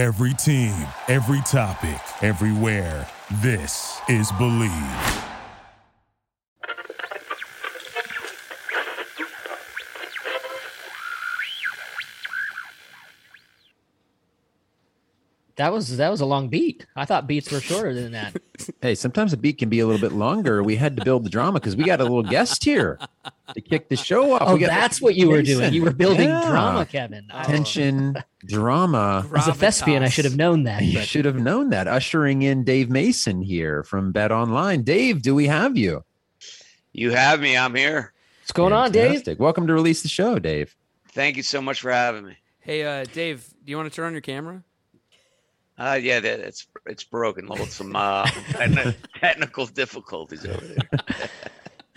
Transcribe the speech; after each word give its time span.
Every 0.00 0.32
team, 0.32 0.74
every 1.08 1.42
topic, 1.42 2.00
everywhere. 2.22 3.06
This 3.42 4.00
is 4.08 4.32
Believe. 4.32 4.70
That 15.56 15.70
was 15.70 15.94
that 15.98 16.10
was 16.10 16.22
a 16.22 16.24
long 16.24 16.48
beat. 16.48 16.86
I 16.96 17.04
thought 17.04 17.26
beats 17.26 17.52
were 17.52 17.60
shorter 17.60 17.92
than 17.92 18.12
that. 18.12 18.34
Hey, 18.82 18.94
sometimes 18.94 19.32
a 19.32 19.36
beat 19.38 19.58
can 19.58 19.68
be 19.68 19.80
a 19.80 19.86
little 19.86 20.00
bit 20.00 20.16
longer. 20.16 20.62
We 20.62 20.76
had 20.76 20.96
to 20.96 21.04
build 21.04 21.24
the 21.24 21.30
drama 21.30 21.60
because 21.60 21.76
we 21.76 21.84
got 21.84 22.00
a 22.00 22.04
little 22.04 22.22
guest 22.22 22.64
here 22.64 22.98
to 23.54 23.60
kick 23.60 23.88
the 23.88 23.96
show 23.96 24.32
off. 24.34 24.42
Oh, 24.46 24.54
We 24.54 24.60
got 24.60 24.68
that's 24.68 25.00
what 25.00 25.14
you 25.14 25.28
were 25.28 25.42
doing. 25.42 25.58
Mason. 25.58 25.74
You 25.74 25.82
were 25.84 25.92
building 25.92 26.28
Yeah. 26.28 26.48
drama, 26.48 26.86
Kevin. 26.86 27.26
I- 27.32 27.44
tension, 27.46 28.16
drama. 28.46 29.28
As 29.36 29.48
a 29.48 29.54
thespian, 29.54 30.02
I 30.02 30.08
should 30.08 30.24
have 30.24 30.36
known 30.36 30.64
that. 30.64 30.82
You 30.82 30.98
But 30.98 31.06
should 31.08 31.24
have 31.24 31.36
known 31.36 31.70
that. 31.70 31.86
Ushering 31.88 32.42
in 32.42 32.64
Dave 32.64 32.90
Mason 32.90 33.42
here 33.42 33.82
from 33.82 34.12
Bet 34.12 34.30
Online. 34.32 34.82
Dave, 34.82 35.22
do 35.22 35.34
we 35.34 35.46
have 35.46 35.76
you? 35.76 36.04
You 36.92 37.12
have 37.12 37.40
me. 37.40 37.56
I'm 37.56 37.74
here. 37.74 38.12
what's 38.42 38.52
going 38.52 38.72
on, 38.72 38.90
Dave? 38.92 39.08
Fantastic. 39.10 39.38
Welcome 39.40 39.66
to 39.68 39.72
release 39.74 40.02
the 40.02 40.08
show, 40.08 40.38
Dave. 40.38 40.74
Thank 41.12 41.36
you 41.36 41.42
so 41.42 41.60
much 41.62 41.80
for 41.80 41.90
having 41.90 42.24
me. 42.24 42.36
Hey, 42.60 42.84
uh, 42.84 43.04
Dave, 43.12 43.46
do 43.64 43.70
you 43.70 43.76
want 43.76 43.90
to 43.90 43.94
turn 43.94 44.06
on 44.06 44.12
your 44.12 44.20
camera? 44.20 44.62
Uh, 45.78 45.98
yeah, 46.00 46.20
that, 46.20 46.40
it's 46.40 46.66
it's 46.84 47.02
broken. 47.04 47.46
Little 47.46 47.64
some 47.64 47.96
uh, 47.96 48.26
technical 49.18 49.64
difficulties 49.66 50.44
over 50.44 50.60
there. 50.62 51.00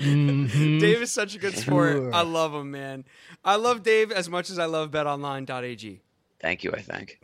Mhm. 0.04 0.80
Dave 0.80 1.02
is 1.02 1.12
such 1.12 1.36
a 1.36 1.40
good 1.40 1.58
sport. 1.58 1.94
Sure. 1.94 2.14
I 2.14 2.22
love 2.22 2.54
him, 2.54 2.72
man. 2.72 3.06
I 3.44 3.56
love 3.56 3.84
Dave 3.84 4.12
as 4.12 4.30
much 4.30 4.50
as 4.50 4.60
I 4.60 4.66
love 4.66 4.92
betonline.ag. 4.92 6.02
Thank 6.40 6.64
you. 6.64 6.72
I 6.74 6.82
think. 6.82 7.20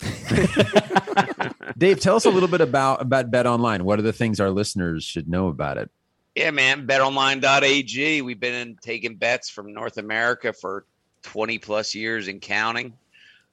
Dave, 1.78 2.00
tell 2.00 2.16
us 2.16 2.26
a 2.26 2.30
little 2.30 2.48
bit 2.50 2.62
about 2.62 3.02
about 3.02 3.30
Bet 3.32 3.46
Online. 3.46 3.84
What 3.84 4.00
are 4.00 4.04
the 4.04 4.14
things 4.14 4.40
our 4.40 4.50
listeners 4.50 5.04
should 5.04 5.28
know 5.28 5.48
about 5.48 5.78
it? 5.78 5.90
Yeah, 6.36 6.52
man. 6.52 6.88
BetOnline.ag. 6.88 8.22
We've 8.22 8.40
been 8.40 8.54
in 8.54 8.78
taking 8.82 9.16
bets 9.16 9.50
from 9.50 9.74
North 9.74 9.98
America 9.98 10.54
for 10.54 10.86
20 11.24 11.58
plus 11.60 11.94
years 11.96 12.28
and 12.28 12.40
counting. 12.42 12.94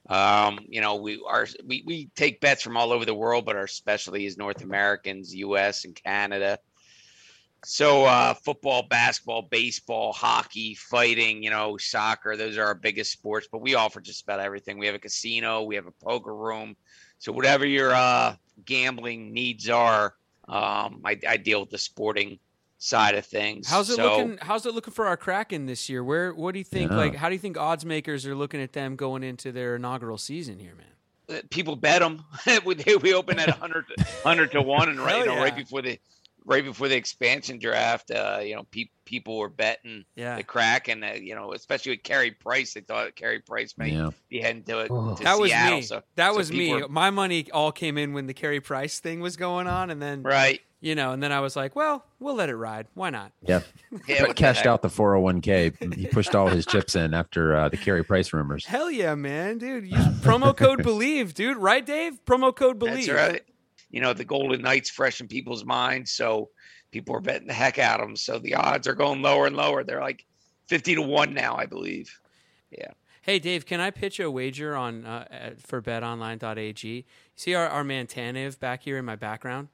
Um, 0.09 0.61
you 0.69 0.81
know, 0.81 0.97
we 0.97 1.21
are 1.29 1.49
we, 1.67 1.83
we 1.85 2.11
take 2.15 2.41
bets 2.41 2.63
from 2.63 2.77
all 2.77 2.93
over 2.93 3.05
the 3.05 3.15
world, 3.15 3.45
but 3.45 3.57
our 3.57 3.67
specialty 3.67 4.25
is 4.27 4.37
North 4.39 4.63
Americans, 4.63 5.35
US 5.35 5.85
and 5.85 5.97
Canada. 5.97 6.61
So 7.69 8.05
uh 8.05 8.33
football, 8.33 8.85
basketball, 8.85 9.43
baseball, 9.43 10.13
hockey, 10.13 10.77
fighting, 10.77 11.43
you 11.43 11.51
know, 11.51 11.77
soccer, 11.77 12.37
those 12.37 12.57
are 12.59 12.65
our 12.65 12.77
biggest 12.77 13.11
sports, 13.11 13.49
but 13.51 13.61
we 13.61 13.75
offer 13.75 14.01
just 14.01 14.23
about 14.23 14.39
everything. 14.39 14.79
We 14.79 14.87
have 14.87 14.95
a 14.95 15.01
casino, 15.01 15.65
we 15.65 15.75
have 15.75 15.89
a 15.89 15.91
poker 15.91 16.33
room. 16.33 16.77
So 17.19 17.33
whatever 17.33 17.67
your 17.67 17.93
uh 17.93 18.37
gambling 18.65 19.33
needs 19.33 19.69
are, 19.69 20.15
um 20.47 21.01
I, 21.05 21.19
I 21.29 21.39
deal 21.39 21.59
with 21.59 21.71
the 21.71 21.79
sporting 21.79 22.39
side 22.79 23.17
of 23.17 23.27
things. 23.27 23.69
How's 23.69 23.91
it 23.91 23.97
So- 23.97 24.17
looking? 24.17 24.39
How's 24.41 24.65
it 24.65 24.73
looking 24.73 24.95
for 24.95 25.09
our 25.09 25.17
Kraken 25.17 25.67
this 25.67 25.89
year? 25.89 26.05
Where? 26.05 26.33
What 26.33 26.53
do 26.53 26.61
you 26.61 26.65
think? 26.65 26.93
Yeah. 26.93 26.99
Like, 26.99 27.17
how 27.17 27.29
do 27.29 27.35
you 27.35 27.41
think 27.41 27.59
odds 27.59 27.85
makers 27.85 28.25
are 28.27 28.37
looking 28.37 28.61
at 28.63 28.75
them 28.75 28.95
going 28.95 29.25
into 29.25 29.51
their 29.51 29.75
inaugural 29.75 30.19
season 30.19 30.61
here, 30.61 30.77
man? 30.77 30.87
uh, 31.29 31.41
people 31.51 31.77
bet 31.77 32.01
them. 32.01 32.25
we, 32.65 32.77
we 33.03 33.15
open 33.15 33.39
at 33.39 33.49
100, 33.49 33.85
100 33.97 34.53
to 34.53 34.63
one, 34.63 34.89
and 34.89 35.01
right, 35.01 35.11
Hell 35.17 35.19
you 35.21 35.27
know, 35.27 35.39
right 35.43 35.57
before 35.57 35.83
the 35.83 35.99
right 36.47 36.65
before 36.65 36.89
the 36.89 36.97
expansion 36.97 37.59
draft, 37.59 38.11
uh, 38.11 38.39
you 38.43 38.55
know, 38.55 38.63
pe- 38.71 38.89
people 39.05 39.37
were 39.37 39.49
betting 39.49 40.05
Yeah, 40.15 40.37
the 40.37 40.43
crack, 40.45 40.89
and 40.89 41.05
uh, 41.05 41.09
you 41.21 41.35
know, 41.35 41.53
especially 41.53 41.93
with 41.93 42.03
Carey 42.05 42.31
Price, 42.31 42.75
they 42.75 42.81
thought 42.81 43.15
Carey 43.17 43.41
Price 43.41 43.75
may 43.77 43.91
Yeah. 43.91 44.11
be 44.31 44.41
heading 44.41 44.63
to, 44.65 44.81
it 44.81 44.91
Oh. 44.91 45.15
to 45.17 45.25
that 45.25 45.39
was 45.39 45.51
me. 45.53 45.83
So 45.83 46.03
that 46.15 46.31
so 46.33 46.37
was 46.37 46.51
me. 46.53 46.73
were- 46.73 46.89
My 46.89 47.11
money 47.11 47.51
all 47.53 47.73
came 47.73 47.99
in 47.99 48.13
when 48.13 48.27
the 48.27 48.35
Carey 48.35 48.61
Price 48.61 48.99
thing 49.01 49.21
was 49.21 49.37
going 49.37 49.67
on, 49.67 49.91
and 49.91 50.01
then 50.01 50.23
right. 50.23 50.61
you 50.81 50.95
know, 50.95 51.11
and 51.13 51.23
then 51.23 51.33
I 51.33 51.41
was 51.41 51.57
like, 51.57 51.75
well, 51.75 52.05
we'll 52.21 52.35
let 52.37 52.49
it 52.49 52.57
ride. 52.57 52.87
Why 52.95 53.11
not? 53.11 53.33
Yeah. 53.43 53.61
Yeah, 54.07 54.19
Brett 54.19 54.21
what 54.29 54.29
the 54.29 54.35
cashed 54.35 54.67
out 54.67 54.83
the 54.83 54.89
401k. 54.89 55.95
He 55.95 56.07
pushed 56.07 56.35
all 56.35 56.49
his 56.49 56.67
chips 56.67 56.95
in 56.97 57.15
after 57.15 57.57
uh, 57.57 57.69
the 57.71 57.77
Carey 57.77 58.05
Price 58.05 58.33
rumors. 58.33 58.65
Hell 58.67 58.91
yeah, 58.91 59.15
man, 59.15 59.59
dude! 59.59 59.87
Use 59.87 60.05
promo 60.21 60.55
code 60.57 60.83
believe, 60.83 61.35
dude. 61.35 61.57
Right, 61.57 61.85
Dave? 61.85 62.25
Promo 62.27 62.55
code 62.55 62.79
believe. 62.79 63.07
That's 63.07 63.33
right. 63.33 63.43
You 63.97 64.03
know, 64.03 64.13
the 64.13 64.27
Golden 64.27 64.61
Knights 64.61 64.91
fresh 64.91 65.23
in 65.23 65.27
people's 65.27 65.65
minds, 65.65 66.11
so 66.11 66.51
people 66.91 67.17
are 67.17 67.21
betting 67.23 67.47
the 67.47 67.55
heck 67.55 67.79
out 67.79 67.99
of 68.01 68.07
them. 68.07 68.17
So 68.17 68.39
the 68.39 68.55
odds 68.55 68.87
are 68.87 68.95
going 68.95 69.23
lower 69.23 69.47
and 69.47 69.57
lower. 69.57 69.85
They're 69.85 70.03
like 70.03 70.27
fifty 70.67 70.95
to 70.95 71.01
one 71.01 71.33
now, 71.33 71.57
I 71.57 71.65
believe. 71.65 72.21
Yeah. 72.71 72.91
Hey, 73.23 73.39
Dave, 73.39 73.65
can 73.65 73.81
I 73.81 73.91
pitch 73.91 74.21
a 74.21 74.31
wager 74.31 74.77
on 74.77 75.07
uh, 75.07 75.55
for 75.59 75.81
betonline.ag? 75.81 77.07
See 77.37 77.55
our, 77.55 77.67
our 77.67 77.85
man 77.85 78.07
Tanev 78.07 78.61
back 78.61 78.83
here 78.83 78.99
in 78.99 79.07
my 79.07 79.17
background? 79.17 79.69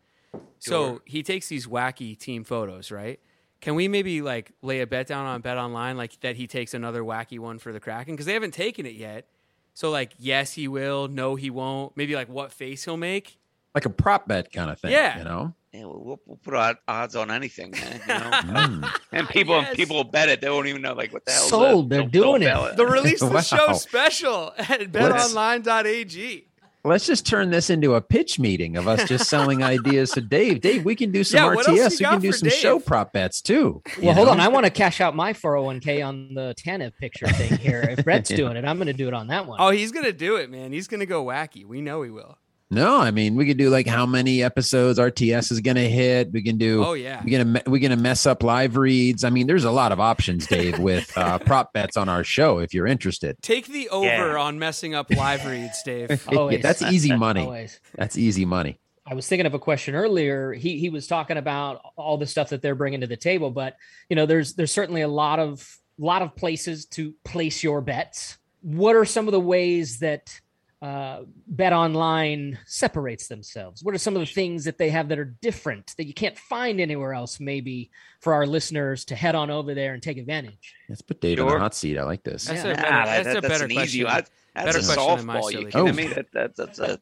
So 0.61 1.03
he 1.05 1.25
takes 1.25 1.49
these 1.49 1.67
wacky 1.67 2.17
team 2.17 2.45
photos, 2.45 2.93
right? 2.93 3.19
Can 3.61 3.75
we 3.75 3.89
maybe 3.89 4.23
like 4.23 4.53
lay 4.63 4.83
a 4.83 4.87
bet 4.87 5.09
down 5.09 5.27
on 5.27 5.41
Bet 5.41 5.59
Online, 5.59 5.97
like 5.97 6.21
that 6.21 6.37
he 6.37 6.47
takes 6.47 6.75
another 6.75 7.03
wacky 7.03 7.41
one 7.41 7.59
for 7.59 7.73
the 7.73 7.81
Kraken? 7.81 8.15
Because 8.15 8.27
they 8.27 8.35
haven't 8.35 8.55
taken 8.55 8.87
it 8.87 8.95
yet. 8.95 9.27
So, 9.75 9.91
like, 9.91 10.13
yes, 10.17 10.53
he 10.53 10.69
will. 10.69 11.09
No, 11.09 11.35
he 11.35 11.51
won't. 11.51 11.97
Maybe 11.97 12.15
like 12.15 12.29
what 12.29 12.53
face 12.53 12.85
he'll 12.85 12.97
make. 12.97 13.39
Like 13.75 13.87
a 13.87 13.91
prop 13.91 14.29
bet 14.29 14.53
kind 14.53 14.71
of 14.71 14.79
thing. 14.81 14.91
Yeah. 14.93 15.19
You 15.19 15.25
know? 15.25 15.55
Yeah, 15.73 15.85
we'll, 15.87 16.03
we'll, 16.05 16.21
we'll 16.27 16.37
put 16.37 16.77
odds 16.87 17.17
on 17.17 17.31
anything, 17.31 17.71
man. 17.71 18.01
You 18.07 18.15
know? 18.15 18.31
Mm. 18.63 19.01
and 19.13 19.29
people 19.29 19.55
Yes. 19.63 19.75
people 19.77 19.97
will 19.97 20.05
bet 20.05 20.29
it. 20.29 20.41
They 20.43 20.51
won't 20.51 20.67
even 20.67 20.83
know 20.83 20.93
like 20.93 21.13
what 21.13 21.25
the 21.25 21.33
hell. 21.33 21.49
Sold. 21.49 21.89
They're 21.91 22.03
doing 22.07 22.43
it. 22.43 22.77
The 22.77 22.85
release 22.87 23.21
the 23.21 23.29
Wow. 23.29 23.41
show 23.41 23.73
special 23.73 24.53
at 24.59 24.93
betonline.ag. 24.93 26.49
Let's 26.85 27.07
just 27.07 27.25
turn 27.25 27.51
this 27.51 27.71
into 27.71 27.95
a 27.95 28.01
pitch 28.01 28.41
meeting 28.41 28.77
of 28.77 28.89
us 28.89 29.09
just 29.09 29.31
selling 29.31 29.63
ideas 29.75 30.11
to 30.13 30.21
Dave. 30.21 30.61
Dave, 30.61 30.85
we 30.85 30.97
can 30.97 31.13
do 31.13 31.23
some 31.23 31.39
Yeah, 31.55 31.63
RTS. 31.63 32.01
We 32.01 32.05
can 32.07 32.21
do 32.21 32.33
for 32.33 32.39
some 32.39 32.49
show 32.51 32.81
prop 32.81 33.13
bets 33.13 33.41
too. 33.41 33.83
you 33.99 34.07
Well, 34.07 34.15
hold 34.15 34.29
on. 34.29 34.41
I 34.41 34.49
want 34.49 34.67
to 34.67 34.71
cash 34.71 35.01
out 35.01 35.15
my 35.15 35.33
401k 35.33 36.05
on 36.05 36.35
the 36.35 36.55
Tanev 36.59 36.97
picture 36.99 37.29
thing 37.29 37.57
here. 37.59 37.83
If 37.97 38.05
Brett's 38.05 38.31
doing 38.31 38.57
it, 38.57 38.65
I'm 38.65 38.79
going 38.79 38.89
to 38.89 38.93
do 38.93 39.07
it 39.07 39.15
on 39.15 39.29
that 39.29 39.47
one. 39.47 39.59
Oh, 39.61 39.71
he's 39.71 39.93
going 39.93 40.07
to 40.07 40.13
do 40.13 40.37
it, 40.37 40.51
man. 40.51 40.73
He's 40.73 40.89
going 40.89 41.01
to 41.01 41.07
go 41.07 41.25
wacky. 41.25 41.65
We 41.65 41.81
know 41.81 42.03
he 42.03 42.11
will. 42.11 42.37
No, 42.73 42.97
I 42.99 43.11
mean 43.11 43.35
we 43.35 43.45
could 43.47 43.59
do 43.59 43.69
like 43.69 43.87
how 43.87 44.07
many 44.07 44.43
episodes 44.43 44.99
RTS 44.99 45.53
is 45.53 45.61
going 45.61 45.77
to 45.77 45.89
hit. 45.89 46.33
We 46.33 46.43
can 46.43 46.57
do. 46.57 46.83
Oh, 46.83 46.95
yeah. 46.95 47.23
We're 47.25 47.45
gonna 47.45 47.63
we're 47.67 47.81
gonna 47.83 48.01
mess 48.01 48.25
up 48.25 48.43
live 48.43 48.77
reads. 48.79 49.25
I 49.25 49.31
mean, 49.31 49.47
there's 49.47 49.65
a 49.65 49.71
lot 49.71 49.93
of 49.93 50.01
options, 50.01 50.47
Dave, 50.47 50.79
with 50.79 51.17
uh, 51.17 51.39
prop 51.47 51.75
bets 51.75 51.99
on 51.99 52.09
our 52.09 52.25
show. 52.25 52.59
If 52.61 52.73
you're 52.73 52.87
interested, 52.87 53.37
Take 53.43 53.67
the 53.67 53.91
over 53.91 54.07
Yeah. 54.07 54.37
on 54.39 54.59
messing 54.59 54.95
up 54.95 55.11
live 55.11 55.45
reads, 55.45 55.83
Dave. 55.83 56.27
Always. 56.35 56.63
that's 56.63 56.81
easy 56.83 57.15
money. 57.17 57.43
Always. 57.43 57.79
That's 57.95 58.17
easy 58.17 58.47
money. 58.47 58.79
I 59.05 59.15
was 59.15 59.29
thinking 59.29 59.47
of 59.47 59.53
a 59.55 59.59
question 59.59 59.95
earlier. 59.95 60.53
He 60.55 60.79
he 60.79 60.89
was 60.89 61.07
talking 61.07 61.37
about 61.37 61.83
all 61.97 62.17
the 62.17 62.27
stuff 62.27 62.49
that 62.51 62.63
they're 62.63 62.75
bringing 62.75 63.03
to 63.03 63.07
the 63.07 63.17
table, 63.19 63.51
but 63.51 63.77
you 64.09 64.17
know, 64.17 64.25
there's 64.27 64.55
there's 64.55 64.73
certainly 64.73 65.03
a 65.03 65.09
lot 65.09 65.39
of 65.39 65.79
lot 65.99 66.23
of 66.23 66.35
places 66.37 66.87
to 66.87 67.13
place 67.25 67.63
your 67.63 67.83
bets. 67.83 68.39
What 68.63 68.97
are 68.97 69.05
some 69.05 69.29
of 69.29 69.33
the 69.33 69.41
ways 69.41 69.99
that 69.99 70.41
uh, 70.83 71.23
Bet 71.47 71.73
Online 71.73 72.59
separates 72.67 73.29
themselves? 73.29 73.83
What 73.85 73.95
are 73.95 73.99
some 73.99 74.17
of 74.17 74.21
the 74.21 74.27
things 74.27 74.65
that 74.65 74.77
they 74.79 74.91
have 74.91 75.09
that 75.09 75.19
are 75.19 75.25
different 75.41 75.95
that 75.97 76.07
you 76.07 76.13
can't 76.13 76.37
find 76.37 76.81
anywhere 76.81 77.15
else? 77.15 77.39
Maybe 77.41 77.91
for 78.21 78.35
our 78.35 78.47
listeners 78.47 79.05
to 79.07 79.15
head 79.15 79.35
on 79.35 79.49
over 79.51 79.75
there 79.75 79.95
and 79.95 80.03
take 80.03 80.19
advantage. 80.19 80.75
Let's 80.89 81.01
put 81.01 81.21
Dave 81.21 81.39
in 81.39 81.47
the 81.47 81.59
hot 81.59 81.75
seat. 81.75 81.97
I 81.99 82.03
like 82.03 82.25
this. 82.25 82.45
That's 82.47 82.65
Yeah. 82.65 82.71
a 82.73 82.75
better, 82.75 82.89
that's 82.91 83.25
that- 83.25 83.37
a 83.37 83.41
that's 83.41 83.49
better 83.55 83.65
an 83.65 83.71
question. 83.71 84.01
easy. 84.01 84.03
That, 84.05 84.31
that's 84.55 84.67
Better 84.67 84.79
a 84.79 84.83
question 84.97 85.27
softball. 85.29 85.43
You 85.45 85.51
silly 85.51 85.65
kidding 85.73 85.89
Oh. 85.89 85.93
me? 85.93 86.07
That, 86.09 86.33
that, 86.33 86.57
that's 86.57 86.79
a. 86.79 87.01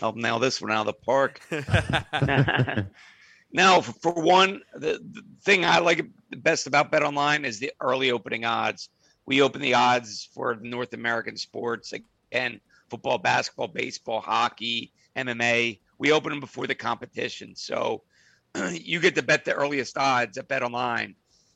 I'll 0.00 0.12
nail 0.14 0.38
this 0.38 0.62
one 0.62 0.70
out 0.70 0.86
of 0.86 0.86
the 0.86 0.92
park. 0.92 1.40
now, 3.52 3.80
for, 3.80 3.92
for 4.00 4.12
one, 4.22 4.62
the, 4.74 5.00
the 5.12 5.22
thing 5.42 5.64
I 5.64 5.78
like 5.78 6.06
best 6.30 6.66
about 6.66 6.90
Bet 6.90 7.02
Online 7.02 7.44
is 7.44 7.58
the 7.58 7.72
early 7.80 8.10
opening 8.10 8.44
odds. 8.44 8.90
We 9.26 9.42
open 9.42 9.60
the 9.60 9.74
odds 9.74 10.28
for 10.32 10.56
North 10.62 10.92
American 10.94 11.36
sports 11.36 11.92
again, 11.92 12.60
football, 12.90 13.18
basketball, 13.18 13.68
baseball, 13.68 14.20
hockey, 14.20 14.92
MMA. 15.16 15.80
We 15.98 16.12
open 16.12 16.30
them 16.30 16.40
before 16.40 16.66
the 16.66 16.74
competition, 16.74 17.54
so 17.56 18.02
you 18.72 19.00
get 19.00 19.14
to 19.16 19.22
bet 19.22 19.44
the 19.44 19.54
earliest 19.54 19.96
odds 19.98 20.38
at 20.38 20.48
Bet 20.48 20.62
Online. 20.62 21.14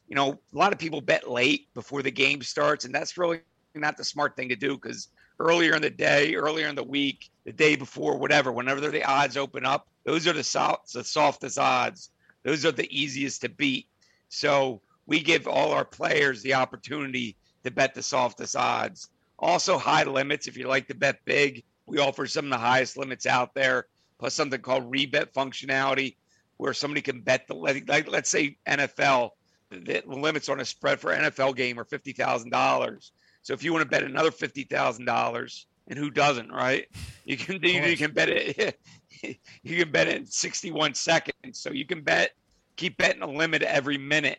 You 0.09 0.17
know, 0.17 0.33
a 0.33 0.56
lot 0.56 0.73
of 0.73 0.79
people 0.79 1.01
bet 1.01 1.31
late 1.31 1.73
before 1.75 2.03
the 2.03 2.11
game 2.11 2.43
starts, 2.43 2.85
and 2.85 2.95
that's 2.95 3.17
really 3.17 3.41
not 3.75 3.97
the 3.97 4.05
smart 4.05 4.37
thing 4.37 4.49
to 4.49 4.56
do 4.56 4.75
because 4.75 5.09
earlier 5.39 5.75
in 5.75 5.83
the 5.83 5.91
day, 5.91 6.35
earlier 6.35 6.69
in 6.69 6.75
the 6.75 6.83
week, 6.83 7.31
the 7.45 7.53
day 7.53 7.77
before, 7.77 8.19
whatever, 8.19 8.53
whenever 8.53 8.81
the 8.81 9.05
odds 9.05 9.37
open 9.37 9.65
up, 9.65 9.89
those 10.05 10.27
are 10.27 10.33
the, 10.33 10.45
soft, 10.45 10.93
the 10.93 11.05
softest 11.05 11.59
odds. 11.59 12.11
Those 12.45 12.67
are 12.67 12.73
the 12.73 12.89
easiest 12.91 13.41
to 13.43 13.49
beat. 13.49 13.89
So 14.29 14.83
we 15.06 15.21
give 15.21 15.47
all 15.47 15.73
our 15.73 15.85
players 15.85 16.43
the 16.43 16.55
opportunity 16.55 17.37
to 17.65 17.71
bet 17.71 17.95
the 17.95 18.03
softest 18.03 18.56
odds. 18.56 19.09
Also, 19.43 19.77
high 19.77 20.05
limits. 20.05 20.47
If 20.47 20.56
you 20.56 20.69
like 20.69 20.89
to 20.89 20.94
bet 20.94 21.25
big, 21.25 21.65
we 21.87 21.99
offer 21.99 22.27
some 22.27 22.47
of 22.47 22.50
the 22.50 22.59
highest 22.59 22.97
limits 22.97 23.27
out 23.27 23.55
there, 23.55 23.87
plus 24.19 24.35
something 24.35 24.61
called 24.61 24.91
rebet 24.91 25.33
functionality, 25.33 26.17
where 26.56 26.73
somebody 26.73 27.03
can 27.03 27.21
bet 27.21 27.47
the 27.49 27.55
like, 27.55 28.09
let's 28.09 28.31
say 28.31 28.56
NFL, 28.67 29.31
the 29.71 30.03
limits 30.06 30.49
on 30.49 30.61
a 30.61 30.65
spread 30.65 31.00
for 31.00 31.12
NFL 31.12 31.56
game 31.56 31.79
are 31.79 31.85
fifty 31.85 32.12
thousand 32.12 32.50
dollars. 32.50 33.12
So 33.43 33.53
if 33.53 33.65
you 33.65 33.73
want 33.73 33.83
to 33.83 33.89
bet 33.89 34.05
another 34.05 34.31
fifty 34.31 34.62
thousand 34.62 35.06
dollars 35.06 35.67
and 35.89 35.99
who 35.99 36.11
doesn't, 36.11 36.50
right? 36.50 36.87
You 37.25 37.37
can 37.37 37.62
you, 37.62 37.83
you 37.83 37.97
can 37.97 38.12
bet 38.12 38.29
it. 38.29 38.79
you 39.62 39.77
can 39.77 39.91
bet 39.91 40.09
it 40.09 40.17
in 40.17 40.27
61 40.27 40.94
seconds. 40.94 41.59
So 41.59 41.71
you 41.71 41.85
can 41.85 42.03
bet, 42.03 42.33
keep 42.77 42.97
betting 42.97 43.23
a 43.23 43.27
limit 43.29 43.62
every 43.62 43.99
minute. 43.99 44.39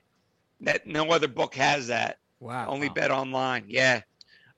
That 0.62 0.88
no 0.88 1.12
other 1.12 1.28
book 1.28 1.56
has 1.56 1.88
that. 1.88 2.20
Wow. 2.40 2.68
Only 2.68 2.90
bet 2.90 3.12
online. 3.12 3.66
Yeah, 3.68 4.02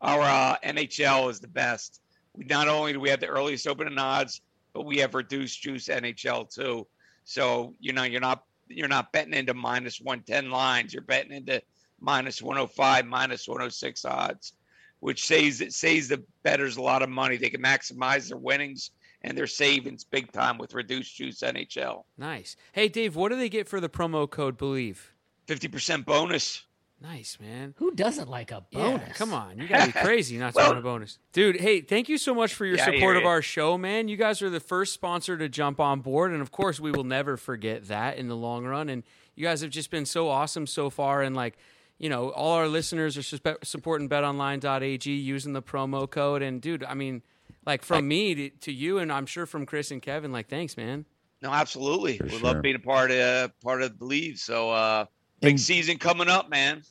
our 0.01 0.21
uh, 0.21 0.57
NHL 0.63 1.29
is 1.29 1.39
the 1.39 1.47
best. 1.47 2.01
We 2.33 2.45
not 2.45 2.67
only 2.67 2.93
do 2.93 2.99
we 2.99 3.09
have 3.09 3.19
the 3.19 3.27
earliest 3.27 3.67
opening 3.67 3.97
odds, 3.97 4.41
but 4.73 4.85
we 4.85 4.97
have 4.97 5.15
reduced 5.15 5.61
juice 5.61 5.87
NHL 5.87 6.53
too. 6.53 6.85
So 7.23 7.73
you 7.79 7.93
know 7.93 8.03
you're 8.03 8.21
not 8.21 8.43
you're 8.67 8.87
not 8.87 9.11
betting 9.11 9.33
into 9.33 9.53
minus 9.53 10.01
110 10.01 10.49
lines. 10.49 10.93
You're 10.93 11.03
betting 11.03 11.31
into 11.31 11.61
minus 11.99 12.41
105, 12.41 13.05
minus 13.05 13.47
106 13.47 14.05
odds, 14.05 14.53
which 14.99 15.25
saves 15.25 15.61
it 15.61 15.73
saves 15.73 16.07
the 16.07 16.23
betters 16.43 16.77
a 16.77 16.81
lot 16.81 17.01
of 17.01 17.09
money. 17.09 17.37
They 17.37 17.49
can 17.49 17.61
maximize 17.61 18.27
their 18.27 18.37
winnings 18.37 18.91
and 19.21 19.37
their 19.37 19.47
savings 19.47 20.03
big 20.03 20.31
time 20.31 20.57
with 20.57 20.73
reduced 20.73 21.15
juice 21.15 21.39
NHL. 21.39 22.03
Nice. 22.17 22.55
Hey, 22.73 22.87
Dave, 22.87 23.15
what 23.15 23.29
do 23.29 23.37
they 23.37 23.49
get 23.49 23.67
for 23.67 23.79
the 23.79 23.89
promo 23.89 24.29
code 24.29 24.57
Believe? 24.57 25.13
50% 25.47 26.05
bonus. 26.05 26.63
Nice, 27.07 27.37
man. 27.39 27.75
Who 27.77 27.91
doesn't 27.93 28.29
like 28.29 28.51
a 28.51 28.65
Yeah, 28.71 28.97
bonus? 28.97 29.17
come 29.17 29.31
on. 29.33 29.59
You 29.59 29.67
gotta 29.69 29.87
be 29.87 29.91
crazy 29.91 30.37
not 30.37 30.53
to 30.53 30.57
Well- 30.57 30.67
want 30.69 30.79
a 30.79 30.81
bonus. 30.81 31.19
Dude, 31.33 31.59
hey, 31.61 31.81
thank 31.81 32.09
you 32.09 32.17
so 32.17 32.33
much 32.33 32.53
for 32.53 32.65
your 32.65 32.77
Yeah, 32.77 32.85
support 32.85 33.15
of 33.17 33.23
ya. 33.23 33.29
our 33.29 33.41
show, 33.43 33.77
man. 33.77 34.07
You 34.07 34.17
guys 34.17 34.41
are 34.41 34.49
the 34.49 34.59
first 34.59 34.93
sponsor 34.93 35.37
to 35.37 35.47
jump 35.47 35.79
on 35.79 35.99
board. 36.01 36.31
And 36.31 36.41
of 36.41 36.51
course, 36.51 36.79
we 36.79 36.91
will 36.91 37.03
never 37.03 37.37
forget 37.37 37.87
that 37.89 38.17
in 38.17 38.27
the 38.27 38.35
long 38.35 38.65
run. 38.65 38.89
And 38.89 39.03
you 39.35 39.43
guys 39.43 39.61
have 39.61 39.69
just 39.69 39.91
been 39.91 40.05
so 40.05 40.29
awesome 40.29 40.65
so 40.65 40.89
far. 40.89 41.21
And 41.21 41.35
like, 41.35 41.57
you 41.99 42.09
know, 42.09 42.29
all 42.31 42.53
our 42.53 42.67
listeners 42.67 43.17
are 43.17 43.21
suspe- 43.21 43.63
supporting 43.63 44.09
betonline.ag 44.09 45.09
using 45.11 45.53
the 45.53 45.61
promo 45.61 46.09
code. 46.09 46.41
And 46.41 46.59
dude, 46.61 46.83
I 46.83 46.95
mean, 46.95 47.21
like 47.65 47.83
from 47.83 48.07
me 48.07 48.33
to, 48.35 48.49
to 48.61 48.71
you, 48.71 48.97
and 48.97 49.11
I'm 49.11 49.25
sure 49.27 49.45
from 49.45 49.65
Chris 49.65 49.91
and 49.91 50.01
Kevin, 50.01 50.31
like, 50.31 50.49
thanks, 50.49 50.75
man. 50.75 51.05
No, 51.41 51.51
absolutely. 51.51 52.17
For 52.17 52.23
we 52.23 52.29
sure. 52.31 52.39
love 52.39 52.61
being 52.63 52.75
a 52.75 52.79
part 52.79 53.11
of 53.11 53.59
part 53.59 53.81
of 53.83 53.99
Believe. 53.99 54.39
So 54.39 54.71
uh 54.71 55.05
big 55.41 55.51
And- 55.51 55.61
season 55.61 55.97
coming 55.99 56.29
up, 56.29 56.49
man. 56.49 56.81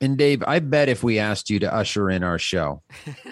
And 0.00 0.16
Dave, 0.16 0.44
I 0.46 0.60
bet 0.60 0.88
if 0.88 1.02
we 1.02 1.18
asked 1.18 1.50
you 1.50 1.58
to 1.58 1.74
usher 1.74 2.08
in 2.08 2.22
our 2.22 2.38
show, 2.38 2.82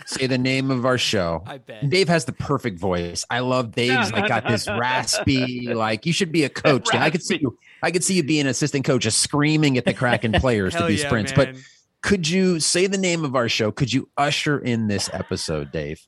say 0.04 0.26
the 0.26 0.38
name 0.38 0.72
of 0.72 0.84
our 0.84 0.98
show. 0.98 1.44
I 1.46 1.58
bet. 1.58 1.88
Dave 1.88 2.08
has 2.08 2.24
the 2.24 2.32
perfect 2.32 2.80
voice. 2.80 3.24
I 3.30 3.38
love 3.38 3.72
Dave's 3.72 4.12
like 4.12 4.28
got 4.28 4.48
this 4.48 4.66
raspy, 4.68 5.72
like 5.72 6.06
you 6.06 6.12
should 6.12 6.32
be 6.32 6.42
a 6.42 6.48
coach. 6.48 6.92
I 6.92 7.10
could 7.10 7.22
see 7.22 7.38
you. 7.40 7.56
I 7.82 7.92
could 7.92 8.02
see 8.02 8.14
you 8.14 8.24
being 8.24 8.42
an 8.42 8.46
assistant 8.48 8.84
coach, 8.84 9.02
just 9.02 9.18
screaming 9.18 9.78
at 9.78 9.84
the 9.84 9.94
Kraken 9.94 10.32
players 10.40 10.72
to 10.72 10.80
Hell 10.80 10.88
do 10.88 10.94
yeah, 10.94 11.06
sprints. 11.06 11.32
But 11.32 11.56
could 12.02 12.28
you 12.28 12.58
say 12.58 12.88
the 12.88 12.98
name 12.98 13.24
of 13.24 13.36
our 13.36 13.48
show? 13.48 13.70
Could 13.70 13.92
you 13.92 14.08
usher 14.16 14.58
in 14.58 14.88
this 14.88 15.08
episode, 15.12 15.70
Dave? 15.70 16.00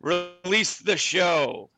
Release 0.00 0.80
the 0.80 0.98
show. 0.98 1.70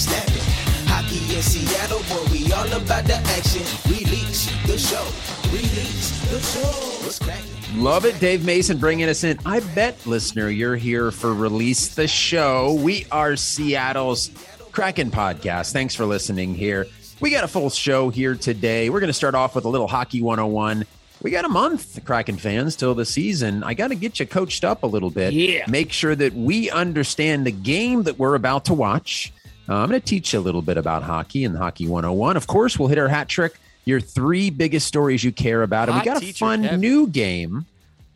Sliding, 0.00 0.34
we. 0.34 0.88
Hockey 0.88 1.36
in 1.36 1.42
Seattle, 1.42 1.98
boy, 2.08 2.24
we 2.32 2.52
all 2.52 2.66
about 2.72 3.04
the 3.04 3.16
action. 3.36 3.62
Release 3.90 4.50
the 4.66 4.78
show, 4.78 5.04
release 5.52 6.30
the 6.30 6.40
show. 6.40 7.04
What's 7.04 7.18
cracking? 7.18 7.82
Love 7.82 8.04
it, 8.04 8.18
Dave 8.18 8.44
Mason 8.44 8.78
bringing 8.78 9.08
us 9.08 9.24
in. 9.24 9.38
I 9.44 9.60
bet, 9.60 10.06
listener, 10.06 10.48
you're 10.48 10.76
here 10.76 11.10
for 11.10 11.34
Release 11.34 11.94
the 11.94 12.08
Show. 12.08 12.74
We 12.82 13.06
are 13.12 13.36
Seattle's 13.36 14.30
Kraken 14.72 15.10
podcast. 15.10 15.72
Thanks 15.72 15.94
for 15.94 16.04
listening 16.04 16.54
here. 16.54 16.86
We 17.20 17.30
got 17.30 17.44
a 17.44 17.48
full 17.48 17.70
show 17.70 18.08
here 18.08 18.34
today. 18.34 18.90
We're 18.90 19.00
going 19.00 19.08
to 19.08 19.14
start 19.14 19.34
off 19.34 19.54
with 19.54 19.66
a 19.66 19.68
little 19.68 19.86
Hockey 19.86 20.22
101. 20.22 20.84
We 21.22 21.30
got 21.30 21.44
a 21.44 21.48
month, 21.50 22.02
Kraken 22.04 22.38
fans, 22.38 22.76
till 22.76 22.94
the 22.94 23.04
season. 23.04 23.62
I 23.62 23.74
got 23.74 23.88
to 23.88 23.94
get 23.94 24.18
you 24.18 24.26
coached 24.26 24.64
up 24.64 24.82
a 24.82 24.86
little 24.86 25.10
bit. 25.10 25.34
Yeah. 25.34 25.66
Make 25.68 25.92
sure 25.92 26.14
that 26.14 26.32
we 26.32 26.70
understand 26.70 27.46
the 27.46 27.52
game 27.52 28.04
that 28.04 28.18
we're 28.18 28.34
about 28.34 28.64
to 28.66 28.74
watch. 28.74 29.32
Uh, 29.70 29.74
I'm 29.76 29.88
going 29.88 30.00
to 30.00 30.06
teach 30.06 30.32
you 30.32 30.38
a 30.38 30.42
little 30.42 30.62
bit 30.62 30.76
about 30.76 31.04
hockey 31.04 31.44
and 31.44 31.56
Hockey 31.56 31.86
101. 31.86 32.36
Of 32.36 32.48
course, 32.48 32.76
we'll 32.76 32.88
hit 32.88 32.98
our 32.98 33.06
hat 33.08 33.28
trick, 33.28 33.54
your 33.84 34.00
three 34.00 34.50
biggest 34.50 34.86
stories 34.88 35.22
you 35.22 35.30
care 35.30 35.62
about. 35.62 35.88
And 35.88 35.96
we 35.98 36.04
got 36.04 36.20
a 36.22 36.32
fun 36.32 36.62
Kevin. 36.64 36.80
new 36.80 37.06
game, 37.06 37.66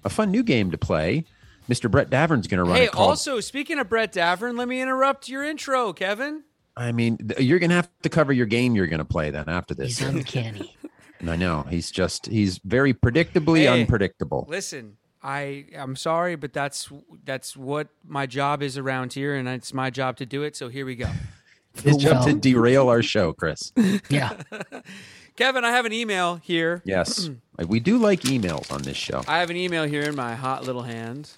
a 0.05 0.09
fun 0.11 0.33
new 0.33 0.43
game 0.43 0.73
to 0.73 0.79
play. 0.79 1.25
Mr. 1.71 1.89
Brett 1.91 2.11
Davern's 2.11 2.49
going 2.49 2.59
to 2.59 2.65
run 2.65 2.77
Hey, 2.77 2.85
it 2.87 2.91
called. 2.93 3.11
also, 3.11 3.39
speaking 3.41 3.79
of 3.79 3.89
Brett 3.89 4.13
Davern, 4.13 4.59
let 4.59 4.67
me 4.69 4.83
interrupt 4.83 5.29
your 5.29 5.45
intro, 5.45 5.93
Kevin. 5.93 6.43
I 6.77 6.91
mean, 6.91 7.19
you're 7.39 7.61
going 7.61 7.71
to 7.71 7.77
have 7.77 7.89
to 8.03 8.09
cover 8.09 8.33
your 8.33 8.47
game 8.47 8.75
you're 8.75 8.89
going 8.89 8.99
to 8.99 9.05
play 9.05 9.31
then 9.31 9.49
after 9.49 9.75
this. 9.75 9.99
He's 9.99 10.09
uncanny. 10.09 10.77
I 11.27 11.37
know. 11.37 11.63
He's 11.71 11.91
just, 11.93 12.27
he's 12.27 12.59
very 12.65 12.93
predictably 12.93 13.61
Hey. 13.61 13.69
unpredictable. 13.81 14.45
Listen, 14.49 14.97
I 15.23 15.67
I'm 15.79 15.97
sorry, 15.97 16.37
but 16.37 16.53
that's 16.53 16.91
that's 17.25 17.57
what 17.57 17.89
my 18.07 18.27
job 18.27 18.63
is 18.63 18.77
around 18.77 19.15
here, 19.15 19.35
and 19.35 19.49
it's 19.49 19.73
my 19.73 19.89
job 19.89 20.19
to 20.19 20.27
do 20.27 20.43
it. 20.43 20.55
So 20.55 20.69
here 20.69 20.85
we 20.85 20.97
go. 20.97 21.07
His 21.83 21.97
job 21.97 22.25
to 22.27 22.35
derail 22.35 22.89
our 22.89 23.03
show, 23.03 23.33
Chris. 23.33 23.73
Yeah. 24.09 24.37
Kevin, 25.37 25.65
I 25.65 25.71
have 25.73 25.85
an 25.85 25.93
email 25.93 26.37
here. 26.37 26.81
Yes. 26.85 27.29
we 27.67 27.81
do 27.81 27.99
like 27.99 28.21
emails 28.21 28.71
on 28.73 28.83
this 28.83 28.97
show. 28.97 29.23
I 29.27 29.41
have 29.41 29.51
an 29.51 29.57
email 29.57 29.85
here 29.85 30.03
in 30.03 30.15
my 30.15 30.37
hot 30.37 30.65
little 30.65 30.83
hand. 30.83 31.31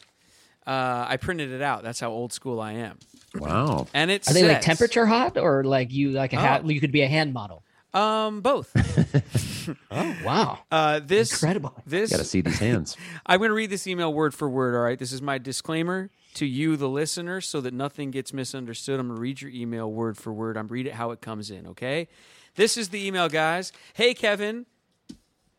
Uh, 0.66 1.06
I 1.08 1.16
printed 1.16 1.50
it 1.50 1.62
out. 1.62 1.82
That's 1.82 2.00
how 2.00 2.10
old 2.10 2.32
school 2.32 2.60
I 2.60 2.72
am. 2.72 2.98
Wow. 3.34 3.86
And 3.94 4.10
it 4.10 4.28
Are 4.28 4.34
they 4.34 4.46
like 4.46 4.60
temperature 4.60 5.06
hot 5.06 5.38
or 5.38 5.64
like 5.64 5.92
you 5.92 6.10
like 6.10 6.32
a 6.34 6.36
hat? 6.36 6.62
Oh. 6.64 6.68
You 6.68 6.80
could 6.80 6.92
be 6.92 7.02
a 7.02 7.08
hand 7.08 7.32
model. 7.32 7.62
Um, 7.94 8.40
both. 8.42 8.72
Oh 9.90 10.16
wow, 10.24 10.60
Uh, 10.70 11.00
this 11.04 11.32
incredible. 11.32 11.74
this 11.84 12.10
Got 12.10 12.18
to 12.18 12.24
see 12.24 12.40
these 12.40 12.60
hands. 12.60 12.96
I'm 13.24 13.38
going 13.38 13.48
to 13.48 13.54
read 13.54 13.68
this 13.68 13.88
email 13.88 14.12
word 14.14 14.32
for 14.32 14.48
word. 14.48 14.76
All 14.76 14.80
right. 14.80 14.96
This 14.96 15.10
is 15.10 15.20
my 15.20 15.38
disclaimer 15.38 16.08
to 16.36 16.46
you, 16.46 16.76
the 16.76 16.88
listener, 16.88 17.40
so 17.40 17.60
that 17.60 17.74
nothing 17.74 18.10
gets 18.10 18.32
misunderstood. 18.32 19.00
I'm 19.00 19.08
going 19.08 19.16
to 19.16 19.20
read 19.20 19.40
your 19.42 19.50
email 19.50 19.90
word 19.90 20.16
for 20.16 20.32
word. 20.32 20.56
I'm 20.56 20.68
read 20.68 20.86
it 20.86 20.94
how 20.94 21.10
it 21.10 21.20
comes 21.20 21.50
in. 21.50 21.66
Okay. 21.68 22.08
This 22.54 22.76
is 22.76 22.88
the 22.88 23.06
email, 23.06 23.28
guys. 23.28 23.72
Hey, 23.94 24.14
Kevin. 24.14 24.66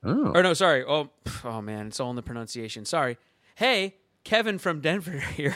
Oh. 0.03 0.31
Or 0.33 0.41
no, 0.43 0.53
sorry. 0.53 0.83
Oh, 0.83 1.09
oh 1.43 1.61
man, 1.61 1.87
it's 1.87 1.99
all 1.99 2.09
in 2.09 2.15
the 2.15 2.23
pronunciation. 2.23 2.85
Sorry. 2.85 3.17
Hey, 3.55 3.95
Kevin 4.23 4.57
from 4.57 4.81
Denver 4.81 5.19
here. 5.35 5.55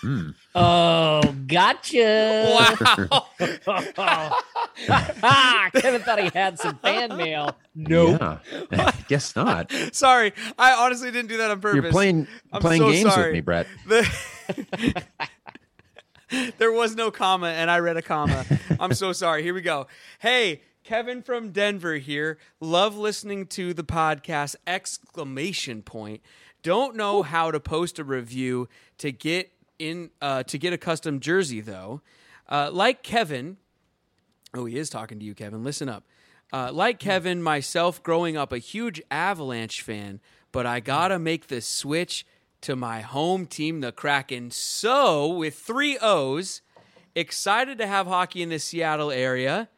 Hmm. 0.00 0.30
Oh, 0.54 1.22
gotcha. 1.46 2.54
wow. 3.96 4.36
Kevin 5.74 6.02
thought 6.02 6.20
he 6.22 6.30
had 6.34 6.58
some 6.58 6.76
fan 6.78 7.16
mail. 7.16 7.56
Nope. 7.74 8.20
Yeah. 8.70 8.90
Guess 9.08 9.34
not. 9.36 9.72
sorry. 9.92 10.32
I 10.58 10.72
honestly 10.74 11.10
didn't 11.10 11.28
do 11.28 11.38
that 11.38 11.50
on 11.50 11.60
purpose. 11.60 11.82
You're 11.82 11.92
playing 11.92 12.26
I'm 12.52 12.60
playing 12.60 12.82
so 12.82 12.92
games 12.92 13.12
sorry. 13.14 13.26
with 13.28 13.32
me, 13.34 13.40
Brett. 13.40 13.66
The- 13.86 14.08
there 16.58 16.72
was 16.72 16.96
no 16.96 17.10
comma, 17.10 17.48
and 17.48 17.70
I 17.70 17.78
read 17.78 17.96
a 17.96 18.02
comma. 18.02 18.44
I'm 18.80 18.94
so 18.94 19.12
sorry. 19.12 19.42
Here 19.42 19.54
we 19.54 19.62
go. 19.62 19.86
Hey, 20.18 20.62
Kevin 20.82 21.22
from 21.22 21.50
Denver 21.50 21.94
here. 21.94 22.38
Love 22.60 22.96
listening 22.96 23.46
to 23.48 23.74
the 23.74 23.84
podcast! 23.84 24.56
Exclamation 24.66 25.82
point. 25.82 26.20
Don't 26.62 26.96
know 26.96 27.22
how 27.22 27.50
to 27.50 27.60
post 27.60 27.98
a 27.98 28.04
review 28.04 28.68
to 28.98 29.12
get 29.12 29.50
in 29.78 30.10
uh, 30.20 30.42
to 30.44 30.58
get 30.58 30.72
a 30.72 30.78
custom 30.78 31.20
jersey 31.20 31.60
though. 31.60 32.00
Uh, 32.48 32.70
like 32.72 33.02
Kevin, 33.02 33.56
Oh, 34.54 34.66
he 34.66 34.78
is 34.78 34.88
talking 34.88 35.18
to 35.18 35.24
you, 35.24 35.34
Kevin. 35.34 35.64
Listen 35.64 35.88
up. 35.88 36.04
Uh, 36.52 36.70
like 36.72 37.00
Kevin, 37.00 37.42
myself, 37.42 38.02
growing 38.02 38.36
up 38.36 38.52
a 38.52 38.58
huge 38.58 39.02
Avalanche 39.10 39.82
fan, 39.82 40.20
but 40.52 40.64
I 40.64 40.78
gotta 40.78 41.18
make 41.18 41.48
the 41.48 41.60
switch 41.60 42.24
to 42.64 42.74
my 42.76 43.00
home 43.00 43.46
team, 43.46 43.80
the 43.80 43.92
Kraken. 43.92 44.50
So, 44.50 45.28
with 45.28 45.54
three 45.54 45.98
O's, 46.00 46.62
excited 47.14 47.78
to 47.78 47.86
have 47.86 48.06
hockey 48.06 48.42
in 48.42 48.48
the 48.48 48.58
Seattle 48.58 49.10
area. 49.10 49.68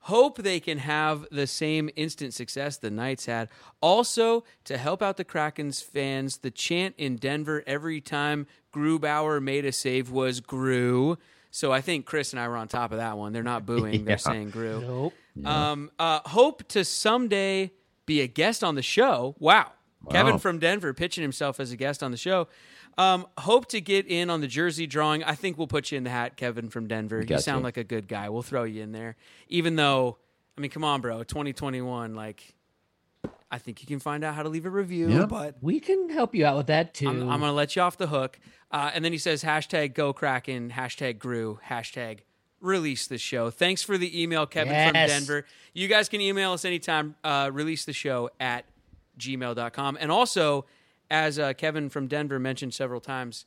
Hope 0.00 0.38
they 0.38 0.60
can 0.60 0.78
have 0.78 1.26
the 1.30 1.46
same 1.46 1.88
instant 1.96 2.34
success 2.34 2.76
the 2.76 2.90
Knights 2.90 3.26
had. 3.26 3.48
Also, 3.80 4.44
to 4.64 4.76
help 4.76 5.02
out 5.02 5.16
the 5.16 5.24
Kraken's 5.24 5.80
fans, 5.80 6.38
the 6.38 6.50
chant 6.50 6.94
in 6.98 7.16
Denver 7.16 7.62
every 7.66 8.00
time 8.00 8.46
Grubauer 8.72 9.42
made 9.42 9.64
a 9.64 9.72
save 9.72 10.10
was 10.10 10.40
Gru. 10.40 11.16
So 11.50 11.72
I 11.72 11.80
think 11.80 12.04
Chris 12.06 12.32
and 12.32 12.40
I 12.40 12.48
were 12.48 12.56
on 12.56 12.68
top 12.68 12.90
of 12.92 12.98
that 12.98 13.16
one. 13.16 13.32
They're 13.32 13.42
not 13.42 13.64
booing, 13.64 14.04
they're 14.06 14.18
saying 14.18 14.50
Gru. 14.50 14.80
Nope. 14.80 15.46
Um, 15.46 15.90
uh, 15.98 16.20
hope 16.24 16.66
to 16.68 16.84
someday 16.84 17.72
be 18.06 18.20
a 18.20 18.26
guest 18.26 18.64
on 18.64 18.74
the 18.74 18.82
show. 18.82 19.36
Wow. 19.38 19.72
Kevin 20.10 20.38
from 20.38 20.58
Denver 20.58 20.92
pitching 20.94 21.22
himself 21.22 21.60
as 21.60 21.72
a 21.72 21.76
guest 21.76 22.02
on 22.02 22.10
the 22.10 22.16
show. 22.16 22.48
Um, 22.96 23.26
hope 23.38 23.66
to 23.68 23.80
get 23.80 24.06
in 24.06 24.30
on 24.30 24.40
the 24.40 24.46
jersey 24.46 24.86
drawing. 24.86 25.24
I 25.24 25.34
think 25.34 25.58
we'll 25.58 25.66
put 25.66 25.90
you 25.90 25.98
in 25.98 26.04
the 26.04 26.10
hat, 26.10 26.36
Kevin 26.36 26.68
from 26.68 26.86
Denver. 26.86 27.20
You 27.20 27.26
got 27.26 27.42
sound 27.42 27.60
you. 27.60 27.64
like 27.64 27.76
a 27.76 27.84
good 27.84 28.06
guy. 28.06 28.28
We'll 28.28 28.42
throw 28.42 28.64
you 28.64 28.82
in 28.82 28.92
there. 28.92 29.16
Even 29.48 29.76
though, 29.76 30.18
I 30.56 30.60
mean, 30.60 30.70
come 30.70 30.84
on, 30.84 31.00
bro. 31.00 31.24
2021, 31.24 32.14
like, 32.14 32.54
I 33.50 33.58
think 33.58 33.80
you 33.80 33.88
can 33.88 33.98
find 33.98 34.22
out 34.22 34.34
how 34.34 34.42
to 34.42 34.48
leave 34.48 34.66
a 34.66 34.70
review. 34.70 35.08
Yeah. 35.08 35.26
But 35.26 35.56
We 35.60 35.80
can 35.80 36.08
help 36.10 36.34
you 36.34 36.46
out 36.46 36.56
with 36.56 36.66
that 36.68 36.94
too. 36.94 37.08
I'm, 37.08 37.22
I'm 37.22 37.40
going 37.40 37.50
to 37.50 37.52
let 37.52 37.74
you 37.74 37.82
off 37.82 37.96
the 37.96 38.06
hook. 38.06 38.38
Uh, 38.70 38.90
and 38.94 39.04
then 39.04 39.12
he 39.12 39.18
says 39.18 39.42
hashtag 39.42 39.94
go 39.94 40.12
Kraken, 40.12 40.70
hashtag 40.70 41.18
Gru, 41.18 41.58
hashtag 41.68 42.20
release 42.60 43.06
the 43.06 43.18
show. 43.18 43.50
Thanks 43.50 43.82
for 43.82 43.98
the 43.98 44.20
email, 44.22 44.46
Kevin 44.46 44.72
from 44.72 44.94
Denver. 44.94 45.46
You 45.72 45.86
guys 45.86 46.08
can 46.08 46.20
email 46.20 46.52
us 46.52 46.64
anytime, 46.64 47.14
uh, 47.22 47.50
release 47.52 47.84
the 47.84 47.92
show 47.92 48.30
at 48.40 48.64
gmail.com. 49.18 49.98
And 50.00 50.10
also, 50.10 50.66
as 51.10 51.38
uh, 51.38 51.52
Kevin 51.54 51.88
from 51.88 52.06
Denver 52.06 52.38
mentioned 52.38 52.74
several 52.74 53.00
times 53.00 53.46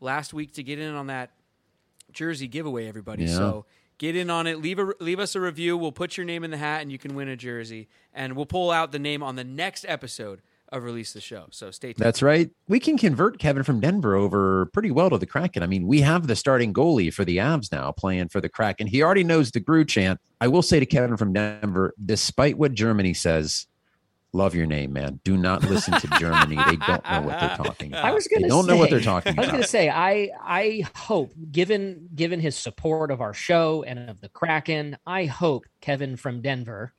last 0.00 0.32
week, 0.32 0.52
to 0.54 0.62
get 0.62 0.78
in 0.78 0.94
on 0.94 1.08
that 1.08 1.30
jersey 2.12 2.48
giveaway, 2.48 2.88
everybody. 2.88 3.24
Yeah. 3.24 3.36
So 3.36 3.66
get 3.98 4.16
in 4.16 4.30
on 4.30 4.46
it. 4.46 4.60
Leave 4.60 4.78
a 4.78 4.94
leave 5.00 5.18
us 5.18 5.34
a 5.34 5.40
review. 5.40 5.76
We'll 5.76 5.92
put 5.92 6.16
your 6.16 6.26
name 6.26 6.44
in 6.44 6.50
the 6.50 6.56
hat, 6.56 6.82
and 6.82 6.90
you 6.90 6.98
can 6.98 7.14
win 7.14 7.28
a 7.28 7.36
jersey. 7.36 7.88
And 8.12 8.36
we'll 8.36 8.46
pull 8.46 8.70
out 8.70 8.92
the 8.92 8.98
name 8.98 9.22
on 9.22 9.36
the 9.36 9.44
next 9.44 9.84
episode 9.88 10.40
of 10.74 10.82
Release 10.82 11.12
the 11.12 11.20
Show. 11.20 11.46
So 11.50 11.70
stay 11.70 11.92
tuned. 11.92 12.04
That's 12.04 12.22
right. 12.22 12.50
We 12.68 12.80
can 12.80 12.98
convert 12.98 13.38
Kevin 13.38 13.62
from 13.62 13.80
Denver 13.80 14.16
over 14.16 14.66
pretty 14.66 14.90
well 14.90 15.10
to 15.10 15.18
the 15.18 15.26
Kraken. 15.26 15.62
I 15.62 15.66
mean, 15.66 15.86
we 15.86 16.00
have 16.00 16.26
the 16.26 16.34
starting 16.34 16.72
goalie 16.72 17.12
for 17.12 17.24
the 17.24 17.36
Avs 17.36 17.70
now 17.70 17.92
playing 17.92 18.28
for 18.28 18.40
the 18.40 18.48
Kraken. 18.48 18.86
He 18.86 19.02
already 19.02 19.24
knows 19.24 19.50
the 19.50 19.60
Gru 19.60 19.84
chant. 19.84 20.20
I 20.40 20.48
will 20.48 20.62
say 20.62 20.80
to 20.80 20.86
Kevin 20.86 21.16
from 21.16 21.32
Denver, 21.32 21.94
despite 22.04 22.58
what 22.58 22.74
Germany 22.74 23.14
says, 23.14 23.66
love 24.34 24.54
your 24.54 24.66
name, 24.66 24.92
man. 24.92 25.20
Do 25.24 25.36
not 25.36 25.62
listen 25.62 25.98
to 26.00 26.08
Germany. 26.18 26.56
They 26.56 26.76
don't 26.76 27.04
know 27.08 27.22
what 27.22 27.40
they're 27.40 27.56
talking 27.56 27.92
about. 27.92 28.04
I 28.04 28.12
was 28.12 28.26
going 28.26 28.42
to 28.42 28.48
don't 28.48 28.64
say, 28.64 28.68
know 28.72 28.76
what 28.76 28.90
they're 28.90 29.00
talking 29.00 29.38
I 29.38 29.40
was 29.40 29.50
going 29.50 29.62
to 29.62 29.68
say, 29.68 29.88
I 29.88 30.30
I 30.42 30.84
hope, 30.94 31.32
given 31.50 32.08
given 32.14 32.40
his 32.40 32.56
support 32.56 33.10
of 33.10 33.20
our 33.20 33.32
show 33.32 33.84
and 33.84 34.10
of 34.10 34.20
the 34.20 34.28
Kraken, 34.28 34.98
I 35.06 35.26
hope 35.26 35.64
Kevin 35.80 36.16
from 36.16 36.42
Denver, 36.42 36.92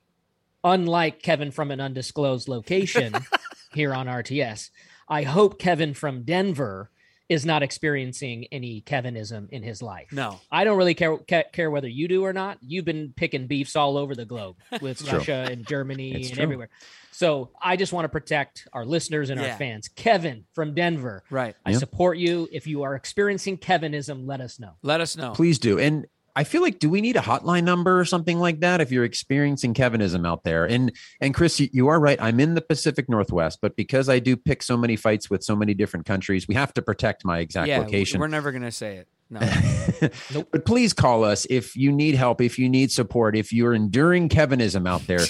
unlike 0.64 1.22
Kevin 1.22 1.50
from 1.50 1.70
an 1.70 1.80
undisclosed 1.80 2.48
location 2.48 3.14
here 3.72 3.94
on 3.94 4.06
RTS, 4.06 4.70
I 5.08 5.22
hope 5.22 5.58
Kevin 5.58 5.94
from 5.94 6.22
Denver 6.22 6.90
is 7.28 7.44
not 7.44 7.62
experiencing 7.62 8.46
any 8.52 8.80
Kevinism 8.82 9.48
in 9.50 9.62
his 9.62 9.82
life. 9.82 10.12
No. 10.12 10.40
I 10.50 10.64
don't 10.64 10.78
really 10.78 10.94
care 10.94 11.16
care 11.18 11.70
whether 11.70 11.88
you 11.88 12.06
do 12.08 12.24
or 12.24 12.32
not. 12.32 12.58
You've 12.60 12.84
been 12.84 13.12
picking 13.16 13.46
beefs 13.46 13.74
all 13.76 13.96
over 13.96 14.14
the 14.14 14.24
globe 14.24 14.56
with 14.80 15.04
true. 15.04 15.18
Russia 15.18 15.46
and 15.50 15.66
Germany 15.66 16.12
It's 16.12 16.28
and 16.28 16.36
true. 16.36 16.42
everywhere. 16.42 16.68
So 17.12 17.50
I 17.60 17.76
just 17.76 17.92
want 17.92 18.04
to 18.04 18.08
protect 18.10 18.68
our 18.72 18.84
listeners 18.84 19.30
and 19.30 19.40
Yeah. 19.40 19.52
our 19.52 19.56
fans. 19.58 19.88
Kevin 19.88 20.44
from 20.54 20.74
Denver, 20.74 21.24
Right. 21.30 21.56
I 21.64 21.70
Yeah. 21.70 21.78
support 21.78 22.18
you. 22.18 22.46
If 22.52 22.66
you 22.66 22.82
are 22.82 22.94
experiencing 22.94 23.56
Kevinism, 23.58 24.26
let 24.26 24.40
us 24.40 24.60
know. 24.60 24.72
Let 24.82 25.00
us 25.00 25.16
know. 25.16 25.32
Please 25.32 25.58
do. 25.58 25.78
And 25.78 26.06
I 26.36 26.44
feel 26.44 26.60
like, 26.60 26.78
do 26.78 26.90
we 26.90 27.00
need 27.00 27.16
a 27.16 27.20
hotline 27.20 27.64
number 27.64 27.98
or 27.98 28.04
something 28.04 28.38
like 28.38 28.60
that 28.60 28.82
if 28.82 28.92
you're 28.92 29.04
experiencing 29.04 29.72
Kevinism 29.72 30.26
out 30.26 30.44
there? 30.44 30.66
And 30.66 30.92
and 31.18 31.34
Chris, 31.34 31.58
you, 31.58 31.68
you 31.72 31.88
are 31.88 31.98
right. 31.98 32.20
I'm 32.20 32.38
in 32.40 32.54
the 32.54 32.60
Pacific 32.60 33.08
Northwest, 33.08 33.60
but 33.62 33.74
because 33.74 34.10
I 34.10 34.18
do 34.18 34.36
pick 34.36 34.62
so 34.62 34.76
many 34.76 34.96
fights 34.96 35.30
with 35.30 35.42
so 35.42 35.56
many 35.56 35.72
different 35.72 36.04
countries, 36.04 36.46
we 36.46 36.54
have 36.54 36.74
to 36.74 36.82
protect 36.82 37.24
my 37.24 37.38
exact 37.38 37.68
yeah, 37.68 37.78
location. 37.78 38.20
we're 38.20 38.28
never 38.28 38.52
going 38.52 38.62
to 38.62 38.70
say 38.70 38.96
it. 38.96 39.08
No. 39.28 39.40
But 40.52 40.64
please 40.66 40.92
call 40.92 41.24
us 41.24 41.46
if 41.50 41.74
you 41.74 41.90
need 41.90 42.14
help, 42.14 42.40
if 42.40 42.58
you 42.58 42.68
need 42.68 42.92
support, 42.92 43.34
if 43.36 43.52
you're 43.52 43.74
enduring 43.74 44.28
Kevinism 44.28 44.86
out 44.86 45.06
there. 45.06 45.20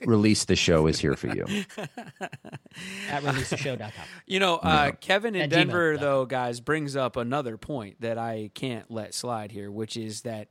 release 0.06 0.44
the 0.44 0.54
show 0.56 0.86
is 0.86 0.98
here 1.00 1.14
for 1.14 1.28
you. 1.28 1.44
At 3.10 3.22
releasetheshow.com. 3.22 3.90
You 4.26 4.40
know, 4.40 4.56
uh, 4.56 4.92
Kevin 4.92 5.34
in 5.34 5.42
At 5.42 5.50
Denver, 5.50 5.94
gmail.com. 5.94 6.00
though, 6.04 6.26
guys, 6.26 6.60
brings 6.60 6.96
up 6.96 7.16
another 7.16 7.56
point 7.56 8.00
that 8.00 8.18
I 8.18 8.50
can't 8.54 8.90
let 8.90 9.14
slide 9.14 9.52
here, 9.52 9.70
which 9.70 9.96
is 9.96 10.22
that 10.22 10.48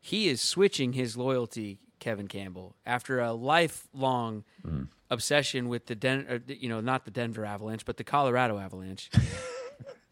he 0.00 0.28
is 0.28 0.40
switching 0.40 0.92
his 0.94 1.16
loyalty, 1.16 1.78
Kevin 2.00 2.26
Campbell, 2.28 2.76
after 2.84 3.20
a 3.20 3.32
lifelong 3.32 4.44
Mm. 4.66 4.88
obsession 5.10 5.68
with 5.68 5.86
the 5.86 5.94
Den, 5.94 6.26
or, 6.28 6.40
you 6.46 6.68
know, 6.68 6.80
not 6.80 7.04
the 7.04 7.10
Denver 7.10 7.44
Avalanche, 7.44 7.84
but 7.84 7.96
the 7.96 8.04
Colorado 8.04 8.58
Avalanche. 8.58 9.10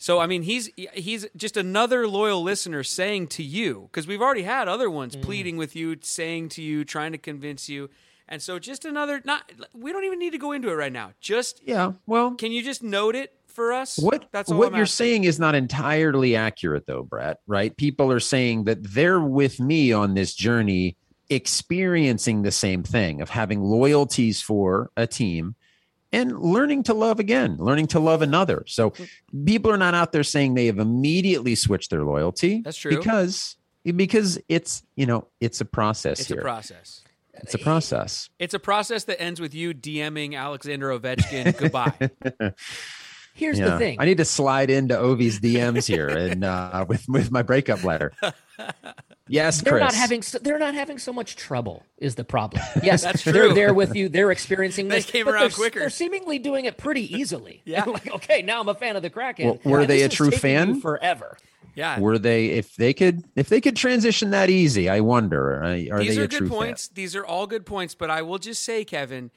So, 0.02 0.18
I 0.18 0.26
mean, 0.26 0.42
he's 0.42 0.70
he's 0.94 1.26
just 1.36 1.56
another 1.56 2.08
loyal 2.08 2.42
listener 2.42 2.82
saying 2.82 3.26
to 3.28 3.42
you, 3.42 3.88
because 3.92 4.06
we've 4.06 4.22
already 4.22 4.42
had 4.42 4.66
other 4.66 4.88
ones 4.90 5.14
Mm. 5.14 5.22
pleading 5.22 5.56
with 5.58 5.76
you, 5.76 5.96
saying 6.00 6.48
to 6.50 6.62
you, 6.62 6.84
trying 6.84 7.12
to 7.12 7.18
convince 7.18 7.68
you. 7.68 7.90
And 8.26 8.40
so, 8.40 8.58
just 8.58 8.84
another. 8.84 9.20
Not 9.24 9.52
we 9.74 9.92
don't 9.92 10.04
even 10.04 10.18
need 10.18 10.30
to 10.30 10.38
go 10.38 10.52
into 10.52 10.68
it 10.70 10.74
right 10.74 10.92
now. 10.92 11.12
Just 11.20 11.60
Yeah. 11.64 11.92
Well, 12.06 12.32
can 12.32 12.50
you 12.50 12.62
just 12.62 12.82
note 12.82 13.14
it 13.14 13.34
for 13.46 13.72
us? 13.72 13.98
what 13.98 14.26
That's 14.32 14.50
what 14.50 14.68
I'm 14.68 14.74
you're 14.74 14.82
asking. 14.84 15.04
saying 15.06 15.24
is 15.24 15.38
not 15.38 15.54
entirely 15.54 16.34
accurate 16.36 16.86
though, 16.86 17.02
Brett, 17.02 17.38
right? 17.46 17.76
People 17.76 18.10
are 18.10 18.20
saying 18.20 18.64
that 18.64 18.82
they're 18.94 19.20
with 19.20 19.60
me 19.60 19.92
on 19.92 20.14
this 20.14 20.32
journey 20.34 20.96
experiencing 21.28 22.42
the 22.42 22.50
same 22.52 22.82
thing 22.82 23.20
of 23.20 23.30
having 23.30 23.60
loyalties 23.62 24.40
for 24.40 24.90
a 24.96 25.06
team 25.06 25.54
and 26.12 26.38
learning 26.40 26.82
to 26.84 26.94
love 26.94 27.20
again, 27.20 27.56
learning 27.58 27.86
to 27.88 28.00
love 28.00 28.22
another. 28.22 28.64
So 28.66 28.92
people 29.44 29.70
are 29.70 29.76
not 29.76 29.94
out 29.94 30.12
there 30.12 30.22
saying 30.24 30.54
they 30.54 30.66
have 30.66 30.78
immediately 30.78 31.54
switched 31.54 31.90
their 31.90 32.02
loyalty. 32.04 32.62
That's 32.62 32.76
true. 32.76 32.96
Because 32.96 33.56
because 33.84 34.38
it's, 34.48 34.82
you 34.96 35.06
know, 35.06 35.26
it's 35.40 35.60
a 35.60 35.64
process 35.64 36.20
It's 36.20 36.28
here. 36.28 36.40
a 36.40 36.42
process. 36.42 37.02
it's 37.34 37.54
a 37.54 37.58
process. 37.58 38.28
It's 38.38 38.52
a 38.54 38.58
process 38.58 39.04
that 39.04 39.20
ends 39.22 39.40
with 39.40 39.54
you 39.54 39.72
DMing 39.72 40.36
Alexander 40.36 40.88
Ovechkin 40.90 41.56
goodbye. 41.58 42.10
Here's 43.34 43.58
Yeah. 43.58 43.70
the 43.70 43.78
thing. 43.78 43.96
I 44.00 44.04
need 44.04 44.18
to 44.18 44.24
slide 44.26 44.68
into 44.68 44.98
Ovi's 44.98 45.40
DMs 45.40 45.86
here 45.86 46.08
and 46.08 46.44
uh, 46.44 46.84
with 46.88 47.08
with 47.08 47.30
my 47.30 47.42
breakup 47.42 47.84
letter. 47.84 48.12
Yes, 49.30 49.60
they're 49.60 49.74
Chris. 49.74 49.82
not 49.82 49.94
having 49.94 50.22
so, 50.22 50.38
they're 50.38 50.58
not 50.58 50.74
having 50.74 50.98
so 50.98 51.12
much 51.12 51.36
trouble 51.36 51.84
is 51.98 52.16
the 52.16 52.24
problem. 52.24 52.62
Yes, 52.82 53.02
That's 53.02 53.22
true. 53.22 53.32
they're 53.32 53.54
there 53.54 53.72
with 53.74 53.94
you. 53.94 54.08
They're 54.08 54.30
experiencing 54.32 54.88
They 54.88 54.96
this. 54.96 55.06
came 55.06 55.24
but 55.26 55.34
around 55.34 55.42
they're, 55.42 55.50
quicker. 55.50 55.78
They're 55.80 55.90
seemingly 55.90 56.38
doing 56.38 56.64
it 56.64 56.76
pretty 56.78 57.14
easily. 57.14 57.62
Yeah. 57.66 57.84
like 57.84 58.10
okay, 58.12 58.42
now 58.42 58.60
I'm 58.60 58.68
a 58.68 58.74
fan 58.74 58.96
of 58.96 59.02
the 59.02 59.10
Kraken. 59.10 59.46
Well, 59.46 59.58
were 59.64 59.80
And 59.80 59.88
they 59.90 60.02
a 60.02 60.08
true 60.08 60.30
fan? 60.32 60.80
forever? 60.80 61.36
Yeah. 61.76 62.00
Were 62.00 62.18
they 62.18 62.46
if 62.46 62.74
they 62.74 62.92
could 62.92 63.22
if 63.36 63.48
they 63.48 63.60
could 63.60 63.76
transition 63.76 64.30
that 64.30 64.50
easy? 64.50 64.88
I 64.88 65.00
wonder. 65.00 65.62
Are 65.62 65.76
These 65.76 66.16
they 66.16 66.20
are 66.20 66.24
a 66.24 66.28
good 66.28 66.38
true 66.38 66.48
points. 66.48 66.88
These 66.88 67.14
are 67.14 67.24
all 67.24 67.46
good 67.46 67.64
points, 67.64 67.94
but 67.94 68.10
I 68.10 68.22
will 68.22 68.38
just 68.38 68.64
say, 68.64 68.84
Kevin, 68.84 69.30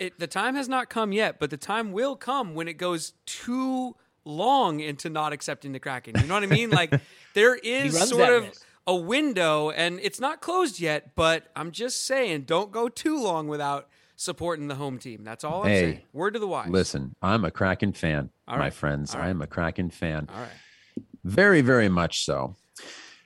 it, 0.00 0.18
the 0.18 0.26
time 0.26 0.56
has 0.56 0.68
not 0.68 0.90
come 0.90 1.12
yet, 1.12 1.38
but 1.38 1.50
the 1.50 1.56
time 1.56 1.92
will 1.92 2.16
come 2.16 2.54
when 2.54 2.66
it 2.66 2.74
goes 2.74 3.12
too 3.24 3.94
long 4.24 4.80
into 4.80 5.08
not 5.08 5.32
accepting 5.32 5.70
the 5.72 5.78
Kraken. 5.78 6.14
You 6.20 6.26
know 6.26 6.34
what 6.34 6.42
I 6.42 6.46
mean? 6.46 6.70
Like 6.70 6.92
there 7.34 7.54
is 7.62 7.96
sort 8.08 8.32
of 8.32 8.42
risk. 8.44 8.65
A 8.86 8.94
window, 8.94 9.70
and 9.70 9.98
it's 10.02 10.20
not 10.20 10.40
closed 10.40 10.80
yet. 10.80 11.14
But 11.16 11.44
I'm 11.56 11.70
just 11.72 12.04
saying, 12.06 12.42
don't 12.42 12.70
go 12.70 12.88
too 12.88 13.20
long 13.22 13.48
without 13.48 13.88
supporting 14.16 14.68
the 14.68 14.74
home 14.76 14.98
team. 14.98 15.24
That's 15.24 15.44
all 15.44 15.62
I'm 15.62 15.68
Hey, 15.68 15.80
saying. 15.80 16.00
Word 16.12 16.34
to 16.34 16.40
the 16.40 16.46
wise. 16.48 16.70
Listen, 16.70 17.14
I'm 17.20 17.44
a 17.44 17.50
Kraken 17.50 17.92
fan, 17.92 18.30
All 18.48 18.56
my 18.56 18.64
right. 18.64 18.72
friends. 18.72 19.14
Right. 19.14 19.24
I'm 19.28 19.42
a 19.42 19.46
Kraken 19.46 19.90
fan. 19.90 20.28
All 20.34 20.40
right. 20.40 21.04
Very, 21.24 21.60
very 21.60 21.88
much 21.88 22.24
so. 22.24 22.56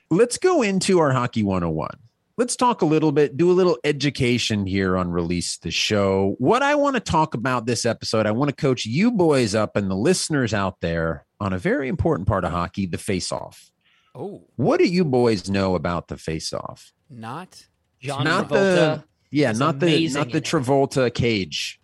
Let's 0.09 0.37
go 0.37 0.61
into 0.61 0.99
our 0.99 1.11
hockey 1.11 1.43
101. 1.43 1.89
Let's 2.37 2.55
talk 2.55 2.81
a 2.81 2.85
little 2.85 3.11
bit, 3.11 3.37
do 3.37 3.51
a 3.51 3.53
little 3.53 3.77
education 3.83 4.65
here 4.65 4.97
on 4.97 5.11
Release 5.11 5.57
the 5.57 5.69
Show. 5.69 6.35
What 6.39 6.63
I 6.63 6.75
want 6.75 6.95
to 6.95 6.99
talk 6.99 7.35
about 7.35 7.65
this 7.65 7.85
episode, 7.85 8.25
I 8.25 8.31
want 8.31 8.49
to 8.49 8.55
coach 8.55 8.85
you 8.85 9.11
boys 9.11 9.53
up 9.53 9.75
and 9.75 9.89
the 9.91 9.95
listeners 9.95 10.53
out 10.53 10.81
there 10.81 11.25
on 11.39 11.53
a 11.53 11.57
very 11.59 11.87
important 11.87 12.27
part 12.27 12.43
of 12.43 12.51
hockey, 12.51 12.85
the 12.87 12.97
face 12.97 13.31
off. 13.31 13.69
Oh, 14.13 14.43
What 14.57 14.77
do 14.79 14.85
you 14.87 15.05
boys 15.05 15.49
know 15.49 15.75
about 15.75 16.07
the 16.07 16.17
face 16.17 16.53
off? 16.53 16.91
not. 17.09 17.65
John 17.99 18.23
Not 18.23 18.45
Travolta. 18.49 18.49
the 18.49 19.03
yeah, 19.29 19.51
not 19.51 19.79
the 19.79 20.07
not 20.09 20.27
the 20.31 20.37
in 20.37 20.37
it. 20.37 20.43
Travolta 20.43 21.13
cage 21.13 21.79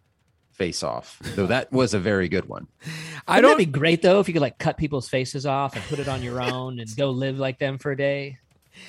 face 0.51 0.81
off. 0.81 1.19
Though 1.35 1.45
that 1.45 1.71
was 1.71 1.93
a 1.93 1.99
very 1.99 2.27
good 2.27 2.49
one. 2.49 2.65
I 3.27 3.35
Wouldn't 3.35 3.43
don't. 3.43 3.51
that 3.51 3.57
be 3.57 3.65
great 3.79 4.01
though 4.01 4.19
if 4.19 4.27
you 4.27 4.33
could 4.33 4.41
like 4.41 4.57
cut 4.57 4.77
people's 4.77 5.07
faces 5.07 5.45
off 5.45 5.75
and 5.75 5.85
put 5.85 5.99
it 5.99 6.07
on 6.07 6.23
your 6.23 6.41
own 6.41 6.79
and 6.79 6.89
go 6.97 7.11
live 7.11 7.37
like 7.37 7.59
them 7.59 7.77
for 7.77 7.91
a 7.91 7.97
day? 7.97 8.39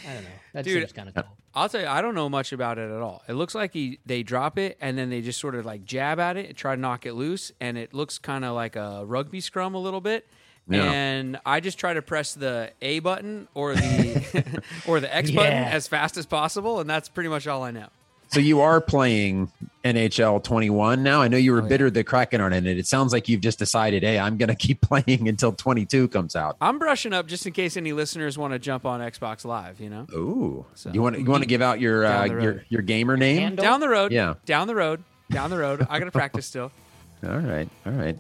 I 0.09 0.15
don't 0.15 0.25
know. 0.25 0.31
That 0.55 0.65
Dude, 0.65 0.81
seems 0.83 0.93
kind 0.95 1.09
of 1.11 1.15
cool. 1.17 1.37
I'll 1.55 1.69
tell 1.69 1.83
you, 1.83 1.87
I 1.87 2.01
don't 2.01 2.15
know 2.15 2.31
much 2.31 2.53
about 2.55 2.79
it 2.79 2.91
at 2.91 3.01
all. 3.03 3.23
It 3.29 3.35
looks 3.35 3.55
like 3.55 3.75
he 3.75 4.01
they 4.07 4.23
drop 4.23 4.59
it 4.59 4.79
and 4.81 4.97
then 4.97 5.11
they 5.11 5.21
just 5.21 5.39
sort 5.39 5.55
of 5.55 5.67
like 5.67 5.85
jab 5.85 6.19
at 6.19 6.39
it 6.39 6.47
and 6.47 6.57
try 6.57 6.75
to 6.75 6.81
knock 6.81 7.05
it 7.05 7.13
loose, 7.13 7.53
and 7.61 7.77
it 7.77 7.93
looks 7.93 8.19
kind 8.19 8.47
of 8.47 8.55
like 8.55 8.75
a 8.75 9.05
rugby 9.05 9.41
scrum 9.43 9.75
a 9.75 9.79
little 9.79 10.01
bit. 10.01 10.27
Yeah. 10.69 10.85
And 10.91 11.39
I 11.47 11.61
just 11.61 11.79
try 11.79 11.95
to 11.95 12.03
press 12.03 12.35
the 12.35 12.71
A 12.83 12.99
button 13.01 13.49
or 13.55 13.75
the 13.75 14.63
or 14.87 15.01
the 15.01 15.15
X 15.15 15.31
button 15.31 15.53
as 15.53 15.89
fast 15.89 16.17
as 16.17 16.27
possible, 16.27 16.81
and 16.81 16.89
that's 16.91 17.09
pretty 17.09 17.29
much 17.31 17.47
all 17.47 17.63
I 17.63 17.71
know. 17.71 17.87
So 18.31 18.41
you 18.41 18.61
are 18.61 18.79
playing 18.83 19.51
NHL 19.85 20.45
21 20.45 21.03
now. 21.03 21.23
I 21.23 21.29
know 21.29 21.39
you 21.39 21.53
were 21.53 21.61
Oh, 21.61 21.63
yeah. 21.63 21.69
bitter 21.71 21.91
the 21.91 22.05
Kraken 22.05 22.43
aren't 22.43 22.55
in 22.55 22.67
it. 22.67 22.77
It 22.79 22.87
sounds 22.87 23.11
like 23.11 23.27
you've 23.27 23.41
just 23.41 23.59
decided, 23.59 24.03
hey, 24.03 24.19
I'm 24.19 24.37
going 24.37 24.49
to 24.55 24.55
keep 24.55 24.83
playing 24.83 25.29
until 25.29 25.53
22 25.53 26.09
comes 26.09 26.37
out. 26.37 26.59
I'm 26.61 26.79
brushing 26.79 27.15
up 27.15 27.27
just 27.27 27.47
in 27.47 27.55
case 27.55 27.79
any 27.79 27.93
listeners 27.95 28.37
want 28.37 28.53
to 28.53 28.59
jump 28.59 28.85
on 28.85 29.01
Xbox 29.01 29.47
Live. 29.47 29.81
You 29.81 29.89
know, 29.89 30.07
Ooh, 30.13 30.67
So- 30.75 30.91
you 30.93 31.01
want 31.01 31.17
to 31.17 31.23
you 31.23 31.31
want 31.31 31.43
to 31.43 31.49
give 31.49 31.63
out 31.63 31.81
your 31.81 32.05
uh, 32.05 32.27
your 32.27 32.65
your 32.69 32.83
gamer 32.83 33.17
name? 33.17 33.39
Handle? 33.41 33.65
down 33.65 33.81
the 33.81 33.89
road, 33.89 34.13
Yeah. 34.13 34.35
down 34.45 34.67
the 34.67 34.75
road, 34.75 35.03
down 35.31 35.49
the 35.49 35.57
road. 35.57 35.87
I 35.89 35.99
got 35.99 36.05
to 36.05 36.11
practice 36.11 36.45
still. 36.45 36.71
All 37.27 37.39
right, 37.39 37.69
all 37.85 37.93
right. 37.93 38.17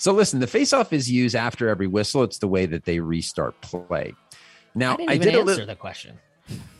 So 0.00 0.12
listen, 0.12 0.40
the 0.40 0.46
face-off 0.46 0.94
is 0.94 1.10
used 1.10 1.36
after 1.36 1.68
every 1.68 1.86
whistle. 1.86 2.22
It's 2.22 2.38
the 2.38 2.48
way 2.48 2.64
that 2.64 2.86
they 2.86 3.00
restart 3.00 3.60
play. 3.60 4.14
Now 4.74 4.94
I 4.94 4.96
didn't 4.96 5.10
I, 5.10 5.16
did 5.18 5.28
answer 5.34 5.44
little. 5.44 5.66
the 5.66 5.76
question. 5.76 6.18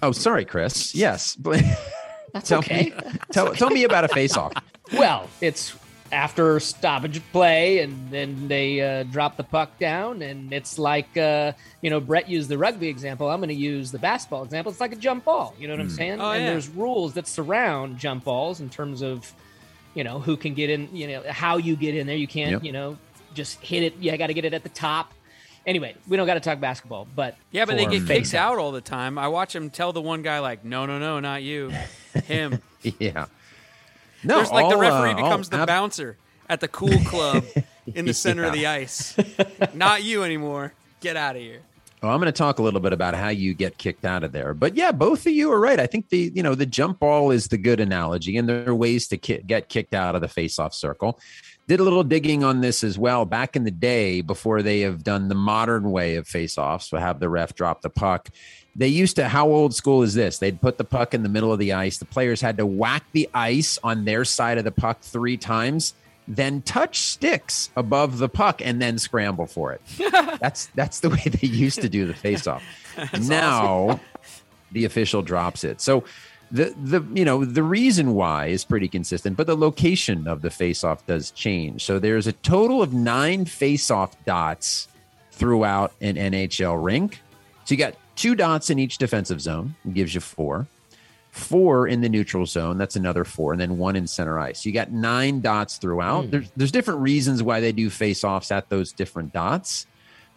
Oh, 0.03 0.11
sorry, 0.11 0.47
Chris. 0.47 0.95
Yes, 0.95 1.35
That's 2.33 2.49
tell 2.49 2.61
okay. 2.61 2.85
me 2.85 2.93
tell, 3.31 3.53
tell 3.55 3.69
me 3.69 3.85
about 3.85 4.05
a 4.05 4.09
face-off. 4.09 4.55
Well, 4.95 5.29
it's 5.41 5.77
after 6.11 6.59
stoppage 6.59 7.23
play, 7.31 7.79
and 7.79 8.11
then 8.11 8.49
they 8.49 8.81
uh, 8.81 9.05
drop 9.05 9.37
the 9.37 9.45
puck 9.45 9.79
down, 9.79 10.21
and 10.23 10.53
it's 10.53 10.81
like 10.81 11.17
uh, 11.17 11.53
you 11.81 11.91
know 11.91 12.01
Brett 12.01 12.29
used 12.29 12.49
the 12.49 12.59
rugby 12.59 12.89
example. 12.89 13.31
I'm 13.31 13.39
going 13.39 13.51
to 13.51 13.55
use 13.55 13.93
the 13.93 14.01
basketball 14.01 14.43
example. 14.43 14.73
It's 14.73 14.81
like 14.81 14.93
a 14.93 14.97
jump 14.97 15.27
ball. 15.27 15.55
You 15.61 15.69
know 15.69 15.75
what 15.75 15.81
I'm 15.83 15.91
saying? 15.91 16.21
Oh, 16.21 16.33
and 16.33 16.43
yeah. 16.43 16.51
there's 16.51 16.69
rules 16.69 17.13
that 17.15 17.29
surround 17.29 17.99
jump 17.99 18.25
balls 18.25 18.61
in 18.61 18.69
terms 18.69 19.01
of 19.03 19.33
you 19.95 20.03
know 20.03 20.19
who 20.19 20.37
can 20.37 20.55
get 20.55 20.71
in. 20.71 20.89
You 20.97 21.07
know 21.07 21.23
how 21.29 21.59
you 21.59 21.77
get 21.77 21.95
in 21.95 22.09
there. 22.09 22.17
You 22.17 22.27
can't 22.27 22.51
Yep. 22.51 22.65
you 22.65 22.73
know 22.73 22.99
just 23.35 23.61
hit 23.61 23.83
it. 23.83 23.95
Yeah, 24.01 24.15
I 24.15 24.17
got 24.17 24.29
to 24.29 24.35
get 24.35 24.45
it 24.45 24.55
at 24.55 24.63
the 24.63 24.69
top. 24.69 25.13
Anyway, 25.67 25.95
we 26.09 26.17
don't 26.17 26.27
got 26.27 26.35
to 26.35 26.41
talk 26.41 26.59
basketball, 26.59 27.07
but 27.15 27.37
Yeah, 27.51 27.65
but 27.67 27.77
they 27.77 27.87
get 27.87 28.07
kicked 28.07 28.35
out 28.35 28.59
all 28.59 28.73
the 28.73 28.81
time. 28.81 29.19
I 29.19 29.29
watch 29.29 29.53
them 29.53 29.69
tell 29.71 29.93
the 29.93 30.01
one 30.01 30.23
guy 30.23 30.39
like, 30.39 30.65
"No, 30.65 30.87
no, 30.87 30.99
no, 30.99 31.21
not 31.21 31.43
you, 31.43 31.73
him." 32.25 32.61
Yeah. 32.99 33.27
No, 34.25 34.37
There's 34.37 34.51
like 34.51 34.71
the 34.71 34.77
referee 34.79 35.11
uh, 35.11 35.17
becomes 35.17 35.49
all 35.49 35.59
the 35.59 35.63
ab- 35.63 35.67
bouncer 35.69 36.17
at 36.49 36.61
the 36.61 36.69
cool 36.69 36.99
club 37.05 37.45
in 37.95 38.07
the 38.07 38.15
center 38.15 38.45
of 38.45 38.55
the 38.55 38.67
ice. 38.67 39.15
Not 39.75 40.03
you 40.03 40.25
anymore. 40.25 40.73
Get 41.01 41.17
out 41.17 41.37
of 41.37 41.43
here. 41.43 41.61
Well, 42.03 42.11
I'm 42.11 42.19
going 42.19 42.33
to 42.33 42.37
talk 42.37 42.59
a 42.59 42.63
little 42.63 42.81
bit 42.81 42.95
about 42.95 43.15
how 43.15 43.29
you 43.29 43.53
get 43.53 43.77
kicked 43.77 44.07
out 44.07 44.25
of 44.25 44.33
there. 44.33 44.55
But 44.55 44.75
yeah, 44.77 44.93
both 44.93 45.27
of 45.27 45.33
you 45.35 45.53
are 45.53 45.61
right. 45.61 45.79
I 45.79 45.87
think 45.87 46.09
the 46.09 46.33
you 46.35 46.43
know 46.43 46.55
the 46.55 46.65
jump 46.65 47.01
ball 47.01 47.31
is 47.31 47.49
the 47.49 47.59
good 47.59 47.81
analogy, 47.81 48.39
and 48.39 48.49
there 48.49 48.67
are 48.67 48.75
ways 48.75 49.09
to 49.09 49.19
ki- 49.19 49.43
get 49.47 49.69
kicked 49.69 49.93
out 49.93 50.15
of 50.15 50.23
the 50.23 50.29
face-off 50.29 50.73
circle. 50.73 51.21
Did 51.71 51.79
a 51.79 51.85
little 51.85 52.03
digging 52.03 52.43
on 52.43 52.63
this 52.63 52.83
as 52.83 52.99
well 52.99 53.25
back 53.25 53.55
in 53.55 53.63
the 53.63 53.71
day 53.71 54.23
before 54.23 54.61
they 54.61 54.81
have 54.81 55.05
done 55.05 55.29
the 55.29 55.37
modern 55.37 55.93
way 55.93 56.17
of 56.17 56.27
face-offs, 56.27 56.89
so 56.89 56.97
have 56.97 57.21
the 57.21 57.29
ref 57.29 57.55
drop 57.55 57.83
the 57.83 57.89
puck. 57.89 58.29
They 58.75 58.89
used 58.89 59.15
to. 59.15 59.29
How 59.29 59.47
old 59.47 59.73
school 59.73 60.03
is 60.03 60.15
this? 60.15 60.39
They'd 60.39 60.61
put 60.61 60.79
the 60.79 60.85
puck 60.85 61.15
in 61.15 61.23
the 61.23 61.29
middle 61.29 61.53
of 61.53 61.61
the 61.61 61.75
ice. 61.75 61.99
The 61.99 62.07
players 62.07 62.41
had 62.41 62.57
to 62.57 62.67
whack 62.67 63.05
the 63.13 63.31
ice 63.33 63.79
on 63.85 64.05
their 64.05 64.25
side 64.25 64.59
of 64.59 64.65
the 64.65 64.73
puck 64.73 65.03
three 65.03 65.37
times, 65.37 65.95
then 66.27 66.61
touch 66.63 66.99
sticks 67.03 67.71
above 67.77 68.19
the 68.19 68.29
puck, 68.29 68.61
and 68.65 68.83
then 68.83 68.99
scramble 68.99 69.47
for 69.47 69.73
it. 69.73 69.81
That's 70.41 70.71
that's 70.75 70.99
the 70.99 71.11
way 71.11 71.23
they 71.23 71.47
used 71.47 71.83
to 71.83 71.89
do 71.89 72.05
the 72.05 72.15
face-off. 72.15 72.65
now 73.29 74.01
the 74.73 74.87
official 74.87 75.23
drops 75.23 75.63
it. 75.63 75.81
So 75.81 76.03
the 76.51 76.75
the 76.83 77.05
you 77.15 77.25
know 77.25 77.45
the 77.45 77.63
reason 77.63 78.15
why 78.15 78.47
is 78.47 78.65
pretty 78.65 78.89
consistent, 78.89 79.37
but 79.37 79.47
the 79.47 79.57
location 79.57 80.27
of 80.27 80.43
the 80.43 80.51
face-off 80.51 81.07
does 81.07 81.31
change. 81.31 81.85
So 81.85 81.99
there's 81.99 82.27
a 82.27 82.33
total 82.33 82.83
of 82.83 82.93
nine 82.93 83.45
face-off 83.45 84.23
dots 84.25 84.89
throughout 85.33 85.93
an 86.01 86.17
NHL 86.17 86.83
rink. 86.83 87.21
So 87.65 87.75
you 87.75 87.79
got 87.79 87.95
two 88.17 88.35
dots 88.35 88.71
in 88.71 88.79
each 88.79 88.99
defensive 88.99 89.41
zone, 89.41 89.75
it 89.85 89.95
gives 89.95 90.15
you 90.15 90.21
four. 90.21 90.67
Four 91.31 91.87
in 91.87 92.01
the 92.01 92.09
neutral 92.09 92.45
zone, 92.45 92.77
that's 92.77 92.97
another 92.97 93.25
four, 93.25 93.53
and 93.53 93.61
then 93.61 93.79
one 93.79 93.95
in 93.95 94.09
center 94.09 94.41
ice. 94.41 94.67
You 94.67 94.73
got 94.73 94.91
nine 94.91 95.41
dots 95.41 95.79
throughout. 95.79 96.25
Hmm. 96.25 96.31
There's 96.31 96.51
there's 96.57 96.73
different 96.73 97.01
reasons 97.01 97.43
why 97.43 97.61
they 97.61 97.71
do 97.73 97.89
face-offs 97.89 98.51
at 98.51 98.69
those 98.69 98.93
different 98.93 99.33
dots. 99.33 99.87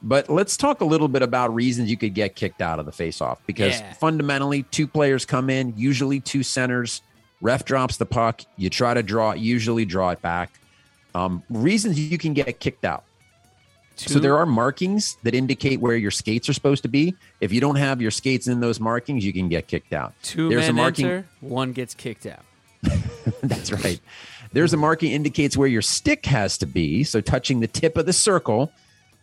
But 0.06 0.30
let's 0.30 0.58
talk 0.58 0.82
a 0.82 0.86
little 0.86 1.08
bit 1.08 1.22
about 1.22 1.54
reasons 1.56 1.90
you 1.90 1.96
could 1.98 2.14
get 2.14 2.36
kicked 2.36 2.62
out 2.62 2.78
of 2.78 2.86
the 2.86 2.92
face-off 2.92 3.40
because 3.48 3.80
Yeah. 3.80 3.94
fundamentally, 3.94 4.64
two 4.64 4.86
players 4.88 5.26
come 5.26 5.50
in, 5.50 5.74
usually 5.78 6.20
two 6.20 6.44
centers. 6.44 7.02
Ref 7.42 7.64
drops 7.64 7.98
the 7.98 8.06
puck. 8.06 8.42
You 8.58 8.70
try 8.70 8.94
to 8.94 9.02
draw 9.02 9.32
it, 9.32 9.40
usually 9.40 9.86
draw 9.86 10.10
it 10.10 10.22
back. 10.22 10.52
Um, 11.16 11.44
reasons 11.50 12.00
you 12.00 12.18
can 12.18 12.34
get 12.34 12.60
kicked 12.60 12.84
out. 12.84 13.04
So 13.96 14.18
there 14.20 14.38
are 14.38 14.46
markings 14.48 15.18
that 15.24 15.36
indicate 15.36 15.80
where 15.80 15.96
your 15.96 16.10
skates 16.12 16.50
are 16.50 16.54
supposed 16.54 16.82
to 16.82 16.90
be. 16.90 17.16
If 17.42 17.54
you 17.54 17.62
don't 17.62 17.76
have 17.76 18.02
your 18.02 18.10
skates 18.12 18.48
in 18.48 18.60
those 18.60 18.80
markings, 18.80 19.24
you 19.24 19.32
can 19.32 19.50
get 19.50 19.68
kicked 19.68 19.94
out. 19.94 20.14
Two 20.24 20.50
There's 20.50 20.68
a 20.68 20.74
marking. 20.74 21.06
enter, 21.06 21.28
one 21.42 21.74
gets 21.74 21.94
kicked 21.94 22.26
out. 22.26 22.42
That's 23.44 23.72
right. 23.72 24.00
There's 24.52 24.74
a 24.74 24.78
marking 24.78 25.12
indicates 25.12 25.56
where 25.56 25.68
your 25.68 25.82
stick 25.84 26.26
has 26.26 26.58
to 26.58 26.66
be. 26.66 27.04
So 27.04 27.22
touching 27.22 27.60
the 27.60 27.68
tip 27.68 27.96
of 27.96 28.06
the 28.06 28.14
circle. 28.14 28.72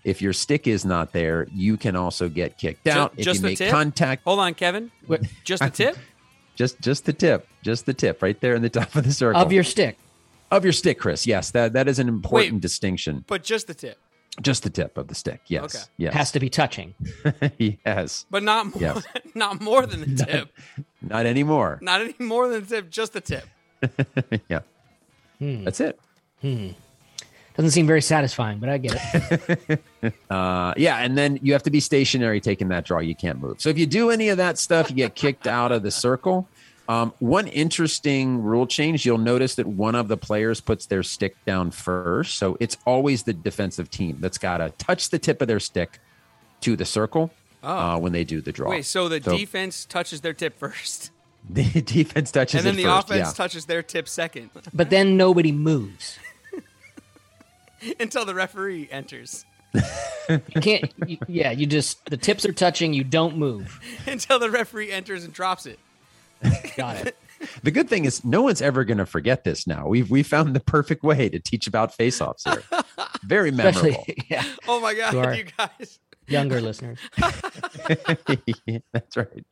If 0.04 0.23
your 0.23 0.33
stick 0.33 0.66
is 0.66 0.85
not 0.85 1.12
there, 1.12 1.47
you 1.52 1.76
can 1.76 1.95
also 1.97 2.28
get 2.28 2.57
kicked 2.59 2.85
Ju- 2.87 2.90
out. 2.92 3.12
if 3.16 3.25
just 3.25 3.37
you 3.38 3.42
the 3.42 3.49
make 3.49 3.59
tip? 3.59 3.71
contact, 3.71 4.23
Hold 4.25 4.38
on, 4.38 4.54
Kevin. 4.54 4.90
What- 5.07 5.23
Just 5.45 5.62
the 5.62 5.71
tip? 5.85 5.97
just 6.57 6.81
just 6.81 7.05
the 7.07 7.12
tip, 7.12 7.46
just 7.62 7.87
the 7.87 7.94
tip, 7.94 8.22
right 8.22 8.38
there 8.40 8.55
in 8.55 8.62
the 8.62 8.68
top 8.81 8.94
of 8.94 9.05
the 9.05 9.12
circle 9.12 9.40
of 9.40 9.53
your 9.53 9.64
stick. 9.64 9.96
of 10.51 10.64
your 10.64 10.72
stick, 10.72 10.98
Chris. 10.98 11.27
Yes, 11.27 11.51
that 11.53 11.72
that 11.75 11.88
is 11.88 11.98
an 11.98 12.09
important 12.09 12.55
Wait. 12.55 12.61
distinction. 12.62 13.25
But 13.27 13.42
just 13.44 13.66
the 13.66 13.75
tip. 13.75 13.98
Just 14.42 14.62
the 14.62 14.70
tip 14.70 14.96
of 14.96 15.09
the 15.09 15.14
stick. 15.14 15.40
Yes, 15.48 15.75
Okay. 15.75 15.85
yes, 15.98 16.14
has 16.14 16.33
to 16.33 16.40
be 16.40 16.48
touching. 16.48 16.94
yes. 17.59 18.27
But 18.31 18.42
not 18.42 18.66
more, 18.66 18.81
Yes. 18.81 19.05
not 19.35 19.61
more 19.61 19.85
than 19.87 20.01
the 20.14 20.25
tip. 20.25 20.53
Not 21.03 21.27
anymore. 21.27 21.79
Not 21.83 22.01
any 22.01 22.14
more 22.18 22.48
than 22.48 22.61
the 22.61 22.66
tip, 22.66 22.90
just 22.90 23.12
the 23.12 23.20
tip. 23.20 23.44
yeah, 24.48 24.61
hmm. 25.38 25.64
that's 25.64 25.81
it. 25.81 25.98
Hmm. 26.42 26.68
Doesn't 27.57 27.73
seem 27.73 27.87
very 27.87 28.03
satisfying, 28.03 28.59
but 28.59 28.69
I 28.69 28.79
get 28.79 28.97
it. 28.97 29.83
Uh, 30.31 30.73
yeah, 30.79 30.97
and 30.99 31.19
then 31.19 31.39
you 31.43 31.53
have 31.53 31.63
to 31.65 31.71
be 31.71 31.81
stationary 31.81 32.41
taking 32.41 32.69
that 32.69 32.87
draw. 32.87 33.01
You 33.01 33.15
can't 33.15 33.39
move. 33.39 33.61
So 33.61 33.69
if 33.69 33.77
you 33.77 33.85
do 33.85 34.09
any 34.11 34.31
of 34.31 34.39
that 34.39 34.57
stuff, 34.57 34.89
you 34.89 34.97
get 34.97 35.15
kicked 35.15 35.47
out 35.47 35.73
of 35.73 35.83
the 35.83 35.91
circle. 35.91 36.49
Um, 36.89 37.13
one 37.19 37.47
interesting 37.49 38.43
rule 38.43 38.67
change, 38.67 39.05
you'll 39.05 39.19
notice 39.19 39.57
that 39.57 39.67
one 39.67 39.95
of 39.95 40.09
the 40.09 40.17
players 40.17 40.61
puts 40.61 40.87
their 40.87 41.03
stick 41.03 41.37
down 41.45 41.71
first. 41.71 42.39
So 42.39 42.57
it's 42.61 42.77
always 42.87 43.25
the 43.25 43.33
defensive 43.33 43.91
team 43.91 44.17
that's 44.21 44.39
got 44.39 44.59
to 44.59 44.71
touch 44.71 45.11
the 45.11 45.19
tip 45.19 45.43
of 45.43 45.49
their 45.49 45.61
stick 45.61 45.99
to 46.63 46.77
the 46.77 46.85
circle 46.85 47.31
uh, 47.63 47.99
when 47.99 48.13
they 48.13 48.25
do 48.25 48.41
the 48.41 48.53
draw. 48.53 48.69
Oh. 48.69 48.71
Wait, 48.71 48.87
so 48.87 49.09
the 49.09 49.21
defense 49.21 49.85
touches 49.85 50.21
their 50.21 50.33
tip 50.33 50.59
first, 50.59 51.11
the 51.51 51.65
defense 51.83 52.33
touches 52.33 52.57
and 52.57 52.67
then 52.67 52.75
it 52.75 52.79
the 52.79 52.85
first, 52.85 53.09
offense 53.09 53.29
yeah. 53.29 53.33
touches 53.33 53.67
their 53.67 53.83
tip 53.83 54.09
second 54.09 54.51
But 54.73 54.91
then 54.91 55.17
nobody 55.17 55.53
moves. 55.53 56.19
until 58.01 58.25
the 58.25 58.35
referee 58.35 58.88
enters. 58.90 59.45
You 59.75 60.61
can't. 60.61 60.93
you, 61.07 61.19
yeah, 61.29 61.51
you 61.53 61.66
just 61.66 62.05
the 62.07 62.16
tips 62.16 62.45
are 62.45 62.53
touching. 62.53 62.93
You 62.93 63.05
don't 63.05 63.37
move. 63.37 63.81
until 64.07 64.38
the 64.38 64.51
referee 64.51 64.90
enters 64.93 65.25
and 65.25 65.33
drops 65.33 65.66
it. 65.66 65.79
Got 66.77 67.07
it. 67.07 67.16
The 67.62 67.71
good 67.71 67.88
thing 67.88 68.05
is 68.05 68.23
no 68.23 68.43
one's 68.43 68.61
ever 68.61 68.85
going 68.85 68.99
to 68.99 69.07
forget 69.07 69.45
this 69.45 69.66
now. 69.66 69.88
We've 69.88 70.11
we 70.11 70.23
found 70.23 70.55
the 70.55 70.61
perfect 70.61 71.03
way 71.03 71.31
to 71.31 71.38
teach 71.40 71.66
about 71.66 71.95
face-offs 71.95 72.45
here. 72.45 72.62
Very 73.25 73.49
Especially 73.49 73.93
memorable. 73.93 74.14
yeah, 74.29 74.45
Oh 74.69 74.79
my 74.79 74.93
god, 74.93 75.14
You 75.14 75.45
you 75.45 75.51
guys! 75.57 75.99
younger 76.29 76.61
listeners. 76.61 76.99
That's 78.93 79.16
right. 79.16 79.47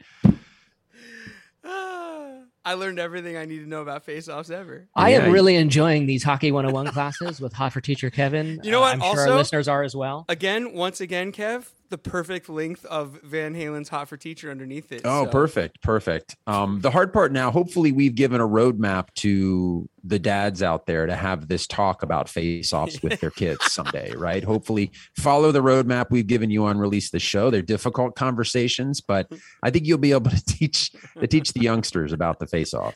I 2.69 2.75
learned 2.75 2.99
everything 2.99 3.35
I 3.35 3.47
need 3.47 3.61
to 3.61 3.67
know 3.67 3.81
about 3.81 4.05
face-offs 4.05 4.51
ever. 4.51 4.89
I 4.95 5.13
Yeah, 5.13 5.21
am 5.23 5.33
really 5.33 5.55
enjoying 5.57 6.05
these 6.05 6.23
Hockey 6.23 6.53
101 6.53 6.89
classes 6.93 7.41
with 7.41 7.55
Hot 7.55 7.73
for 7.73 7.81
Teacher 7.81 8.11
Kevin. 8.11 8.61
You 8.63 8.71
know 8.71 8.81
Uh, 8.81 8.81
what? 8.83 8.93
I'm 8.97 9.01
sure 9.15 9.27
our 9.31 9.37
listeners 9.37 9.69
are 9.69 9.83
as 9.83 9.97
well. 9.97 10.27
Again, 10.29 10.75
once 10.75 11.01
again, 11.01 11.33
Kev, 11.33 11.65
the 11.89 11.99
perfect 11.99 12.49
length 12.49 12.85
of 12.87 13.21
Van 13.23 13.55
Halen's 13.55 13.89
"Hot 13.89 14.09
for 14.09 14.17
Teacher" 14.17 14.51
underneath 14.51 14.93
it. 14.93 15.03
Oh, 15.05 15.25
so- 15.25 15.31
perfect, 15.31 15.81
perfect. 15.83 16.37
Um, 16.47 16.81
the 16.81 16.91
hard 16.91 17.13
part 17.13 17.33
now, 17.33 17.51
hopefully, 17.51 17.93
we've 17.93 18.15
given 18.15 18.41
a 18.41 18.47
roadmap 18.49 19.13
to 19.17 19.89
the 20.05 20.19
dads 20.19 20.63
out 20.63 20.87
there 20.87 21.07
to 21.07 21.15
have 21.15 21.49
this 21.49 21.67
talk 21.67 22.03
about 22.03 22.29
face-offs 22.29 23.03
with 23.03 23.21
their 23.21 23.31
kids 23.37 23.73
someday, 23.73 24.13
right? 24.17 24.45
Hopefully, 24.45 24.91
follow 25.17 25.51
the 25.53 25.63
roadmap 25.63 26.07
we've 26.11 26.27
given 26.27 26.51
you 26.51 26.65
on 26.65 26.79
release 26.79 27.11
the 27.11 27.19
show. 27.19 27.51
They're 27.51 27.63
difficult 27.63 28.15
conversations, 28.17 29.01
but 29.01 29.31
I 29.63 29.71
think 29.71 29.87
you'll 29.87 29.99
be 29.99 30.13
able 30.13 30.31
to 30.31 30.45
teach 30.45 30.93
to 31.21 31.27
teach 31.27 31.53
the 31.53 31.61
youngsters 31.61 32.13
about 32.13 32.39
the 32.39 32.47
face-off. 32.47 32.95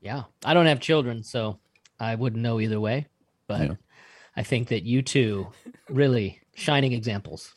Yeah, 0.00 0.24
I 0.44 0.54
don't 0.54 0.66
have 0.66 0.80
children, 0.80 1.22
so 1.22 1.58
I 1.98 2.14
wouldn't 2.14 2.42
know 2.42 2.60
either 2.60 2.78
way. 2.78 3.06
But 3.46 3.60
Yeah. 3.60 3.74
I 4.36 4.42
think 4.42 4.68
that 4.68 4.82
you 4.82 5.00
two 5.02 5.48
really 5.88 6.40
shining 6.54 6.92
examples. 6.92 7.52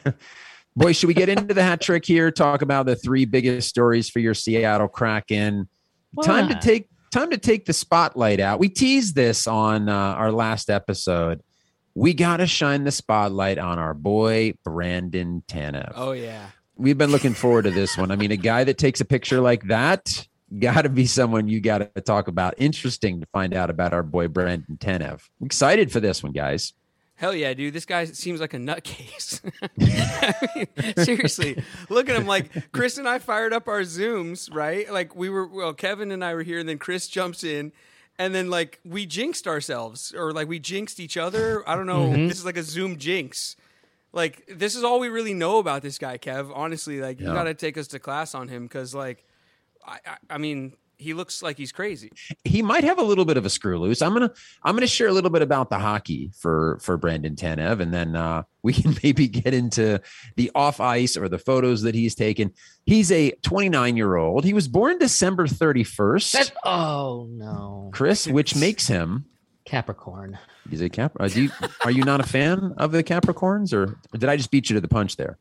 Boy, 0.76 0.92
should 0.92 1.06
we 1.08 1.14
get 1.14 1.28
into 1.28 1.54
the 1.54 1.62
hat 1.62 1.80
trick 1.80 2.04
here? 2.04 2.30
Talk 2.30 2.62
about 2.62 2.86
the 2.86 2.96
three 2.96 3.24
biggest 3.24 3.68
stories 3.68 4.10
for 4.10 4.20
your 4.20 4.34
Seattle 4.34 4.88
Kraken. 4.88 5.68
Time 6.22 6.48
to 6.48 6.54
take 6.54 6.88
time 7.12 7.30
to 7.30 7.38
take 7.38 7.64
the 7.64 7.72
spotlight 7.72 8.40
out. 8.40 8.58
We 8.58 8.68
teased 8.68 9.14
this 9.14 9.46
on 9.46 9.88
uh, 9.88 9.94
our 9.94 10.32
last 10.32 10.68
episode. 10.68 11.42
We 11.94 12.12
got 12.12 12.38
to 12.38 12.46
shine 12.46 12.84
the 12.84 12.92
spotlight 12.92 13.58
on 13.58 13.78
our 13.78 13.94
boy 13.94 14.54
Brandon 14.64 15.42
Tanev. 15.48 15.92
Oh 15.94 16.12
yeah. 16.12 16.48
We've 16.76 16.98
been 16.98 17.10
looking 17.10 17.32
forward 17.32 17.62
to 17.62 17.70
this 17.70 17.96
one. 17.96 18.10
I 18.10 18.16
mean, 18.16 18.32
a 18.32 18.36
guy 18.36 18.64
that 18.64 18.76
takes 18.76 19.00
a 19.00 19.06
picture 19.06 19.40
like 19.40 19.62
that 19.68 20.26
got 20.58 20.82
to 20.82 20.88
be 20.88 21.06
someone 21.06 21.48
you 21.48 21.60
got 21.60 21.94
to 21.94 22.00
talk 22.00 22.28
about. 22.28 22.54
Interesting 22.58 23.20
to 23.20 23.26
find 23.32 23.54
out 23.54 23.70
about 23.70 23.92
our 23.92 24.02
boy 24.02 24.28
Brandon 24.28 24.76
Tanev. 24.78 25.22
Excited 25.42 25.90
for 25.90 26.00
this 26.00 26.22
one, 26.22 26.32
guys. 26.32 26.72
Hell 27.16 27.34
yeah, 27.34 27.54
dude! 27.54 27.72
This 27.72 27.86
guy 27.86 28.04
seems 28.04 28.40
like 28.40 28.52
a 28.52 28.58
nutcase. 28.58 29.40
I 29.78 30.34
mean, 30.76 30.94
seriously, 31.04 31.62
look 31.88 32.10
at 32.10 32.16
him. 32.16 32.26
Like 32.26 32.70
Chris 32.72 32.98
and 32.98 33.08
I 33.08 33.18
fired 33.18 33.54
up 33.54 33.68
our 33.68 33.80
zooms, 33.80 34.54
right? 34.54 34.90
Like 34.92 35.16
we 35.16 35.30
were, 35.30 35.46
well, 35.46 35.72
Kevin 35.72 36.12
and 36.12 36.22
I 36.22 36.34
were 36.34 36.42
here, 36.42 36.58
and 36.58 36.68
then 36.68 36.76
Chris 36.76 37.08
jumps 37.08 37.42
in, 37.42 37.72
and 38.18 38.34
then 38.34 38.50
like 38.50 38.80
we 38.84 39.06
jinxed 39.06 39.46
ourselves, 39.46 40.12
or 40.14 40.32
like 40.32 40.46
we 40.46 40.58
jinxed 40.58 41.00
each 41.00 41.16
other. 41.16 41.66
I 41.66 41.74
don't 41.74 41.86
know. 41.86 42.10
Mm-hmm. 42.10 42.28
This 42.28 42.38
is 42.38 42.44
like 42.44 42.58
a 42.58 42.62
Zoom 42.62 42.98
jinx. 42.98 43.56
Like 44.12 44.44
this 44.54 44.76
is 44.76 44.84
all 44.84 45.00
we 45.00 45.08
really 45.08 45.34
know 45.34 45.58
about 45.58 45.80
this 45.80 45.96
guy, 45.98 46.18
Kev. 46.18 46.52
Honestly, 46.54 47.00
like 47.00 47.18
you 47.18 47.26
got 47.26 47.44
to 47.44 47.54
take 47.54 47.78
us 47.78 47.86
to 47.88 47.98
class 47.98 48.34
on 48.34 48.48
him 48.48 48.64
because, 48.64 48.94
like, 48.94 49.24
I, 49.86 49.98
I, 50.06 50.16
I 50.30 50.38
mean, 50.38 50.74
he 50.98 51.12
looks 51.12 51.42
like 51.42 51.56
he's 51.58 51.72
crazy. 51.72 52.10
he 52.44 52.62
might 52.62 52.84
have 52.84 52.98
a 52.98 53.02
little 53.02 53.24
bit 53.24 53.36
of 53.36 53.44
a 53.44 53.50
screw 53.50 53.78
loose. 53.78 54.00
I'm 54.02 54.12
gonna 54.12 54.32
I'm 54.62 54.74
gonna 54.74 54.86
share 54.86 55.08
a 55.08 55.12
little 55.12 55.30
bit 55.30 55.42
about 55.42 55.68
the 55.70 55.78
hockey 55.78 56.30
for 56.38 56.78
for 56.80 56.96
Brandon 56.96 57.34
Tanev, 57.36 57.80
and 57.80 57.92
then 57.92 58.16
uh, 58.16 58.42
we 58.62 58.72
can 58.72 58.96
maybe 59.02 59.28
get 59.28 59.52
into 59.54 60.00
the 60.36 60.50
off 60.54 60.80
ice 60.80 61.16
or 61.16 61.28
the 61.28 61.38
photos 61.38 61.82
that 61.82 61.94
he's 61.94 62.14
taken. 62.14 62.52
He's 62.84 63.12
a 63.12 63.32
29 63.42 63.96
year 63.96 64.16
old. 64.16 64.44
He 64.44 64.54
was 64.54 64.68
born 64.68 64.98
December 64.98 65.46
31st, 65.46 66.32
That, 66.32 66.52
oh 66.64 67.26
no, 67.30 67.90
Chris, 67.92 68.26
which 68.26 68.56
makes 68.56 68.86
him 68.88 69.26
Capricorn. 69.64 70.38
he's 70.70 70.80
a 70.80 70.88
Cap. 70.88 71.12
Uh, 71.18 71.28
do 71.28 71.42
you, 71.44 71.50
are 71.84 71.90
you 71.90 72.04
not 72.04 72.20
a 72.20 72.24
fan 72.26 72.72
of 72.78 72.92
the 72.92 73.02
Capricorns, 73.02 73.72
or, 73.74 73.98
or 74.14 74.18
did 74.18 74.28
I 74.28 74.36
just 74.36 74.50
beat 74.50 74.70
you 74.70 74.74
to 74.74 74.80
the 74.80 74.88
punch 74.88 75.16
there? 75.16 75.36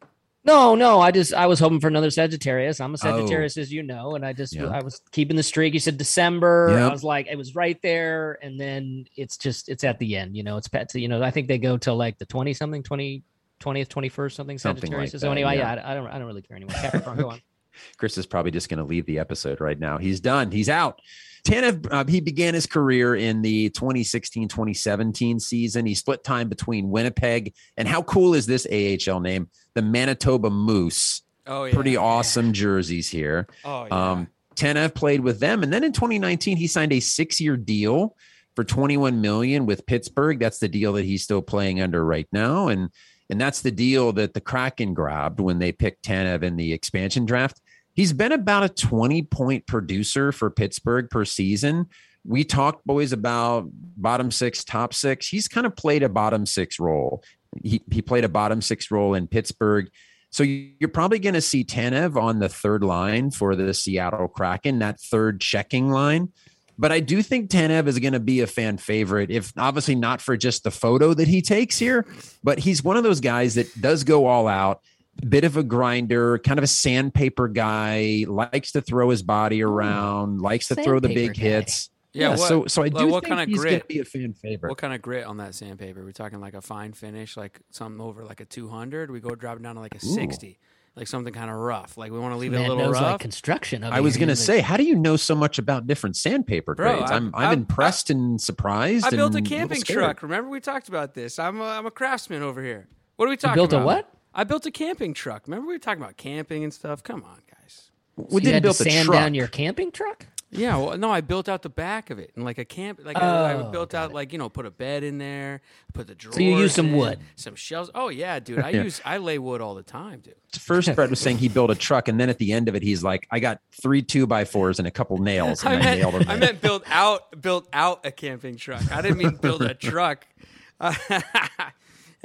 No, 0.46 0.76
no, 0.76 1.00
I 1.00 1.10
just 1.10 1.34
I 1.34 1.48
was 1.48 1.60
hoping 1.60 1.80
for 1.80 1.88
another 1.88 2.12
Sagittarius. 2.12 2.80
I'm 2.80 2.92
a 2.92 2.94
oh. 2.94 2.98
Sagittarius, 2.98 3.58
as 3.58 3.74
you 3.74 3.82
know, 3.82 4.16
and 4.16 4.24
I 4.24 4.32
just 4.32 4.56
Oh. 4.56 4.66
Yeah. 4.66 4.70
I 4.70 4.84
was 4.84 5.02
keeping 5.12 5.36
the 5.36 5.44
streak. 5.44 5.74
You 5.74 5.80
said 5.80 5.98
December. 5.98 6.68
Yep. 6.70 6.80
I 6.80 6.92
was 6.92 7.04
like, 7.04 7.28
it 7.28 7.36
was 7.36 7.56
right 7.56 7.82
there, 7.82 8.38
and 8.44 8.60
then 8.60 9.06
it's 9.18 9.38
just 9.38 9.70
it's 9.70 9.84
at 9.84 9.98
the 9.98 10.16
end. 10.16 10.38
You 10.38 10.44
know, 10.44 10.58
it's 10.58 10.68
pet. 10.68 10.94
You 10.94 11.08
know, 11.08 11.24
I 11.24 11.32
think 11.32 11.48
they 11.48 11.58
go 11.58 11.78
till 11.78 11.98
like 11.98 12.20
the 12.20 12.26
twenty 12.26 12.54
something, 12.54 12.84
20, 12.84 13.24
20th, 13.60 13.90
twenty 13.90 14.10
first, 14.10 14.36
something. 14.36 14.60
Something 14.60 14.82
Sagittarius. 14.82 15.14
like 15.14 15.20
so 15.20 15.26
that, 15.26 15.32
anyway, 15.32 15.56
oh, 15.56 15.60
yeah. 15.60 15.76
yeah, 15.76 15.84
I, 15.84 15.92
I 15.92 15.94
don't 15.96 16.08
I 16.08 16.18
don't 16.20 16.28
really 16.28 16.44
care 16.44 16.58
anymore. 16.58 16.76
Capricorn, 16.76 17.18
go 17.18 17.30
on. 17.32 17.42
Chris 17.98 18.18
is 18.18 18.26
probably 18.26 18.52
just 18.52 18.70
going 18.70 18.78
to 18.78 18.86
leave 18.86 19.06
the 19.06 19.20
episode 19.20 19.60
right 19.60 19.78
now. 19.78 19.98
He's 19.98 20.20
done. 20.20 20.52
He's 20.52 20.70
out. 20.70 21.02
Tanev, 21.46 21.88
uh, 21.92 22.04
he 22.06 22.22
began 22.22 22.56
his 22.56 22.66
career 22.66 23.16
in 23.16 23.44
the 23.44 23.70
2016-2017 23.70 25.40
season. 25.40 25.86
He 25.86 25.94
split 25.94 26.24
time 26.24 26.50
between 26.50 26.90
Winnipeg 26.90 27.54
and 27.78 27.88
how 27.88 28.02
cool 28.02 28.34
is 28.34 28.48
this 28.48 28.66
AHL 28.66 29.20
name? 29.20 29.50
The 29.76 29.84
Manitoba 29.84 30.50
Moose. 30.50 31.22
Oh 31.46 31.66
yeah. 31.66 31.74
Pretty 31.76 31.96
awesome 31.96 32.52
jerseys 32.52 33.08
here. 33.08 33.46
Oh 33.64 33.86
yeah. 33.86 34.12
Um, 34.12 34.28
Tanev 34.56 34.96
played 34.96 35.20
with 35.20 35.40
them, 35.40 35.62
and 35.62 35.72
then 35.72 35.84
in 35.84 35.92
2019 35.92 36.58
he 36.58 36.66
signed 36.66 36.94
a 36.94 37.00
six-year 37.00 37.58
deal 37.58 38.16
for 38.56 38.64
21 38.64 39.22
million 39.22 39.66
with 39.66 39.86
Pittsburgh. 39.86 40.40
That's 40.40 40.60
the 40.60 40.70
deal 40.70 40.94
that 40.94 41.06
he's 41.06 41.24
still 41.24 41.42
playing 41.42 41.82
under 41.82 42.04
right 42.04 42.28
now, 42.32 42.70
and 42.70 42.90
and 43.30 43.40
that's 43.40 43.62
the 43.62 43.72
deal 43.72 44.14
that 44.14 44.34
the 44.34 44.42
Kraken 44.42 44.94
grabbed 44.94 45.40
when 45.40 45.60
they 45.60 45.72
picked 45.72 46.04
Tanev 46.04 46.42
in 46.42 46.56
the 46.56 46.74
expansion 46.74 47.26
draft. 47.26 47.62
He's 47.96 48.14
been 48.14 48.32
about 48.32 48.64
a 48.64 48.70
20 48.70 49.24
point 49.24 49.68
producer 49.68 50.32
for 50.32 50.50
Pittsburgh 50.50 51.10
per 51.10 51.26
season. 51.26 51.88
We 52.26 52.44
talked, 52.44 52.86
boys, 52.86 53.14
about 53.14 53.70
bottom 53.72 54.32
six, 54.32 54.64
top 54.64 54.94
six. 54.94 55.28
He's 55.28 55.48
kind 55.48 55.66
of 55.66 55.76
played 55.76 56.04
a 56.04 56.10
bottom 56.10 56.46
six 56.46 56.80
role. 56.80 57.24
He, 57.64 57.82
he 57.92 58.02
played 58.02 58.26
a 58.26 58.30
bottom 58.30 58.62
six 58.62 58.92
role 58.92 59.14
in 59.14 59.28
Pittsburgh. 59.28 59.90
So 60.32 60.44
you're 60.44 60.90
probably 60.90 61.20
going 61.20 61.36
to 61.36 61.42
see 61.42 61.64
Tanev 61.64 62.22
on 62.22 62.40
the 62.40 62.50
third 62.50 62.84
line 62.84 63.32
for 63.32 63.56
the 63.56 63.74
Seattle 63.74 64.28
Kraken, 64.28 64.80
that 64.80 65.00
third 65.00 65.40
checking 65.40 65.90
line. 65.90 66.34
But 66.78 66.92
I 66.92 67.00
do 67.00 67.22
think 67.22 67.50
Tanev 67.50 67.88
is 67.88 68.00
going 68.00 68.14
to 68.14 68.20
be 68.20 68.42
a 68.42 68.48
fan 68.48 68.78
favorite, 68.78 69.32
if 69.32 69.54
obviously 69.58 69.96
not 69.96 70.20
for 70.20 70.36
just 70.36 70.64
the 70.64 70.72
photo 70.72 71.14
that 71.14 71.28
he 71.28 71.42
takes 71.42 71.78
here, 71.78 72.06
but 72.44 72.60
he's 72.60 72.84
one 72.84 72.98
of 72.98 73.04
those 73.04 73.22
guys 73.22 73.56
that 73.56 73.82
does 73.82 74.04
go 74.04 74.26
all 74.26 74.48
out, 74.48 74.82
bit 75.28 75.44
of 75.44 75.58
a 75.58 75.64
grinder, 75.64 76.38
kind 76.40 76.58
of 76.60 76.64
a 76.64 76.68
sandpaper 76.68 77.48
guy, 77.48 78.26
likes 78.28 78.72
to 78.74 78.82
throw 78.82 79.10
his 79.10 79.24
body 79.24 79.64
around, 79.64 80.42
likes 80.42 80.68
to 80.70 80.76
throw 80.76 81.00
the 81.00 81.08
big 81.14 81.34
guy. 81.36 81.42
hits. 81.42 81.90
yeah. 82.14 82.30
what, 82.30 82.40
so 82.40 82.66
so 82.68 82.82
I 82.82 82.86
like, 82.86 82.96
do 82.96 83.08
what 83.08 83.24
think 83.24 83.36
kind 83.36 83.42
of 83.42 83.48
he's 83.50 83.58
going 83.58 83.70
to 83.70 83.78
grit? 83.80 83.88
be 83.88 84.00
a 84.00 84.06
fan 84.06 84.34
favorite. 84.34 84.70
What 84.70 84.78
kind 84.78 84.94
of 84.94 85.02
grit 85.02 85.26
on 85.26 85.38
that 85.38 85.56
sandpaper? 85.56 86.04
We're 86.04 86.12
talking 86.12 86.40
like 86.40 86.54
a 86.54 86.62
fine 86.62 86.94
finish, 86.94 87.38
like 87.38 87.60
something 87.72 88.02
over 88.02 88.24
like 88.26 88.42
a 88.42 88.46
200. 88.46 89.10
We 89.12 89.20
go 89.20 89.36
drop 89.36 89.62
down 89.62 89.76
to 89.76 89.82
like 89.82 89.96
a 89.96 90.06
Ooh. 90.06 90.14
60, 90.14 90.60
like 90.98 91.08
something 91.08 91.34
kind 91.34 91.50
of 91.50 91.58
rough. 91.58 91.98
Like 91.98 92.12
we 92.12 92.20
want 92.20 92.34
to 92.34 92.38
leave 92.38 92.54
it 92.54 92.58
a 92.58 92.62
little 92.62 92.78
knows 92.78 92.94
rough. 92.94 93.04
like 93.14 93.20
construction. 93.22 93.84
I 93.86 94.02
was 94.02 94.18
going 94.18 94.30
to 94.30 94.36
say, 94.36 94.60
how 94.60 94.76
do 94.78 94.84
you 94.84 94.96
know 94.96 95.16
so 95.16 95.34
much 95.36 95.60
about 95.60 95.88
different 95.88 96.16
sandpaper 96.18 96.76
Bro, 96.76 96.98
grades? 96.98 97.12
I- 97.12 97.16
I'm 97.16 97.34
I'm 97.36 97.50
I- 97.50 97.54
impressed 97.54 98.10
and 98.10 98.40
surprised. 98.40 99.06
I 99.06 99.10
built 99.12 99.34
a 99.34 99.38
and 99.38 99.46
little 99.48 99.58
camping 99.60 99.80
scared. 99.80 100.00
truck. 100.00 100.24
Remember 100.24 100.50
we 100.50 100.60
talked 100.60 100.90
about 100.90 101.14
this. 101.14 101.40
I'm 101.40 101.60
a, 101.62 101.66
I'm 101.66 101.86
a 101.86 101.92
craftsman 101.92 102.42
over 102.44 102.62
here. 102.62 102.88
What 103.16 103.26
are 103.26 103.30
we 103.30 103.34
You 103.34 103.38
talking 103.38 103.56
built 103.56 103.72
about? 103.74 103.82
a 103.84 103.86
what? 103.86 104.12
I 104.36 104.44
built 104.44 104.66
a 104.66 104.72
camping 104.72 105.14
truck. 105.14 105.48
Remember 105.48 105.68
we 105.68 105.74
were 105.74 105.80
talking 105.80 106.04
about 106.04 106.18
camping 106.18 106.64
and 106.64 106.74
stuff. 106.74 107.02
Come 107.04 107.24
on, 107.24 107.40
guys. 107.50 107.90
We 108.18 108.24
you 108.36 108.40
didn't 108.42 108.54
had 108.54 108.64
to 108.64 108.68
build 108.68 108.76
the 108.78 108.84
sand 108.92 109.06
truck. 109.08 109.18
down 109.20 109.34
your 109.34 109.48
camping 109.48 109.92
truck. 109.92 110.28
Yeah, 110.52 110.78
well, 110.78 110.98
no, 110.98 111.12
I 111.12 111.20
built 111.22 111.50
out 111.50 111.64
the 111.64 111.70
back 111.70 112.12
of 112.12 112.20
it 112.20 112.32
and 112.36 112.46
like 112.46 112.58
a 112.58 112.64
camp. 112.64 113.02
Like 113.04 113.18
I, 113.18 113.20
I 113.22 113.54
Oh, 113.56 113.72
built 113.72 113.90
got 113.90 114.04
out 114.06 114.14
like 114.14 114.32
you 114.32 114.38
know, 114.40 114.48
put 114.48 114.66
a 114.66 114.72
bed 114.72 115.04
in 115.04 115.18
there, 115.18 115.60
put 115.94 116.08
the 116.08 116.16
drawers. 116.16 116.36
So 116.36 116.42
you 116.42 116.56
use 116.58 116.74
some 116.74 116.90
in, 116.90 116.96
wood. 116.96 117.20
some 117.36 117.56
shelves. 117.56 117.90
Oh 117.94 118.08
yeah, 118.10 118.40
dude. 118.40 118.60
I 118.60 118.70
Yeah. 118.76 118.84
use 118.84 119.02
I 119.04 119.18
lay 119.18 119.38
wood 119.38 119.60
all 119.60 119.76
the 119.76 119.84
time, 119.84 120.20
dude. 120.22 120.36
First, 120.58 120.94
Brett 120.96 121.10
was 121.10 121.20
saying 121.20 121.40
he 121.40 121.50
built 121.58 121.72
a 121.72 121.76
truck, 121.76 122.08
and 122.08 122.18
then 122.20 122.30
at 122.30 122.38
the 122.38 122.54
end 122.54 122.70
of 122.70 122.76
it, 122.76 122.84
he's 122.84 123.04
like, 123.04 123.28
"I 123.32 123.40
got 123.40 123.60
three 123.82 124.02
two 124.02 124.28
by 124.28 124.46
fours 124.46 124.80
and 124.80 124.88
a 124.88 124.92
couple 124.92 125.18
nails, 125.18 125.64
and 125.66 125.84
I 125.84 125.92
I, 125.92 125.96
nailed 125.96 126.14
meant, 126.14 126.26
them." 126.28 126.36
I 126.36 126.40
meant 126.40 126.62
build 126.62 126.84
out 126.88 127.42
build 127.42 127.68
out 127.74 128.06
a 128.06 128.12
camping 128.12 128.56
truck. 128.56 128.90
I 128.94 129.02
didn't 129.02 129.18
mean 129.18 129.36
build 129.38 129.62
a 129.62 129.74
truck. 129.74 130.26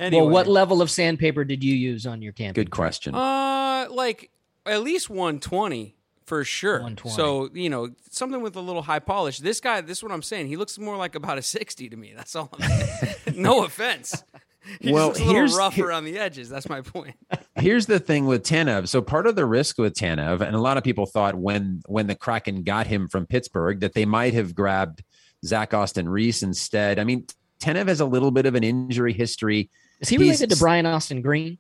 Anyway, 0.00 0.22
Well, 0.22 0.30
what 0.32 0.46
level 0.48 0.82
of 0.82 0.90
sandpaper 0.90 1.44
did 1.44 1.62
you 1.62 1.74
use 1.74 2.06
on 2.06 2.22
your 2.22 2.32
camping? 2.32 2.64
Good 2.64 2.70
question. 2.70 3.14
Uh, 3.14 3.86
like 3.90 4.30
at 4.66 4.82
least 4.82 5.10
120 5.10 5.94
for 6.26 6.42
sure. 6.44 6.74
120. 6.80 7.14
So 7.16 7.50
you 7.52 7.68
know 7.70 7.90
something 8.10 8.40
with 8.40 8.56
a 8.56 8.60
little 8.60 8.82
high 8.82 8.98
polish. 9.00 9.38
This 9.38 9.60
guy, 9.60 9.80
this 9.80 9.98
is 9.98 10.02
what 10.02 10.12
I'm 10.12 10.22
saying. 10.22 10.48
He 10.48 10.56
looks 10.56 10.78
more 10.78 10.96
like 10.96 11.14
about 11.14 11.38
a 11.38 11.42
60 11.42 11.88
to 11.90 11.96
me. 11.96 12.12
That's 12.16 12.34
all. 12.34 12.50
I'm 12.58 12.88
no 13.36 13.64
offense. 13.64 14.24
He 14.78 14.92
Well, 14.92 15.08
just 15.08 15.20
looks 15.20 15.30
a 15.30 15.32
here's- 15.32 15.50
little 15.52 15.64
rough 15.64 15.74
here- 15.74 15.86
around 15.86 16.04
the 16.04 16.18
edges. 16.18 16.50
That's 16.50 16.68
my 16.68 16.82
point. 16.82 17.16
Here's 17.56 17.86
the 17.86 17.98
thing 17.98 18.26
with 18.26 18.44
Tanev. 18.44 18.88
So 18.88 19.00
part 19.00 19.26
of 19.26 19.34
the 19.34 19.46
risk 19.46 19.78
with 19.78 19.94
Tanev, 19.94 20.42
and 20.42 20.54
a 20.54 20.60
lot 20.60 20.76
of 20.76 20.84
people 20.84 21.06
thought 21.06 21.34
when 21.34 21.80
when 21.86 22.06
the 22.06 22.14
Kraken 22.14 22.62
got 22.62 22.86
him 22.86 23.08
from 23.08 23.24
Pittsburgh 23.24 23.80
that 23.80 23.94
they 23.94 24.04
might 24.04 24.34
have 24.34 24.54
grabbed 24.54 25.02
Zach 25.46 25.72
Aston-Reese 25.72 26.42
instead. 26.42 26.98
I 26.98 27.04
mean, 27.04 27.24
Tanev 27.58 27.88
has 27.88 28.00
a 28.00 28.04
little 28.04 28.30
bit 28.30 28.44
of 28.44 28.54
an 28.54 28.62
injury 28.62 29.14
history. 29.14 29.70
Is 30.00 30.08
he 30.08 30.18
related 30.18 30.50
to 30.50 30.56
Brian 30.56 30.86
Austin 30.86 31.22
Green? 31.22 31.58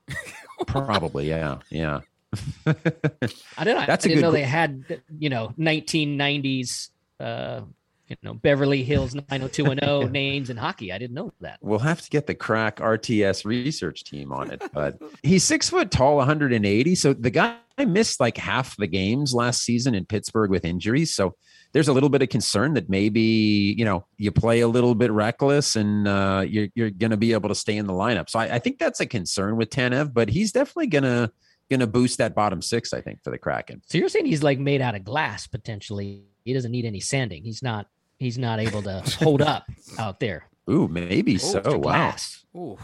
Probably, 0.66 1.28
yeah, 1.28 1.58
yeah. 1.70 2.00
I 2.66 3.64
didn't. 3.64 3.86
That's 3.86 4.04
I 4.04 4.08
didn't 4.08 4.20
know 4.20 4.30
they 4.30 4.42
had 4.42 5.00
you 5.18 5.30
know 5.30 5.52
1990s. 5.58 6.90
Uh, 7.18 7.62
you 8.10 8.16
know 8.22 8.34
Beverly 8.34 8.82
Hills 8.82 9.14
90210 9.14 10.12
names 10.12 10.50
in 10.50 10.56
hockey. 10.56 10.92
I 10.92 10.98
didn't 10.98 11.14
know 11.14 11.32
that. 11.40 11.58
We'll 11.62 11.78
have 11.78 12.02
to 12.02 12.10
get 12.10 12.26
the 12.26 12.34
crack 12.34 12.76
RTS 12.76 13.44
research 13.44 14.04
team 14.04 14.32
on 14.32 14.50
it, 14.50 14.62
but 14.72 14.98
he's 15.22 15.44
six 15.44 15.70
foot 15.70 15.90
tall, 15.90 16.16
180. 16.16 16.94
So 16.96 17.12
the 17.14 17.30
guy 17.30 17.56
missed 17.78 18.20
like 18.20 18.36
half 18.36 18.76
the 18.76 18.88
games 18.88 19.32
last 19.32 19.62
season 19.62 19.94
in 19.94 20.04
Pittsburgh 20.04 20.50
with 20.50 20.64
injuries. 20.64 21.14
So 21.14 21.36
there's 21.72 21.88
a 21.88 21.92
little 21.92 22.08
bit 22.08 22.22
of 22.22 22.28
concern 22.28 22.74
that 22.74 22.88
maybe 22.88 23.74
you 23.76 23.84
know 23.84 24.06
you 24.16 24.30
play 24.30 24.60
a 24.60 24.68
little 24.68 24.94
bit 24.94 25.10
reckless 25.10 25.76
and 25.76 26.08
uh, 26.08 26.44
you're 26.46 26.68
you're 26.74 26.90
going 26.90 27.10
to 27.10 27.16
be 27.16 27.32
able 27.32 27.48
to 27.48 27.54
stay 27.54 27.76
in 27.76 27.86
the 27.86 27.92
lineup. 27.92 28.28
So 28.28 28.38
I, 28.38 28.56
I 28.56 28.58
think 28.58 28.78
that's 28.78 29.00
a 29.00 29.06
concern 29.06 29.56
with 29.56 29.70
Tanev, 29.70 30.12
but 30.12 30.28
he's 30.28 30.52
definitely 30.52 30.88
gonna 30.88 31.32
gonna 31.70 31.86
boost 31.86 32.18
that 32.18 32.34
bottom 32.34 32.60
six. 32.60 32.92
I 32.92 33.00
think 33.00 33.22
for 33.22 33.30
the 33.30 33.38
Kraken. 33.38 33.82
So 33.86 33.98
you're 33.98 34.08
saying 34.08 34.26
he's 34.26 34.42
like 34.42 34.58
made 34.58 34.80
out 34.80 34.94
of 34.94 35.04
glass 35.04 35.46
potentially. 35.46 36.24
He 36.44 36.52
doesn't 36.52 36.72
need 36.72 36.84
any 36.84 37.00
sanding. 37.00 37.44
He's 37.44 37.62
not. 37.62 37.86
He's 38.18 38.36
not 38.36 38.60
able 38.60 38.82
to 38.82 39.00
hold 39.18 39.40
up 39.40 39.64
out 39.98 40.20
there. 40.20 40.44
Ooh, 40.68 40.88
maybe 40.88 41.38
so. 41.38 41.62
Wow. 41.64 41.78
glass. 41.78 42.44
Ooh. 42.56 42.78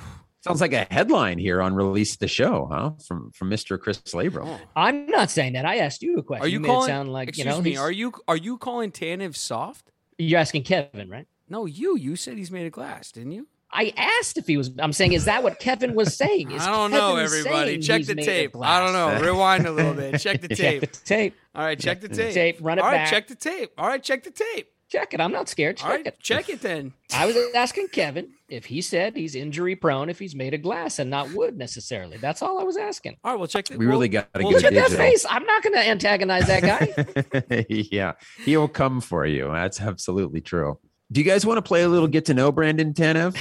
Sounds 0.46 0.60
like 0.60 0.72
a 0.72 0.86
headline 0.90 1.38
here 1.38 1.60
on 1.60 1.74
release 1.74 2.16
the 2.16 2.28
show, 2.28 2.68
huh? 2.70 2.92
From 3.06 3.32
from 3.32 3.50
Mr. 3.50 3.80
Chris 3.80 3.98
Labro. 3.98 4.46
Oh. 4.46 4.60
I'm 4.76 5.06
not 5.06 5.30
saying 5.30 5.54
that. 5.54 5.64
I 5.64 5.78
asked 5.78 6.02
you 6.02 6.16
a 6.18 6.22
question. 6.22 6.44
Are 6.44 6.48
you 6.48 6.60
made 6.60 6.68
it 6.68 6.72
calling? 6.72 6.88
sound 6.88 7.12
like 7.12 7.28
excuse 7.30 7.46
you 7.46 7.50
know? 7.50 7.60
me. 7.60 7.76
Are 7.76 7.90
you 7.90 8.12
are 8.28 8.36
you 8.36 8.56
calling 8.56 8.92
Tanev 8.92 9.34
soft? 9.34 9.90
You're 10.18 10.38
asking 10.40 10.62
Kevin, 10.62 11.10
right? 11.10 11.26
No, 11.48 11.66
you. 11.66 11.96
You 11.96 12.16
said 12.16 12.38
he's 12.38 12.50
made 12.50 12.66
of 12.66 12.72
glass, 12.72 13.12
didn't 13.12 13.32
you? 13.32 13.48
I 13.72 13.92
asked 13.96 14.38
if 14.38 14.46
he 14.46 14.56
was. 14.56 14.70
I'm 14.78 14.92
saying, 14.92 15.12
is 15.12 15.24
that 15.24 15.42
what 15.42 15.58
Kevin 15.58 15.94
was 15.94 16.16
saying? 16.16 16.50
Is 16.52 16.62
I 16.62 16.70
don't 16.70 16.92
know, 16.92 17.16
everybody. 17.16 17.78
Check 17.78 18.04
the 18.04 18.14
tape. 18.14 18.54
I 18.60 18.80
don't 18.80 18.92
know. 18.92 19.20
Rewind 19.20 19.66
a 19.66 19.72
little 19.72 19.92
bit. 19.94 20.20
Check 20.20 20.40
the 20.40 20.48
Check 20.48 20.80
tape. 20.80 20.80
the 20.80 20.86
tape. 21.04 21.34
All 21.54 21.64
right, 21.64 21.78
check 21.78 22.00
the 22.00 22.08
tape. 22.08 22.32
Tape. 22.34 22.58
Run 22.60 22.78
it 22.78 22.82
All 22.82 22.88
right, 22.90 22.98
back. 22.98 23.10
check 23.10 23.26
the 23.28 23.34
tape. 23.34 23.70
All 23.76 23.88
right, 23.88 24.02
check 24.02 24.22
the 24.22 24.30
tape. 24.30 24.68
Check 24.96 25.12
it. 25.12 25.20
I'm 25.20 25.30
not 25.30 25.46
scared. 25.46 25.76
Check 25.76 25.86
All 25.86 25.92
right, 25.94 26.06
it. 26.06 26.18
check 26.20 26.48
it 26.48 26.62
then. 26.62 26.94
I 27.12 27.26
was 27.26 27.36
asking 27.54 27.88
Kevin 27.88 28.30
if 28.48 28.64
he 28.64 28.80
said 28.80 29.14
he's 29.14 29.34
injury 29.34 29.76
prone 29.76 30.08
if 30.08 30.18
he's 30.18 30.34
made 30.34 30.54
of 30.54 30.62
glass 30.62 30.98
and 30.98 31.10
not 31.10 31.30
wood 31.34 31.58
necessarily. 31.58 32.16
That's 32.16 32.40
all 32.40 32.58
I 32.58 32.62
was 32.62 32.78
asking. 32.78 33.18
All 33.22 33.32
right, 33.32 33.38
well, 33.38 33.46
check 33.46 33.66
the. 33.66 33.76
We 33.76 33.84
well, 33.84 33.96
really 33.96 34.08
got 34.08 34.32
to 34.32 34.42
well, 34.42 34.52
get 34.52 34.62
Look 34.62 34.72
a 34.72 34.76
at 34.78 34.88
that 34.88 34.96
face. 34.96 35.26
I'm 35.28 35.44
not 35.44 35.62
going 35.62 35.74
to 35.74 35.86
antagonize 35.86 36.46
that 36.46 36.62
guy. 36.62 37.66
yeah, 37.68 38.12
he'll 38.46 38.68
come 38.68 39.02
for 39.02 39.26
you. 39.26 39.50
That's 39.52 39.82
absolutely 39.82 40.40
true. 40.40 40.78
Do 41.12 41.20
you 41.20 41.26
guys 41.26 41.44
want 41.44 41.58
to 41.58 41.62
play 41.62 41.82
a 41.82 41.88
little 41.90 42.08
get 42.08 42.24
to 42.26 42.34
know 42.34 42.50
Brandon 42.50 42.94
Tanev? 42.94 43.38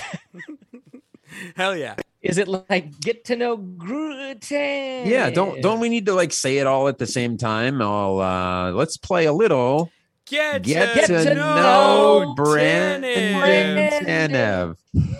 Hell 1.56 1.78
yeah. 1.78 1.96
Is 2.22 2.38
it 2.38 2.50
like 2.50 3.00
get 3.00 3.24
to 3.26 3.38
know 3.38 3.58
Gruden? 3.58 5.06
Yeah, 5.06 5.30
don't 5.30 5.62
don't 5.62 5.80
we 5.80 5.88
need 5.88 6.08
to 6.08 6.14
like 6.14 6.34
say 6.34 6.58
it 6.58 6.68
all 6.68 6.90
at 6.90 6.98
the 6.98 7.08
same 7.08 7.38
time? 7.38 7.82
I'll 7.82 8.20
uh 8.20 8.72
let's 8.72 8.98
play 8.98 9.24
a 9.24 9.32
little 9.32 9.90
Get, 10.26 10.64
get, 10.64 10.96
Get 10.96 11.08
to, 11.08 11.24
to 11.26 11.36
know, 11.36 11.56
know 12.24 12.34
Brandon 12.36 13.36
Tanev. 14.04 14.76
Tanev. 14.94 15.16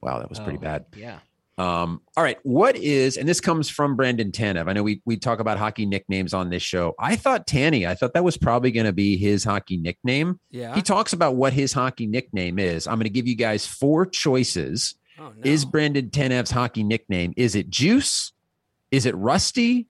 wow, 0.00 0.18
that 0.18 0.28
was 0.28 0.40
pretty 0.40 0.58
Oh, 0.58 0.62
bad. 0.62 0.86
Yeah. 0.96 1.18
Um, 1.58 2.00
all 2.16 2.24
right. 2.24 2.38
What 2.44 2.76
is, 2.76 3.18
and 3.18 3.28
this 3.28 3.40
comes 3.40 3.68
from 3.68 3.94
Brandon 3.94 4.32
Tanev. 4.32 4.68
I 4.68 4.72
know 4.72 4.82
we 4.82 5.02
we 5.04 5.18
talk 5.18 5.38
about 5.38 5.58
hockey 5.58 5.84
nicknames 5.84 6.32
on 6.32 6.48
this 6.48 6.62
show. 6.62 6.94
I 6.98 7.14
thought 7.14 7.46
Tanny, 7.46 7.86
I 7.86 7.94
thought 7.94 8.14
that 8.14 8.24
was 8.24 8.38
probably 8.38 8.70
going 8.72 8.86
to 8.86 8.92
be 8.92 9.18
his 9.18 9.44
hockey 9.44 9.76
nickname. 9.76 10.40
Yeah. 10.50 10.74
He 10.74 10.80
talks 10.80 11.12
about 11.12 11.36
what 11.36 11.52
his 11.52 11.72
hockey 11.74 12.06
nickname 12.06 12.58
is. 12.58 12.86
I'm 12.86 12.94
going 12.94 13.04
to 13.04 13.10
give 13.10 13.26
you 13.26 13.36
guys 13.36 13.66
four 13.66 14.06
choices. 14.06 14.94
oh, 15.18 15.24
no. 15.24 15.32
Is 15.44 15.66
Brandon 15.66 16.08
Tanev's 16.08 16.50
hockey 16.50 16.82
nickname? 16.82 17.34
Is 17.36 17.54
it 17.54 17.68
Juice? 17.68 18.32
Is 18.90 19.04
it 19.04 19.14
Rusty? 19.14 19.86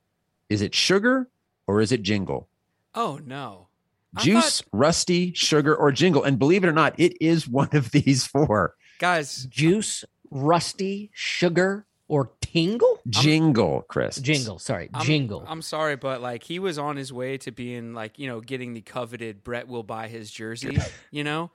Is 0.48 0.60
it 0.62 0.74
Sugar? 0.74 1.28
Or 1.68 1.80
is 1.80 1.92
it 1.92 2.02
Jingle? 2.02 2.48
oh 2.94 3.18
no. 3.24 3.68
I 4.16 4.22
Juice, 4.22 4.60
thought- 4.60 4.68
Rusty, 4.72 5.32
Sugar, 5.34 5.74
or 5.74 5.90
Jingle? 5.92 6.22
And 6.22 6.38
believe 6.38 6.64
it 6.64 6.68
or 6.68 6.72
not, 6.72 6.94
it 6.98 7.16
is 7.20 7.48
one 7.60 7.68
of 7.72 7.90
these 7.92 8.24
four. 8.24 8.74
guys. 8.98 9.46
Juice, 9.50 10.04
rusty, 10.30 11.10
sugar, 11.14 11.86
or 12.08 12.32
tingle? 12.52 13.00
Jingle, 13.08 13.84
Chris. 13.88 14.16
Jingle. 14.16 14.58
Sorry, 14.58 14.90
I'm, 14.94 15.04
jingle. 15.04 15.44
I'm 15.46 15.62
sorry, 15.62 15.96
but 15.96 16.20
like 16.20 16.42
he 16.42 16.58
was 16.58 16.78
on 16.78 16.96
his 16.96 17.12
way 17.12 17.38
to 17.38 17.50
being 17.50 17.94
like 17.94 18.18
you 18.18 18.26
know 18.26 18.40
getting 18.40 18.74
the 18.74 18.80
coveted 18.80 19.42
Brett 19.44 19.68
will 19.68 19.82
buy 19.82 20.08
his 20.08 20.30
jersey, 20.30 20.78
you 21.10 21.24
know. 21.24 21.50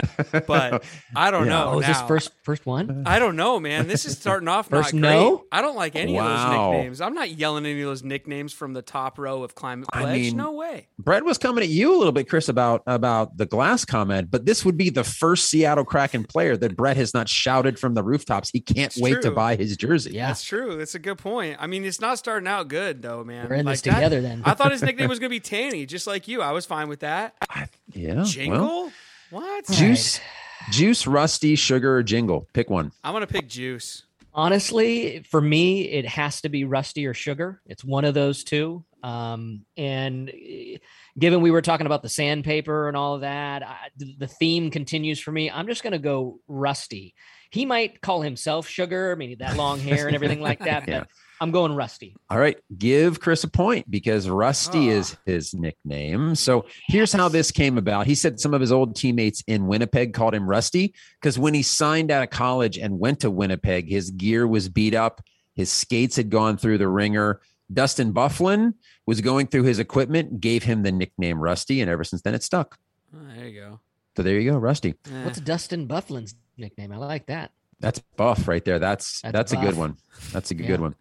But 0.47 0.83
I 1.15 1.31
don't 1.31 1.45
Yeah. 1.45 1.49
know. 1.49 1.71
oh, 1.73 1.79
is 1.79 1.87
this 1.87 2.01
first 2.03 2.31
first 2.43 2.65
one? 2.65 3.03
I 3.05 3.19
don't 3.19 3.35
know, 3.35 3.59
man. 3.59 3.87
This 3.87 4.05
is 4.05 4.17
starting 4.17 4.47
off 4.47 4.69
First 4.69 4.93
not 4.93 5.01
great. 5.07 5.15
no? 5.15 5.43
I 5.51 5.61
don't 5.61 5.75
like 5.75 5.95
any 5.95 6.17
of 6.17 6.25
those 6.25 6.45
nicknames. 6.49 7.01
I'm 7.01 7.13
not 7.13 7.29
yelling 7.31 7.65
any 7.65 7.81
of 7.81 7.87
those 7.87 8.03
nicknames 8.03 8.51
from 8.53 8.73
the 8.73 8.81
top 8.81 9.17
row 9.17 9.43
of 9.43 9.55
Climate 9.55 9.87
I 9.93 10.13
mean- 10.13 10.35
no 10.35 10.51
way. 10.53 10.87
Brett 10.99 11.23
was 11.23 11.37
coming 11.37 11.63
at 11.63 11.69
you 11.69 11.95
a 11.95 11.97
little 11.97 12.11
bit, 12.11 12.27
Chris, 12.29 12.49
about 12.49 12.83
about 12.87 13.37
the 13.37 13.45
glass 13.45 13.85
comment, 13.85 14.29
but 14.31 14.45
this 14.45 14.65
would 14.65 14.77
be 14.77 14.89
the 14.89 15.03
first 15.03 15.49
Seattle 15.49 15.85
Kraken 15.85 16.23
player 16.25 16.57
that 16.57 16.75
Brett 16.75 16.97
has 16.97 17.13
not 17.13 17.29
shouted 17.29 17.79
from 17.79 17.93
the 17.93 18.03
rooftops. 18.03 18.49
He 18.49 18.59
can't 18.59 18.87
It's 18.93 18.99
wait 19.01 19.21
to 19.21 19.31
buy 19.31 19.55
his 19.55 19.77
jersey. 19.77 20.11
Yeah. 20.13 20.27
That's 20.27 20.43
true. 20.43 20.75
That's 20.87 20.95
a 20.95 20.99
good 20.99 21.17
point. 21.17 21.57
I 21.59 21.67
mean, 21.67 21.83
it's 21.83 21.99
not 21.99 22.17
starting 22.17 22.47
out 22.47 22.69
good 22.69 23.01
though, 23.01 23.21
man. 23.21 23.49
We're 23.49 23.55
in 23.55 23.65
like 23.65 23.73
this 23.73 23.81
that- 23.81 23.95
together 23.95 24.21
then. 24.21 24.41
I 24.45 24.53
thought 24.53 24.71
his 24.71 24.81
nickname 24.87 25.09
was 25.09 25.19
gonna 25.19 25.29
be 25.29 25.41
Tanny, 25.41 25.85
just 25.85 26.07
like 26.07 26.29
you. 26.29 26.41
I 26.41 26.53
was 26.53 26.65
fine 26.65 26.87
with 26.87 27.01
that. 27.01 27.35
yeah. 27.91 28.23
Jingle? 28.25 28.57
Well, 28.59 28.91
what? 29.31 29.67
juice, 29.69 30.21
juice, 30.71 31.05
rusty, 31.05 31.55
sugar, 31.57 31.93
or 31.97 32.03
jingle. 32.03 32.47
Pick 32.53 32.69
one. 32.69 32.93
I'm 33.03 33.11
gonna 33.11 33.27
pick 33.27 33.49
Juice. 33.49 34.03
Honestly, 34.33 35.23
for 35.29 35.41
me, 35.41 35.81
it 35.89 36.05
has 36.05 36.39
to 36.41 36.47
be 36.47 36.63
rusty 36.63 37.05
or 37.05 37.13
sugar. 37.13 37.59
It's 37.65 37.83
one 37.83 38.05
of 38.05 38.13
those 38.13 38.45
two. 38.45 38.85
Um, 39.03 39.65
and 39.75 40.29
eh, 40.29 40.77
given 41.19 41.41
we 41.41 41.51
were 41.51 41.61
talking 41.61 41.85
about 41.85 42.01
the 42.01 42.07
sandpaper 42.09 42.87
and 42.87 42.95
all 42.95 43.15
of 43.15 43.21
that, 43.21 43.61
I, 43.61 43.75
the 43.97 44.15
the 44.19 44.27
theme 44.27 44.71
continues 44.71 45.19
for 45.19 45.33
me. 45.33 45.51
I'm 45.51 45.67
just 45.67 45.83
going 45.83 45.91
to 45.91 45.99
go 45.99 46.39
rusty. 46.47 47.13
He 47.49 47.65
might 47.65 48.01
call 48.01 48.21
himself 48.21 48.67
sugar, 48.67 49.15
maybe 49.15 49.35
that 49.35 49.55
long 49.57 49.79
hair 49.79 50.07
and 50.07 50.15
everything 50.15 50.41
like 50.41 50.59
that, 50.59 50.83
Yeah. 50.87 50.99
but 50.99 51.09
I'm 51.39 51.51
going 51.51 51.73
rusty. 51.75 52.15
All 52.29 52.39
right, 52.39 52.57
give 52.77 53.19
Chris 53.19 53.43
a 53.43 53.47
point 53.47 53.89
because 53.91 54.27
Rusty 54.27 54.89
Ah. 54.89 54.93
is 54.97 55.17
his 55.25 55.53
nickname. 55.53 56.33
So 56.35 56.65
here's 56.87 57.13
how 57.13 57.29
this 57.29 57.51
came 57.51 57.77
about. 57.77 58.07
He 58.07 58.15
said 58.15 58.39
some 58.39 58.53
of 58.55 58.61
his 58.61 58.71
old 58.71 58.95
teammates 58.95 59.43
in 59.47 59.67
Winnipeg 59.67 60.13
called 60.13 60.33
him 60.33 60.49
Rusty 60.49 60.93
because 61.21 61.37
when 61.37 61.53
he 61.53 61.61
signed 61.61 62.09
out 62.09 62.23
of 62.23 62.31
college 62.31 62.77
and 62.77 62.99
went 62.99 63.19
to 63.19 63.29
Winnipeg, 63.29 63.87
his 63.87 64.09
gear 64.11 64.47
was 64.47 64.67
beat 64.67 64.95
up, 64.95 65.21
his 65.55 65.71
skates 65.71 66.15
had 66.15 66.29
gone 66.31 66.57
through 66.57 66.79
the 66.79 66.87
ringer. 66.87 67.39
Dustin 67.71 68.13
Byfuglien 68.13 68.73
was 69.05 69.21
going 69.21 69.45
through 69.47 69.63
his 69.63 69.77
equipment, 69.77 70.39
gave 70.41 70.63
him 70.63 70.83
the 70.83 70.91
nickname 70.91 71.39
Rusty, 71.39 71.81
and 71.81 71.89
ever 71.91 72.03
since 72.03 72.21
then 72.23 72.33
it 72.33 72.41
stuck. 72.41 72.77
Oh, 73.13 73.19
there 73.35 73.47
you 73.47 73.59
go. 73.59 73.79
So 74.15 74.23
there 74.23 74.39
you 74.39 74.51
go, 74.51 74.57
Rusty. 74.57 74.95
Eh. 75.05 75.23
What's 75.25 75.39
Dustin 75.39 75.87
Byfuglien's 75.87 76.33
nickname? 76.57 76.91
I 76.91 76.97
like 76.97 77.27
that. 77.27 77.51
That's 77.79 77.99
buff 78.15 78.47
right 78.47 78.63
there. 78.65 78.79
That's 78.79 79.21
That's 79.21 79.33
that's, 79.33 79.53
a 79.53 79.57
good 79.57 79.77
one. 79.77 79.97
That's 80.33 80.51
a 80.51 80.55
Yeah. 80.55 80.67
good 80.67 80.81
one. 80.81 80.95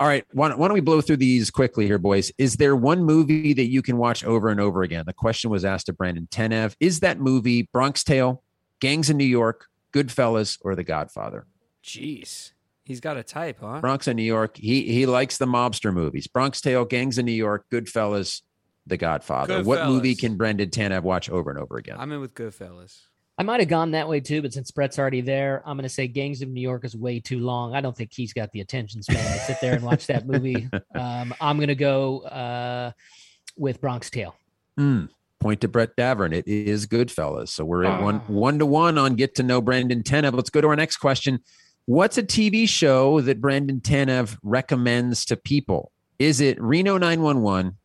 All 0.00 0.08
right, 0.08 0.24
why 0.32 0.48
don't, 0.48 0.58
why 0.58 0.66
don't 0.66 0.74
we 0.74 0.80
blow 0.80 1.00
through 1.00 1.18
these 1.18 1.50
quickly 1.50 1.86
here, 1.86 1.98
boys? 1.98 2.32
Is 2.36 2.56
there 2.56 2.74
one 2.74 3.04
movie 3.04 3.52
that 3.52 3.66
you 3.68 3.82
can 3.82 3.98
watch 3.98 4.24
over 4.24 4.48
and 4.48 4.58
over 4.58 4.82
again? 4.82 5.04
The 5.06 5.12
question 5.12 5.48
was 5.50 5.64
asked 5.64 5.86
to 5.86 5.92
Brandon 5.92 6.26
Tanev. 6.30 6.74
Is 6.80 7.00
that 7.00 7.20
movie 7.20 7.68
Bronx 7.72 8.02
Tale, 8.02 8.42
Gangs 8.80 9.10
in 9.10 9.16
New 9.16 9.24
York, 9.24 9.66
Goodfellas, 9.94 10.58
or 10.62 10.74
The 10.74 10.82
Godfather? 10.82 11.46
Jeez. 11.84 12.52
He's 12.84 12.98
got 12.98 13.16
a 13.16 13.22
type, 13.22 13.58
huh? 13.60 13.80
Bronx 13.80 14.08
in 14.08 14.16
New 14.16 14.24
York. 14.24 14.56
He 14.56 14.92
he 14.92 15.06
likes 15.06 15.38
the 15.38 15.46
mobster 15.46 15.92
movies. 15.94 16.26
Bronx 16.26 16.60
Tale, 16.60 16.84
Gangs 16.84 17.16
in 17.18 17.26
New 17.26 17.30
York, 17.32 17.66
Goodfellas, 17.70 18.42
The 18.88 18.96
Godfather. 18.96 19.62
What 19.62 19.86
movie 19.86 20.16
can 20.16 20.36
Brendan 20.36 20.70
Tanev 20.70 21.02
watch 21.02 21.30
over 21.30 21.48
and 21.50 21.60
over 21.60 21.76
again? 21.76 21.96
I'm 22.00 22.10
in 22.10 22.20
with 22.20 22.34
Goodfellas. 22.34 23.02
I 23.38 23.44
might 23.44 23.60
have 23.60 23.68
gone 23.68 23.92
that 23.92 24.08
way 24.08 24.20
too, 24.20 24.42
but 24.42 24.52
since 24.52 24.70
Brett's 24.70 24.98
already 24.98 25.22
there, 25.22 25.62
I'm 25.64 25.76
going 25.76 25.84
to 25.84 25.88
say 25.88 26.06
Gangs 26.06 26.42
of 26.42 26.48
New 26.50 26.60
York 26.60 26.84
is 26.84 26.94
way 26.94 27.18
too 27.18 27.38
long. 27.38 27.74
I 27.74 27.80
don't 27.80 27.96
think 27.96 28.12
he's 28.12 28.32
got 28.34 28.52
the 28.52 28.60
attention 28.60 29.02
span 29.02 29.16
to 29.16 29.38
sit 29.40 29.58
there 29.60 29.72
and 29.74 29.82
watch 29.82 30.06
that 30.08 30.26
movie. 30.26 30.68
Um, 30.94 31.34
I'm 31.40 31.56
going 31.56 31.68
to 31.68 31.74
go 31.74 32.20
uh, 32.20 32.92
with 33.56 33.80
Bronx 33.80 34.10
Tale. 34.10 34.34
Hmm. 34.76 35.06
Point 35.40 35.62
to 35.62 35.68
Brett 35.68 35.96
Davern. 35.96 36.32
It 36.34 36.46
is 36.46 36.86
Goodfellas. 36.86 37.48
So 37.48 37.64
we're 37.64 37.84
at 37.84 38.00
one 38.02 38.16
Ah. 38.16 38.24
one 38.28 38.58
to 38.58 38.66
one 38.66 38.98
on 38.98 39.14
get 39.16 39.34
to 39.36 39.42
know 39.42 39.60
Brandon 39.62 40.02
Tanev. 40.02 40.34
Let's 40.34 40.50
go 40.50 40.60
to 40.60 40.68
our 40.68 40.76
next 40.76 40.98
question. 40.98 41.40
What's 41.86 42.16
a 42.18 42.22
TV 42.22 42.68
show 42.68 43.20
that 43.22 43.40
Brandon 43.40 43.80
Tanev 43.80 44.36
recommends 44.42 45.24
to 45.24 45.36
people? 45.36 45.90
Is 46.18 46.40
it 46.40 46.60
Reno 46.62 46.98
911, 46.98 47.78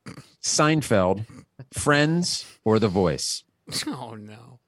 Seinfeld, 0.43 1.25
Friends, 1.73 2.45
or 2.63 2.77
The 2.77 2.89
Voice? 2.89 3.43
Oh 3.87 4.15
no. 4.15 4.59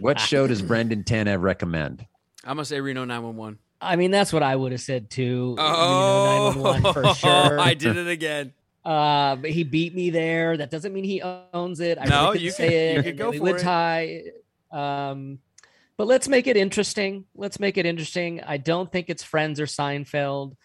What 0.00 0.18
show 0.20 0.46
does 0.46 0.62
Brendan 0.62 1.04
Tanev 1.04 1.42
recommend? 1.42 2.06
I'm 2.44 2.56
gonna 2.56 2.64
say 2.64 2.80
Reno 2.80 3.04
911. 3.04 3.58
I 3.80 3.96
mean, 3.96 4.10
that's 4.10 4.32
what 4.32 4.42
I 4.42 4.54
would 4.56 4.72
have 4.72 4.80
said 4.80 5.10
too. 5.10 5.56
Oh, 5.58 6.52
Reno 6.54 6.72
911 6.72 6.92
for 6.92 7.14
sure. 7.14 7.60
I 7.60 7.74
did 7.74 7.96
it 7.96 8.06
again. 8.08 8.52
Uh, 8.84 9.36
but 9.36 9.50
he 9.50 9.64
beat 9.64 9.94
me 9.94 10.10
there. 10.10 10.56
That 10.56 10.70
doesn't 10.70 10.92
mean 10.92 11.04
he 11.04 11.22
owns 11.22 11.80
it. 11.80 11.98
I 11.98 12.04
No, 12.04 12.26
really 12.32 12.40
you 12.40 12.50
could 12.50 12.56
could- 12.56 12.68
say 12.70 12.92
you 12.94 12.98
it. 12.98 13.02
could 13.02 13.06
and 13.10 13.18
go 13.18 13.30
we 13.30 13.38
for 13.38 13.42
would 13.44 13.56
it. 13.56 13.62
tie. 13.62 14.22
Um, 14.70 15.38
but 15.96 16.06
let's 16.06 16.28
make 16.28 16.46
it 16.46 16.56
interesting. 16.56 17.24
Let's 17.34 17.58
make 17.60 17.76
it 17.78 17.86
interesting. 17.86 18.40
I 18.42 18.56
don't 18.58 18.90
think 18.90 19.08
it's 19.08 19.22
Friends 19.22 19.58
or 19.60 19.66
Seinfeld. 19.66 20.56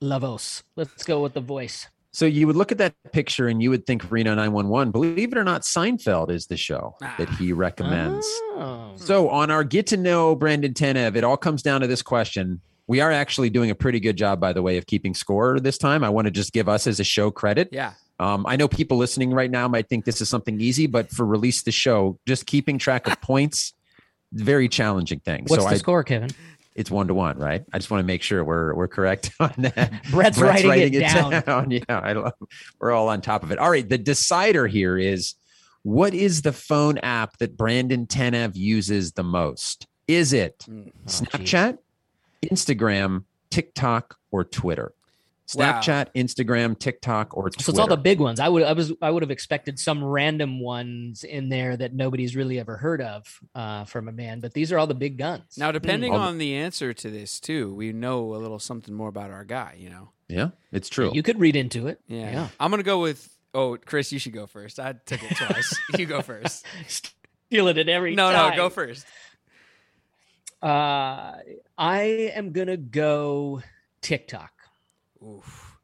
Lavos. 0.00 0.62
Let's 0.76 1.04
go 1.04 1.20
with 1.22 1.34
the 1.34 1.40
voice. 1.40 1.88
So 2.18 2.26
you 2.26 2.48
would 2.48 2.56
look 2.56 2.72
at 2.72 2.78
that 2.78 2.96
picture 3.12 3.46
and 3.46 3.62
you 3.62 3.70
would 3.70 3.86
think 3.86 4.10
Reno 4.10 4.34
911. 4.34 4.90
Believe 4.90 5.30
it 5.30 5.38
or 5.38 5.44
not, 5.44 5.62
Seinfeld 5.62 6.30
is 6.30 6.48
the 6.48 6.56
show 6.56 6.96
that 7.00 7.28
he 7.28 7.52
recommends. 7.52 8.26
Oh. 8.56 8.90
So 8.96 9.28
on 9.28 9.52
our 9.52 9.62
get 9.62 9.86
to 9.88 9.96
know 9.96 10.34
Brandon 10.34 10.74
Tanev, 10.74 11.14
it 11.14 11.22
all 11.22 11.36
comes 11.36 11.62
down 11.62 11.80
to 11.82 11.86
this 11.86 12.02
question. 12.02 12.60
We 12.88 13.00
are 13.00 13.12
actually 13.12 13.50
doing 13.50 13.70
a 13.70 13.74
pretty 13.76 14.00
good 14.00 14.16
job, 14.16 14.40
by 14.40 14.52
the 14.52 14.62
way, 14.62 14.78
of 14.78 14.86
keeping 14.86 15.14
score 15.14 15.60
this 15.60 15.78
time. 15.78 16.02
I 16.02 16.08
want 16.08 16.24
to 16.24 16.32
just 16.32 16.52
give 16.52 16.68
us 16.68 16.88
as 16.88 16.98
a 16.98 17.04
show 17.04 17.30
credit. 17.30 17.68
Yeah. 17.70 17.92
Um, 18.18 18.46
I 18.48 18.56
know 18.56 18.66
people 18.66 18.96
listening 18.96 19.30
right 19.30 19.48
now 19.48 19.68
might 19.68 19.88
think 19.88 20.04
this 20.04 20.20
is 20.20 20.28
something 20.28 20.60
easy, 20.60 20.88
but 20.88 21.12
for 21.12 21.24
release 21.24 21.62
the 21.62 21.70
show, 21.70 22.18
just 22.26 22.46
keeping 22.46 22.78
track 22.78 23.06
of 23.06 23.20
points, 23.20 23.74
very 24.32 24.68
challenging 24.68 25.20
thing. 25.20 25.44
What's 25.46 25.62
so 25.62 25.68
the 25.68 25.76
I, 25.76 25.78
score, 25.78 26.02
Kevin? 26.02 26.30
It's 26.78 26.92
one 26.92 27.08
to 27.08 27.14
one, 27.14 27.36
right? 27.38 27.64
I 27.72 27.78
just 27.78 27.90
want 27.90 28.02
to 28.02 28.06
make 28.06 28.22
sure 28.22 28.44
we're 28.44 28.72
we're 28.72 28.86
correct 28.86 29.32
on 29.40 29.52
that. 29.58 30.00
Brett's, 30.12 30.38
writing, 30.40 30.94
it 30.94 31.00
down. 31.44 31.70
Yeah, 31.72 31.82
I 31.88 32.12
love, 32.12 32.34
we're 32.78 32.92
all 32.92 33.08
on 33.08 33.20
top 33.20 33.42
of 33.42 33.50
it. 33.50 33.58
All 33.58 33.68
right, 33.68 33.86
the 33.86 33.98
decider 33.98 34.68
here 34.68 34.96
is 34.96 35.34
what 35.82 36.14
is 36.14 36.42
the 36.42 36.52
phone 36.52 36.98
app 36.98 37.36
that 37.38 37.56
Brandon 37.56 38.06
Tanev 38.06 38.54
uses 38.54 39.12
the 39.12 39.24
most? 39.24 39.88
Is 40.06 40.32
it 40.32 40.64
Mm. 40.68 40.88
Oh, 40.88 40.92
geez. 41.06 41.20
Snapchat, 41.20 41.78
Instagram, 42.44 43.24
TikTok, 43.50 44.16
or 44.30 44.44
Twitter? 44.44 44.92
Wow. 45.54 45.80
Snapchat, 45.80 46.08
Instagram, 46.14 46.78
TikTok, 46.78 47.36
or 47.36 47.44
Twitter? 47.44 47.62
So 47.64 47.70
it's 47.70 47.78
all 47.78 47.86
the 47.86 47.96
big 47.96 48.20
ones. 48.20 48.38
I 48.40 48.48
would 48.48 48.62
I 48.64 48.72
was 48.74 48.92
I 49.00 49.10
would 49.10 49.22
have 49.22 49.30
expected 49.30 49.78
some 49.78 50.04
random 50.04 50.60
ones 50.60 51.24
in 51.24 51.48
there 51.48 51.76
that 51.76 51.94
nobody's 51.94 52.36
really 52.36 52.58
ever 52.60 52.76
heard 52.76 53.00
of 53.00 53.40
uh, 53.54 53.84
from 53.84 54.08
a 54.08 54.12
man, 54.12 54.40
but 54.40 54.52
these 54.52 54.72
are 54.72 54.78
all 54.78 54.86
the 54.86 54.94
big 54.94 55.16
guns. 55.16 55.56
Now, 55.56 55.72
depending 55.72 56.12
All 56.12 56.18
the- 56.18 56.24
on 56.24 56.38
the 56.38 56.54
answer 56.54 56.92
to 56.92 57.10
this, 57.10 57.40
too, 57.40 57.72
we 57.74 57.92
know 57.92 58.34
a 58.34 58.36
little 58.36 58.58
something 58.58 58.92
more 58.94 59.08
about 59.08 59.30
our 59.30 59.44
guy. 59.44 59.76
You 59.78 59.90
know. 59.90 60.10
yeah, 60.28 60.48
it's 60.72 60.88
true. 60.88 61.10
you 61.14 61.22
could 61.22 61.40
read 61.40 61.56
into 61.56 61.86
it. 61.88 62.00
Yeah. 62.08 62.30
Yeah. 62.30 62.48
I'm 62.60 62.70
gonna 62.70 62.82
go 62.82 63.00
with. 63.00 63.28
Oh, 63.54 63.78
Chris, 63.78 64.12
you 64.12 64.18
should 64.18 64.34
go 64.34 64.46
first. 64.46 64.78
I 64.78 64.92
took 64.92 65.22
it 65.22 65.34
twice. 65.34 65.78
you 65.98 66.04
go 66.04 66.20
first. 66.20 66.66
Stealing 66.86 67.78
it 67.78 67.80
at 67.80 67.88
every 67.88 68.14
No, 68.14 68.30
time. 68.30 68.50
No, 68.50 68.50
no, 68.50 68.56
go 68.56 68.68
first. 68.68 69.06
Uh, 70.62 71.32
I 71.78 72.32
am 72.34 72.52
gonna 72.52 72.76
go 72.76 73.62
TikTok. 74.02 74.52
Oof. 75.26 75.78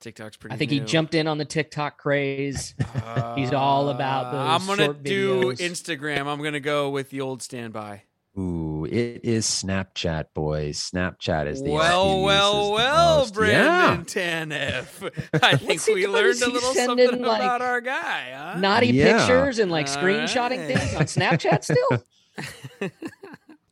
TikTok's 0.00 0.36
pretty. 0.38 0.54
I 0.54 0.56
think 0.56 0.70
he 0.70 0.80
jumped 0.80 1.14
in 1.14 1.26
on 1.26 1.36
the 1.38 1.44
TikTok 1.44 1.98
craze. 1.98 2.74
He's 3.36 3.52
all 3.52 3.90
about 3.90 4.32
those 4.32 4.62
I'm 4.62 4.66
gonna 4.66 4.84
short 4.86 5.02
do 5.02 5.42
videos. 5.52 5.58
Instagram. 5.58 6.26
I'm 6.26 6.42
gonna 6.42 6.58
go 6.60 6.88
with 6.90 7.10
the 7.10 7.20
old 7.20 7.42
standby. 7.42 8.04
Ooh, 8.38 8.86
it 8.86 9.20
is 9.24 9.44
Snapchat, 9.44 10.26
boys. 10.34 10.78
Snapchat 10.90 11.48
is 11.48 11.62
the 11.62 11.70
Well, 11.70 12.12
uses 12.12 12.24
well, 12.24 12.64
the 12.66 12.70
well, 12.74 13.18
most. 13.18 13.34
Brandon 13.34 14.04
Tanev. 14.06 15.10
I 15.42 15.56
think 15.56 15.84
we 15.88 16.02
doing? 16.02 16.12
learned 16.12 16.40
a 16.40 16.48
little 16.48 16.72
sending, 16.72 17.06
something 17.08 17.22
like, 17.26 17.40
about 17.42 17.60
our 17.60 17.80
guy, 17.82 18.32
huh? 18.34 18.58
naughty 18.58 18.86
Yeah. 18.88 19.18
pictures 19.18 19.58
and 19.58 19.70
like 19.70 19.88
All 19.88 19.96
screenshotting 19.96 20.66
right. 20.68 20.78
things 20.78 20.94
on 20.94 21.02
Snapchat 21.04 21.64
still. 21.64 22.90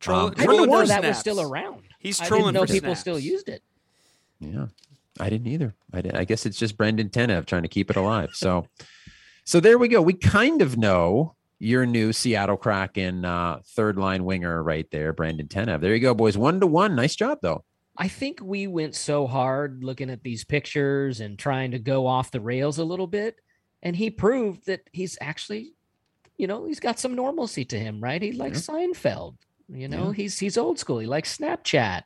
Troll- 0.00 0.26
Um, 0.26 0.34
I 0.36 0.44
trolling 0.44 0.60
didn't 0.62 0.70
know 0.70 0.80
for 0.82 0.86
that 0.88 1.04
was 1.04 1.18
still 1.18 1.40
around. 1.40 1.82
He's 2.00 2.20
I 2.20 2.26
trolling 2.26 2.46
didn't 2.52 2.54
know 2.56 2.66
for 2.66 2.72
people 2.72 2.88
snaps. 2.90 3.00
still 3.00 3.18
used 3.18 3.48
it. 3.48 3.62
Yeah, 4.40 4.66
I 5.18 5.30
didn't 5.30 5.48
either. 5.48 5.74
I 5.92 6.00
did. 6.00 6.14
I 6.14 6.24
guess 6.24 6.46
it's 6.46 6.58
just 6.58 6.76
Brendan 6.76 7.08
Tanev 7.10 7.46
trying 7.46 7.62
to 7.62 7.68
keep 7.68 7.90
it 7.90 7.96
alive. 7.96 8.30
So, 8.34 8.66
so 9.44 9.60
there 9.60 9.78
we 9.78 9.88
go. 9.88 10.00
We 10.02 10.12
kind 10.14 10.62
of 10.62 10.76
know 10.76 11.34
your 11.58 11.86
new 11.86 12.12
Seattle 12.12 12.56
Kraken 12.56 13.24
uh, 13.24 13.60
third 13.64 13.98
line 13.98 14.24
winger 14.24 14.62
right 14.62 14.88
there, 14.90 15.12
Brandon 15.12 15.48
Tanev. 15.48 15.80
There 15.80 15.94
you 15.94 16.00
go, 16.00 16.14
boys. 16.14 16.38
One 16.38 16.60
to 16.60 16.66
one. 16.66 16.94
Nice 16.94 17.16
job, 17.16 17.38
though. 17.42 17.64
I 17.96 18.06
think 18.06 18.38
we 18.40 18.68
went 18.68 18.94
so 18.94 19.26
hard 19.26 19.82
looking 19.82 20.08
at 20.08 20.22
these 20.22 20.44
pictures 20.44 21.18
and 21.20 21.36
trying 21.36 21.72
to 21.72 21.80
go 21.80 22.06
off 22.06 22.30
the 22.30 22.40
rails 22.40 22.78
a 22.78 22.84
little 22.84 23.08
bit. 23.08 23.40
And 23.82 23.96
he 23.96 24.10
proved 24.10 24.66
that 24.66 24.82
he's 24.92 25.18
actually, 25.20 25.72
you 26.36 26.46
know, 26.46 26.64
he's 26.66 26.78
got 26.80 27.00
some 27.00 27.16
normalcy 27.16 27.64
to 27.64 27.78
him, 27.78 28.00
right? 28.00 28.22
He 28.22 28.32
likes 28.32 28.60
Seinfeld. 28.66 29.34
You 29.68 29.88
know, 29.88 30.08
Yeah. 30.08 30.12
he's 30.14 30.38
he's 30.38 30.56
old 30.56 30.78
school. 30.78 31.00
He 31.00 31.06
likes 31.06 31.36
Snapchat. 31.36 32.02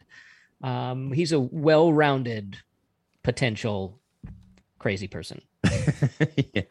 Um, 0.62 1.12
he's 1.12 1.32
a 1.32 1.40
well-rounded 1.40 2.56
potential 3.22 3.98
crazy 4.78 5.08
person. 5.08 5.42
yeah. 6.54 6.62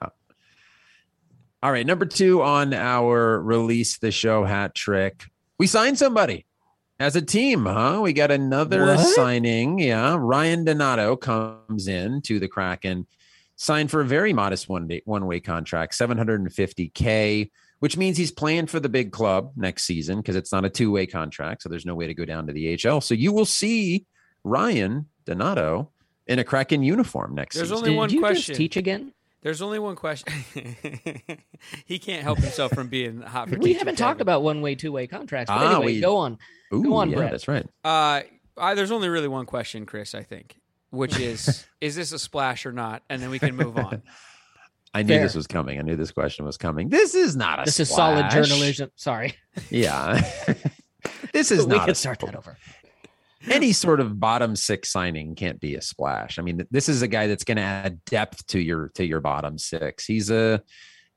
All 1.63 1.71
right. 1.71 1.85
Number 1.85 2.05
two 2.05 2.41
on 2.41 2.73
our 2.73 3.39
release 3.41 3.97
the 3.97 4.11
show 4.11 4.43
hat 4.43 4.73
trick. 4.73 5.25
We 5.59 5.67
signed 5.67 5.97
somebody 5.97 6.45
as 6.99 7.15
a 7.15 7.21
team, 7.21 7.65
huh? 7.65 7.99
We 8.01 8.13
got 8.13 8.31
another 8.31 8.85
What? 8.85 8.99
signing. 8.99 9.79
Yeah. 9.79 10.17
Ryan 10.19 10.65
Donato 10.65 11.15
comes 11.15 11.87
in 11.87 12.21
to 12.23 12.39
the 12.39 12.47
Kraken, 12.47 13.05
signed 13.55 13.91
for 13.91 14.01
a 14.01 14.05
very 14.05 14.33
modest 14.33 14.69
one 14.69 14.87
day, 14.87 15.01
one 15.05 15.25
way 15.27 15.39
contract, 15.39 15.93
750K, 15.97 17.51
which 17.81 17.97
means 17.97 18.15
he's 18.15 18.31
playing 18.31 18.67
for 18.67 18.79
the 18.79 18.87
big 18.89 19.11
club 19.11 19.51
next 19.55 19.83
season 19.83 20.17
because 20.17 20.35
it's 20.35 20.51
not 20.51 20.63
a 20.65 20.69
two 20.69 20.91
way 20.91 21.05
contract. 21.07 21.63
So 21.63 21.69
there's 21.69 21.85
no 21.85 21.95
way 21.95 22.05
to 22.07 22.13
go 22.13 22.25
down 22.25 22.45
to 22.47 22.53
the 22.53 22.79
AHL. 22.87 23.01
So 23.01 23.13
you 23.15 23.33
will 23.33 23.45
see 23.45 24.05
Ryan 24.43 25.07
Donato 25.25 25.89
in 26.27 26.37
a 26.39 26.43
Kraken 26.43 26.83
uniform 26.83 27.33
next 27.33 27.55
There's 27.55 27.69
season. 27.69 27.77
only 27.79 27.89
Did 27.91 27.97
one 27.97 28.09
you 28.11 28.19
question. 28.19 28.53
just 28.53 28.57
teach 28.57 28.77
again? 28.77 29.13
There's 29.41 29.63
only 29.63 29.79
one 29.79 29.95
question. 29.95 30.45
he 31.85 31.97
can't 31.97 32.21
help 32.21 32.37
himself 32.37 32.71
from 32.73 32.87
being 32.89 33.21
hot 33.21 33.49
for 33.49 33.57
We 33.57 33.73
haven't 33.73 33.97
talked 33.97 34.21
about 34.21 34.43
one-way, 34.43 34.75
two-way 34.75 35.07
contracts. 35.07 35.49
But 35.49 35.57
Ah, 35.57 35.75
anyway, 35.77 35.85
we- 35.95 35.99
go 36.01 36.17
on. 36.17 36.37
Ooh, 36.73 36.83
Go 36.83 36.93
on, 36.95 37.09
yeah, 37.09 37.17
Brett. 37.17 37.31
that's 37.31 37.47
right. 37.47 37.65
Uh, 37.83 38.21
I, 38.57 38.75
there's 38.75 38.91
only 38.91 39.09
really 39.09 39.27
one 39.27 39.45
question, 39.47 39.85
Chris. 39.87 40.13
I 40.13 40.21
think, 40.23 40.55
which 40.91 41.19
is, 41.19 41.65
is 41.81 41.95
this 41.95 42.11
a 42.11 42.19
splash 42.19 42.65
or 42.67 42.71
not? 42.71 43.01
And 43.09 43.21
then 43.21 43.31
we 43.31 43.39
can 43.39 43.55
move 43.55 43.75
on. 43.77 44.03
I 44.93 45.03
knew 45.03 45.15
Fair. 45.15 45.23
this 45.23 45.35
was 45.35 45.47
coming. 45.47 45.79
I 45.79 45.83
knew 45.83 45.95
this 45.95 46.11
question 46.11 46.45
was 46.45 46.57
coming. 46.57 46.89
This 46.89 47.15
is 47.15 47.35
not 47.35 47.61
a. 47.61 47.65
This 47.65 47.79
is 47.79 47.89
solid 47.89 48.29
journalism. 48.29 48.89
Sorry. 48.95 49.33
Yeah, 49.69 50.21
this 51.33 51.51
is 51.51 51.65
we 51.65 51.75
not 51.75 51.81
can 51.81 51.89
a 51.91 51.95
start 51.95 52.19
that 52.21 52.35
over. 52.37 52.57
any 53.49 53.73
sort 53.73 53.99
of 53.99 54.17
bottom 54.17 54.55
six 54.55 54.89
signing 54.89 55.35
can't 55.35 55.59
be 55.59 55.75
a 55.75 55.81
splash. 55.81 56.39
I 56.39 56.41
mean, 56.41 56.65
this 56.71 56.87
is 56.87 57.01
a 57.01 57.07
guy 57.07 57.27
that's 57.27 57.43
going 57.43 57.57
to 57.57 57.63
add 57.63 58.03
depth 58.05 58.47
to 58.47 58.59
your 58.59 58.89
to 58.95 59.05
your 59.05 59.19
bottom 59.19 59.57
six. 59.57 60.05
He's 60.05 60.29
a, 60.31 60.61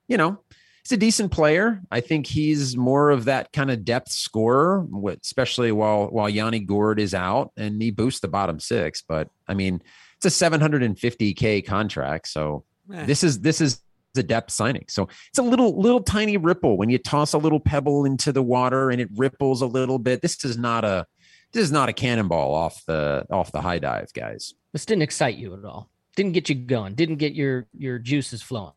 you 0.09 0.17
know, 0.17 0.39
he's 0.83 0.91
a 0.93 0.97
decent 0.97 1.31
player. 1.31 1.81
I 1.93 2.01
think 2.01 2.27
he's 2.27 2.77
more 2.77 3.11
of 3.11 3.27
that 3.27 3.53
kind 3.53 3.71
of 3.71 3.85
depth 3.85 4.11
scorer, 4.11 4.85
especially 5.23 5.71
while 5.71 6.07
while 6.09 6.29
Yanni 6.29 6.59
Gourde 6.61 6.99
is 7.01 7.15
out, 7.15 7.53
and 7.57 7.81
he 7.81 7.93
boosts 7.93 8.21
the 8.21 8.29
bottom 8.29 8.59
six. 8.59 9.03
But 9.07 9.29
I 9.47 9.55
mean, 9.55 9.81
it's 10.17 10.27
a 10.27 10.51
750k 10.51 11.65
contract, 11.65 12.27
so 12.29 12.65
Eh. 12.93 13.07
this 13.07 13.25
is 13.25 13.41
this 13.41 13.61
is 13.61 13.81
the 14.15 14.23
depth 14.23 14.51
signing. 14.53 14.85
So 14.89 15.09
it's 15.29 15.39
a 15.39 15.43
little 15.43 15.81
little 15.81 16.03
tiny 16.03 16.37
ripple 16.37 16.77
when 16.77 16.89
you 16.89 16.99
toss 16.99 17.33
a 17.33 17.39
little 17.39 17.61
pebble 17.61 18.05
into 18.05 18.33
the 18.33 18.43
water 18.43 18.91
and 18.91 19.01
it 19.01 19.09
ripples 19.15 19.63
a 19.63 19.67
little 19.67 19.99
bit. 19.99 20.23
This 20.23 20.45
is 20.45 20.57
not 20.57 20.85
a 20.85 21.07
this 21.53 21.63
is 21.63 21.73
not 21.73 21.89
a 21.89 21.93
cannonball 21.93 22.55
off 22.55 22.85
the 22.87 23.27
off 23.31 23.53
the 23.53 23.61
high 23.61 23.79
dive, 23.79 24.13
guys. 24.13 24.55
This 24.73 24.85
didn't 24.85 25.03
excite 25.03 25.37
you 25.37 25.55
at 25.55 25.65
all. 25.65 25.91
Didn't 26.17 26.33
get 26.33 26.49
you 26.49 26.55
going. 26.55 26.95
Didn't 26.95 27.17
get 27.17 27.35
your 27.35 27.67
your 27.77 27.99
juices 27.99 28.43
flowing. 28.43 28.73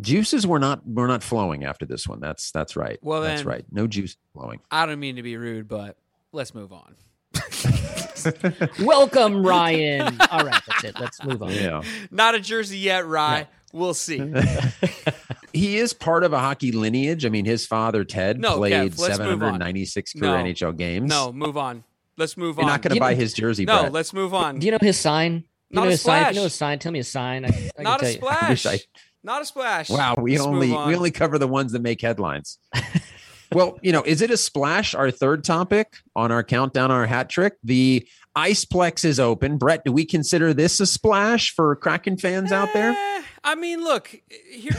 Juices 0.00 0.46
were 0.46 0.58
not 0.58 0.86
were 0.86 1.08
not 1.08 1.22
flowing 1.22 1.64
after 1.64 1.84
this 1.84 2.06
one. 2.06 2.20
That's 2.20 2.50
that's 2.52 2.76
right. 2.76 2.98
Well, 3.02 3.22
that's 3.22 3.44
right. 3.44 3.64
No 3.72 3.86
juice 3.86 4.16
flowing. 4.32 4.60
I 4.70 4.86
don't 4.86 5.00
mean 5.00 5.16
to 5.16 5.22
be 5.22 5.36
rude, 5.36 5.68
but 5.68 5.96
let's 6.32 6.54
move 6.54 6.72
on. 6.72 6.94
Welcome, 8.80 9.44
Ryan. 9.44 10.20
All 10.30 10.44
right, 10.44 10.62
that's 10.66 10.84
it. 10.84 11.00
Let's 11.00 11.22
move 11.24 11.42
on. 11.42 11.52
Yeah. 11.52 11.82
Not 12.10 12.34
a 12.34 12.40
jersey 12.40 12.78
yet, 12.78 13.06
Rye. 13.06 13.46
We'll 13.72 13.94
see. 13.94 14.18
he 15.52 15.76
is 15.78 15.92
part 15.92 16.24
of 16.24 16.32
a 16.32 16.38
hockey 16.38 16.72
lineage. 16.72 17.24
I 17.26 17.28
mean, 17.28 17.44
his 17.44 17.66
father 17.66 18.04
Ted 18.04 18.40
No, 18.40 18.56
played 18.56 18.72
let's 18.98 19.18
move 19.18 19.42
on. 19.42 19.60
796 19.60 20.12
career 20.14 20.30
No. 20.38 20.44
NHL 20.44 20.76
games. 20.76 21.08
No, 21.10 21.32
move 21.32 21.56
on. 21.56 21.84
Let's 22.16 22.36
move 22.36 22.58
on. 22.58 22.64
You're 22.64 22.72
not 22.72 22.82
going 22.82 22.94
to 22.94 23.00
buy 23.00 23.10
know- 23.12 23.16
his 23.20 23.32
jersey, 23.34 23.64
no, 23.64 23.80
Brett. 23.80 23.92
let's 23.92 24.12
move 24.12 24.34
on. 24.34 24.58
Do 24.58 24.66
you 24.66 24.72
know 24.72 24.78
his 24.80 24.98
sign? 24.98 25.44
You 25.70 25.74
Not 25.76 25.82
know 25.82 25.88
a 25.88 25.90
his 25.92 26.00
sign. 26.02 26.22
If. 26.22 26.28
You 26.30 26.34
know 26.36 26.42
his 26.44 26.54
sign. 26.54 26.78
Tell 26.78 26.92
me 26.92 26.98
his 26.98 27.08
sign. 27.08 27.44
I, 27.44 27.70
I 27.78 27.82
Not 27.82 28.02
a 28.02 28.06
you. 28.06 28.10
I 28.10 28.14
splash. 28.54 28.66
I- 28.66 28.80
Not 29.22 29.42
a 29.42 29.44
splash. 29.44 29.90
Wow, 29.90 30.16
we 30.18 30.32
Let's 30.32 30.46
only 30.46 30.72
on. 30.72 30.88
we 30.88 30.96
only 30.96 31.10
cover 31.10 31.38
the 31.38 31.46
ones 31.48 31.72
that 31.72 31.82
make 31.82 32.00
headlines. 32.00 32.58
well, 33.52 33.78
you 33.82 33.92
know, 33.92 34.02
is 34.02 34.20
it 34.22 34.30
a 34.30 34.36
splash? 34.36 34.94
Our 34.94 35.10
third 35.10 35.44
topic 35.44 35.96
on 36.14 36.30
our 36.32 36.42
countdown, 36.42 36.90
our 36.90 37.06
hat 37.06 37.28
trick. 37.30 37.54
The 37.64 38.06
Iceplex 38.36 39.04
is 39.04 39.18
open. 39.18 39.58
Brett, 39.58 39.84
do 39.84 39.92
we 39.92 40.04
consider 40.04 40.52
this 40.54 40.80
a 40.80 40.86
splash 40.86 41.54
for 41.54 41.74
Kraken 41.76 42.16
fans 42.18 42.52
out 42.52 42.68
there? 42.72 42.90
Eh, 42.92 43.22
I 43.44 43.54
mean, 43.54 43.82
look 43.82 44.14
here. 44.50 44.76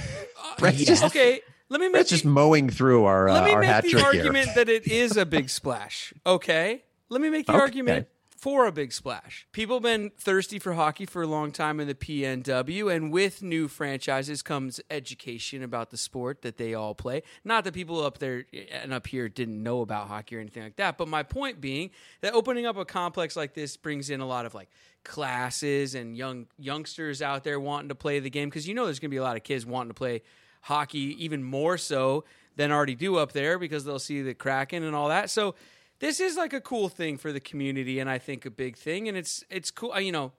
uh, 0.62 0.72
just- 0.72 1.04
okay, 1.04 1.42
let 1.70 1.80
me 1.82 1.88
make 1.88 1.94
Brett's 1.94 2.10
the- 2.10 2.16
just 2.18 2.26
mowing 2.26 2.70
through 2.70 3.06
our 3.06 3.30
let 3.32 3.44
uh, 3.44 3.46
me 3.46 3.54
our 3.54 3.60
make 3.62 3.70
hat 3.70 3.84
the 3.84 3.90
trick 3.92 4.04
argument 4.06 4.46
here. 4.46 4.56
that 4.56 4.70
it 4.70 4.88
is 4.88 5.18
a 5.18 5.26
big 5.26 5.50
splash. 5.50 6.14
Okay, 6.26 6.84
let 7.10 7.22
me 7.22 7.30
make 7.30 7.48
the 7.48 7.54
Okay. 7.54 7.62
argument 7.62 8.08
for 8.40 8.66
a 8.66 8.72
big 8.72 8.94
splash. 8.94 9.46
People 9.52 9.78
have 9.78 9.84
been 9.84 10.12
thirsty 10.18 10.60
for 10.60 10.74
hockey 10.74 11.06
for 11.06 11.22
a 11.22 11.28
long 11.28 11.52
time 11.52 11.80
in 11.82 11.88
the 11.88 11.94
PNW, 11.94 12.94
and 12.94 13.12
with 13.12 13.44
new 13.44 13.68
franchises 13.68 14.42
comes 14.42 14.80
education 14.90 15.62
about 15.62 15.90
the 15.90 15.98
sport 15.98 16.42
that 16.44 16.58
they 16.58 16.74
all 16.74 16.96
play. 16.96 17.22
Not 17.44 17.66
that 17.66 17.74
people 17.74 18.02
up 18.02 18.20
there 18.20 18.46
and 18.72 18.94
up 18.94 19.08
here 19.08 19.28
didn't 19.28 19.62
know 19.62 19.82
about 19.82 20.08
hockey 20.08 20.38
or 20.38 20.40
anything 20.40 20.64
like 20.64 20.78
that, 20.78 20.98
but 20.98 21.10
my 21.10 21.22
point 21.22 21.60
being 21.60 21.90
that 22.22 22.34
opening 22.34 22.66
up 22.66 22.78
a 22.78 22.86
complex 22.86 23.36
like 23.36 23.54
this 23.54 23.76
brings 23.76 24.10
in 24.10 24.22
a 24.22 24.26
lot 24.26 24.46
of 24.46 24.54
like 24.54 24.70
classes 25.04 25.94
and 25.94 26.16
young 26.16 26.48
youngsters 26.58 27.22
out 27.22 27.44
there 27.44 27.60
wanting 27.60 27.90
to 27.90 27.96
play 27.96 28.20
the 28.20 28.30
game 28.30 28.48
because 28.48 28.68
you 28.68 28.74
know 28.74 28.86
there's 28.86 29.00
going 29.00 29.10
to 29.10 29.14
be 29.14 29.18
a 29.18 29.24
lot 29.24 29.36
of 29.36 29.44
kids 29.44 29.66
wanting 29.66 29.90
to 29.90 29.94
play 29.94 30.22
hockey 30.62 31.24
even 31.24 31.44
more 31.44 31.78
so 31.78 32.24
than 32.56 32.72
already 32.72 32.96
do 32.96 33.18
up 33.18 33.32
there 33.34 33.60
because 33.60 33.86
they'll 33.86 34.00
see 34.00 34.22
the 34.22 34.34
Kraken 34.34 34.84
and 34.84 34.96
all 34.96 35.10
that. 35.10 35.30
So 35.30 35.56
this 36.00 36.20
is 36.20 36.38
like 36.38 36.54
a 36.54 36.62
cool 36.62 36.90
thing 36.90 37.18
for 37.18 37.32
the 37.32 37.40
community 37.40 38.00
and 38.00 38.10
I 38.10 38.18
think 38.18 38.46
a 38.46 38.52
big 38.52 38.76
thing 38.76 39.08
and 39.08 39.18
it's 39.18 39.44
it's 39.50 39.72
cool 39.72 40.00
you 40.00 40.12
know 40.12 40.32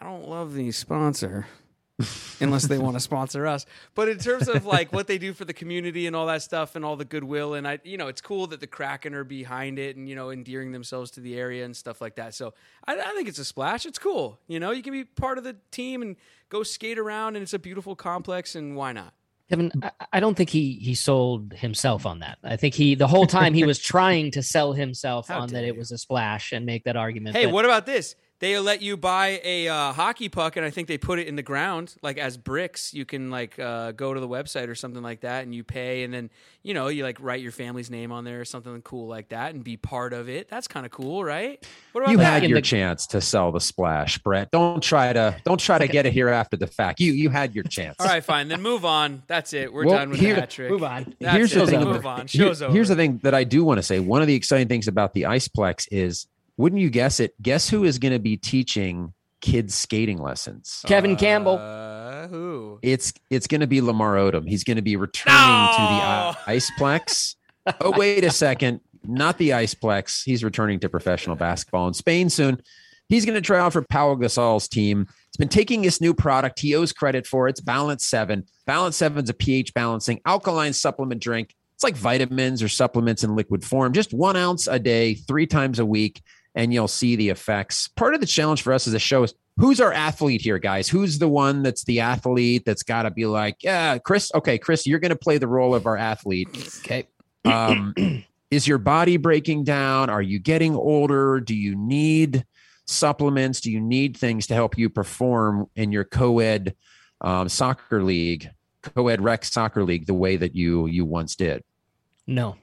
I 0.00 0.04
don't 0.04 0.28
love 0.28 0.54
the 0.54 0.70
sponsor 0.72 1.46
unless 2.40 2.66
they 2.66 2.76
want 2.76 2.94
to 2.94 3.00
sponsor 3.00 3.46
us. 3.46 3.64
But 3.94 4.08
in 4.08 4.18
terms 4.18 4.48
of 4.48 4.66
like 4.66 4.92
what 4.92 5.06
they 5.06 5.16
do 5.16 5.32
for 5.32 5.46
the 5.46 5.54
community 5.54 6.06
and 6.06 6.14
all 6.14 6.26
that 6.26 6.42
stuff 6.42 6.76
and 6.76 6.84
all 6.84 6.96
the 6.96 7.04
goodwill 7.04 7.54
and 7.54 7.66
I 7.66 7.78
you 7.84 7.96
know 7.96 8.08
it's 8.08 8.20
cool 8.20 8.46
that 8.48 8.60
the 8.60 8.66
Kraken 8.66 9.14
are 9.14 9.24
behind 9.24 9.78
it 9.78 9.96
and 9.96 10.08
you 10.08 10.14
know 10.14 10.30
endearing 10.30 10.72
themselves 10.72 11.10
to 11.12 11.20
the 11.20 11.36
area 11.36 11.64
and 11.64 11.76
stuff 11.76 12.00
like 12.00 12.16
that. 12.16 12.34
So 12.34 12.54
I, 12.86 12.98
I 12.98 13.12
think 13.14 13.28
it's 13.28 13.38
a 13.38 13.44
splash. 13.44 13.86
It's 13.86 13.98
cool. 13.98 14.38
You 14.46 14.60
know, 14.60 14.70
you 14.72 14.82
can 14.82 14.92
be 14.92 15.04
part 15.04 15.38
of 15.38 15.44
the 15.44 15.56
team 15.70 16.02
and 16.02 16.16
go 16.48 16.62
skate 16.62 16.98
around 16.98 17.36
and 17.36 17.42
it's 17.42 17.54
a 17.54 17.58
beautiful 17.58 17.96
complex 17.96 18.54
and 18.54 18.76
why 18.76 18.92
not? 18.92 19.14
Kevin, 19.48 19.70
mm. 19.70 19.84
I, 19.84 20.06
I 20.14 20.20
don't 20.20 20.36
think 20.36 20.50
he 20.50 20.72
he 20.74 20.94
sold 20.94 21.52
himself 21.52 22.06
on 22.06 22.20
that. 22.20 22.38
I 22.42 22.56
think 22.56 22.74
he 22.74 22.94
the 22.94 23.06
whole 23.06 23.26
time 23.26 23.54
he 23.54 23.64
was 23.72 23.78
trying 23.78 24.30
to 24.32 24.42
sell 24.42 24.72
himself 24.72 25.28
How 25.28 25.40
on 25.40 25.48
that 25.48 25.60
dare 25.60 25.68
it 25.68 25.76
was 25.76 25.92
a 25.92 25.98
splash 25.98 26.52
and 26.52 26.66
make 26.66 26.84
that 26.84 26.96
argument. 26.96 27.36
Hey, 27.36 27.46
but- 27.46 27.54
what 27.54 27.64
about 27.64 27.86
this? 27.86 28.16
They 28.38 28.58
let 28.58 28.82
you 28.82 28.98
buy 28.98 29.40
a 29.42 29.66
uh, 29.68 29.92
hockey 29.94 30.28
puck, 30.28 30.56
and 30.56 30.66
I 30.66 30.68
think 30.68 30.88
they 30.88 30.98
put 30.98 31.18
it 31.18 31.26
in 31.26 31.36
the 31.36 31.42
ground, 31.42 31.94
like 32.02 32.18
as 32.18 32.36
bricks. 32.36 32.92
You 32.92 33.06
can 33.06 33.30
like 33.30 33.58
uh, 33.58 33.92
go 33.92 34.12
to 34.12 34.20
the 34.20 34.28
website 34.28 34.68
or 34.68 34.74
something 34.74 35.02
like 35.02 35.20
that, 35.22 35.44
and 35.44 35.54
you 35.54 35.64
pay, 35.64 36.04
and 36.04 36.12
then 36.12 36.28
you 36.62 36.74
know 36.74 36.88
you 36.88 37.02
like 37.02 37.16
write 37.18 37.40
your 37.40 37.50
family's 37.52 37.88
name 37.90 38.12
on 38.12 38.24
there 38.24 38.38
or 38.42 38.44
something 38.44 38.82
cool 38.82 39.06
like 39.08 39.30
that, 39.30 39.54
and 39.54 39.64
be 39.64 39.78
part 39.78 40.12
of 40.12 40.28
it. 40.28 40.48
That's 40.50 40.68
kind 40.68 40.84
of 40.84 40.92
cool, 40.92 41.24
right? 41.24 41.66
What 41.92 42.02
about 42.02 42.10
You 42.10 42.18
that? 42.18 42.24
had 42.24 42.44
in 42.44 42.50
your 42.50 42.58
the- 42.58 42.62
chance 42.62 43.06
to 43.08 43.22
sell 43.22 43.52
the 43.52 43.60
splash, 43.60 44.18
Brett. 44.18 44.50
Don't 44.50 44.82
try 44.82 45.14
to 45.14 45.34
don't 45.46 45.58
try 45.58 45.78
to 45.78 45.88
get 45.88 46.04
it 46.04 46.12
here 46.12 46.28
after 46.28 46.58
the 46.58 46.66
fact. 46.66 47.00
You 47.00 47.12
you 47.12 47.30
had 47.30 47.54
your 47.54 47.64
chance. 47.64 47.96
All 47.98 48.06
right, 48.06 48.22
fine. 48.22 48.48
Then 48.48 48.60
move 48.60 48.84
on. 48.84 49.22
That's 49.28 49.54
it. 49.54 49.72
We're 49.72 49.86
Well, 49.86 49.96
done 49.96 50.10
with 50.10 50.20
here- 50.20 50.34
the 50.34 50.40
hat 50.42 50.50
trick. 50.50 50.70
Move 50.70 50.84
on. 50.84 51.14
That's 51.20 51.34
here's 51.36 51.52
it. 51.56 51.60
the 51.60 51.66
thing. 51.68 51.80
Move 51.84 51.96
about- 51.96 52.20
on. 52.20 52.26
here- 52.26 52.48
over. 52.48 52.68
here's 52.70 52.88
the 52.88 52.96
thing 52.96 53.18
that 53.22 53.32
I 53.32 53.44
do 53.44 53.64
want 53.64 53.78
to 53.78 53.82
say. 53.82 53.98
One 53.98 54.20
of 54.20 54.26
the 54.26 54.34
exciting 54.34 54.68
things 54.68 54.88
about 54.88 55.14
the 55.14 55.22
Iceplex 55.22 55.88
is, 55.90 56.26
wouldn't 56.56 56.80
you 56.80 56.90
guess 56.90 57.20
it? 57.20 57.40
Guess 57.42 57.68
who 57.68 57.84
is 57.84 57.98
going 57.98 58.12
to 58.12 58.18
be 58.18 58.36
teaching 58.36 59.12
kids 59.40 59.74
skating 59.74 60.18
lessons? 60.18 60.82
Kevin 60.86 61.16
Campbell. 61.16 61.58
Uh, 61.58 62.28
who? 62.28 62.78
It's 62.82 63.12
it's 63.30 63.46
going 63.46 63.60
to 63.60 63.66
be 63.66 63.80
Lamar 63.80 64.14
Odom. 64.16 64.48
He's 64.48 64.64
going 64.64 64.76
to 64.76 64.82
be 64.82 64.96
returning 64.96 65.36
No! 65.36 65.70
to 65.72 65.82
the 65.82 66.50
I- 66.50 66.56
Iceplex. 66.56 67.34
oh 67.80 67.92
wait 67.96 68.24
a 68.24 68.30
second, 68.30 68.80
not 69.04 69.38
the 69.38 69.50
Iceplex. 69.50 70.22
He's 70.24 70.44
returning 70.44 70.80
to 70.80 70.88
professional 70.88 71.36
basketball 71.36 71.88
in 71.88 71.94
Spain 71.94 72.30
soon. 72.30 72.60
He's 73.08 73.24
going 73.24 73.34
to 73.36 73.40
try 73.40 73.60
out 73.60 73.72
for 73.72 73.82
Pau 73.82 74.14
Gasol's 74.16 74.66
team. 74.68 75.06
It's 75.28 75.36
been 75.36 75.48
taking 75.48 75.82
this 75.82 76.00
new 76.00 76.12
product. 76.12 76.58
He 76.58 76.74
owes 76.74 76.92
credit 76.92 77.24
for 77.26 77.46
it. 77.46 77.50
It's 77.50 77.60
Balance 77.60 78.04
Seven. 78.04 78.44
Balance 78.66 78.96
Seven 78.96 79.22
is 79.22 79.30
a 79.30 79.34
pH 79.34 79.74
balancing 79.74 80.20
alkaline 80.26 80.72
supplement 80.72 81.22
drink. 81.22 81.54
It's 81.74 81.84
like 81.84 81.94
vitamins 81.94 82.62
or 82.62 82.68
supplements 82.68 83.22
in 83.22 83.36
liquid 83.36 83.64
form. 83.64 83.92
Just 83.92 84.14
one 84.14 84.34
ounce 84.34 84.66
a 84.66 84.78
day, 84.78 85.14
three 85.14 85.46
times 85.46 85.78
a 85.78 85.86
week. 85.86 86.22
And 86.56 86.72
you'll 86.72 86.88
see 86.88 87.14
the 87.14 87.28
effects. 87.28 87.86
Part 87.88 88.14
of 88.14 88.20
the 88.20 88.26
challenge 88.26 88.62
for 88.62 88.72
us 88.72 88.88
as 88.88 88.94
a 88.94 88.98
show 88.98 89.22
is 89.22 89.34
who's 89.58 89.80
our 89.80 89.92
athlete 89.92 90.40
here, 90.40 90.58
guys? 90.58 90.88
Who's 90.88 91.18
the 91.18 91.28
one 91.28 91.62
that's 91.62 91.84
the 91.84 92.00
athlete 92.00 92.64
that's 92.64 92.82
got 92.82 93.02
to 93.02 93.10
be 93.10 93.26
like, 93.26 93.58
yeah, 93.62 93.98
Chris. 93.98 94.32
Okay, 94.34 94.58
Chris, 94.58 94.86
you're 94.86 94.98
going 94.98 95.10
to 95.10 95.16
play 95.16 95.38
the 95.38 95.46
role 95.46 95.74
of 95.74 95.86
our 95.86 95.96
athlete. 95.96 96.48
Okay. 96.80 97.06
Um, 97.46 97.94
is 98.50 98.66
your 98.66 98.78
body 98.78 99.18
breaking 99.18 99.62
down? 99.62 100.10
Are 100.10 100.20
you 100.20 100.40
getting 100.40 100.74
older? 100.74 101.38
Do 101.38 101.54
you 101.54 101.76
need 101.76 102.44
supplements? 102.86 103.60
Do 103.60 103.70
you 103.70 103.80
need 103.80 104.16
things 104.16 104.48
to 104.48 104.54
help 104.54 104.76
you 104.76 104.90
perform 104.90 105.70
in 105.76 105.92
your 105.92 106.02
co-ed 106.02 106.74
um, 107.20 107.48
soccer 107.48 108.02
league, 108.02 108.50
co-ed 108.82 109.22
rec 109.22 109.44
soccer 109.44 109.84
league, 109.84 110.06
the 110.06 110.14
way 110.14 110.36
that 110.36 110.56
you 110.56 110.86
you 110.86 111.04
once 111.04 111.36
did? 111.36 111.62
No. 112.26 112.56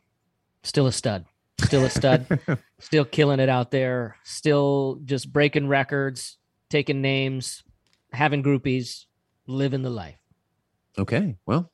Still 0.63 0.87
a 0.87 0.91
stud. 0.91 1.23
Still 1.59 1.85
a 1.85 1.89
stud. 1.89 2.39
still 2.79 3.05
killing 3.05 3.39
it 3.39 3.49
out 3.49 3.71
there. 3.71 4.17
Still 4.23 4.99
just 5.05 5.31
breaking 5.31 5.67
records, 5.67 6.37
taking 6.69 7.01
names, 7.01 7.63
having 8.11 8.43
groupies, 8.43 9.05
living 9.47 9.81
the 9.81 9.89
life. 9.89 10.17
Okay, 10.97 11.35
well, 11.45 11.71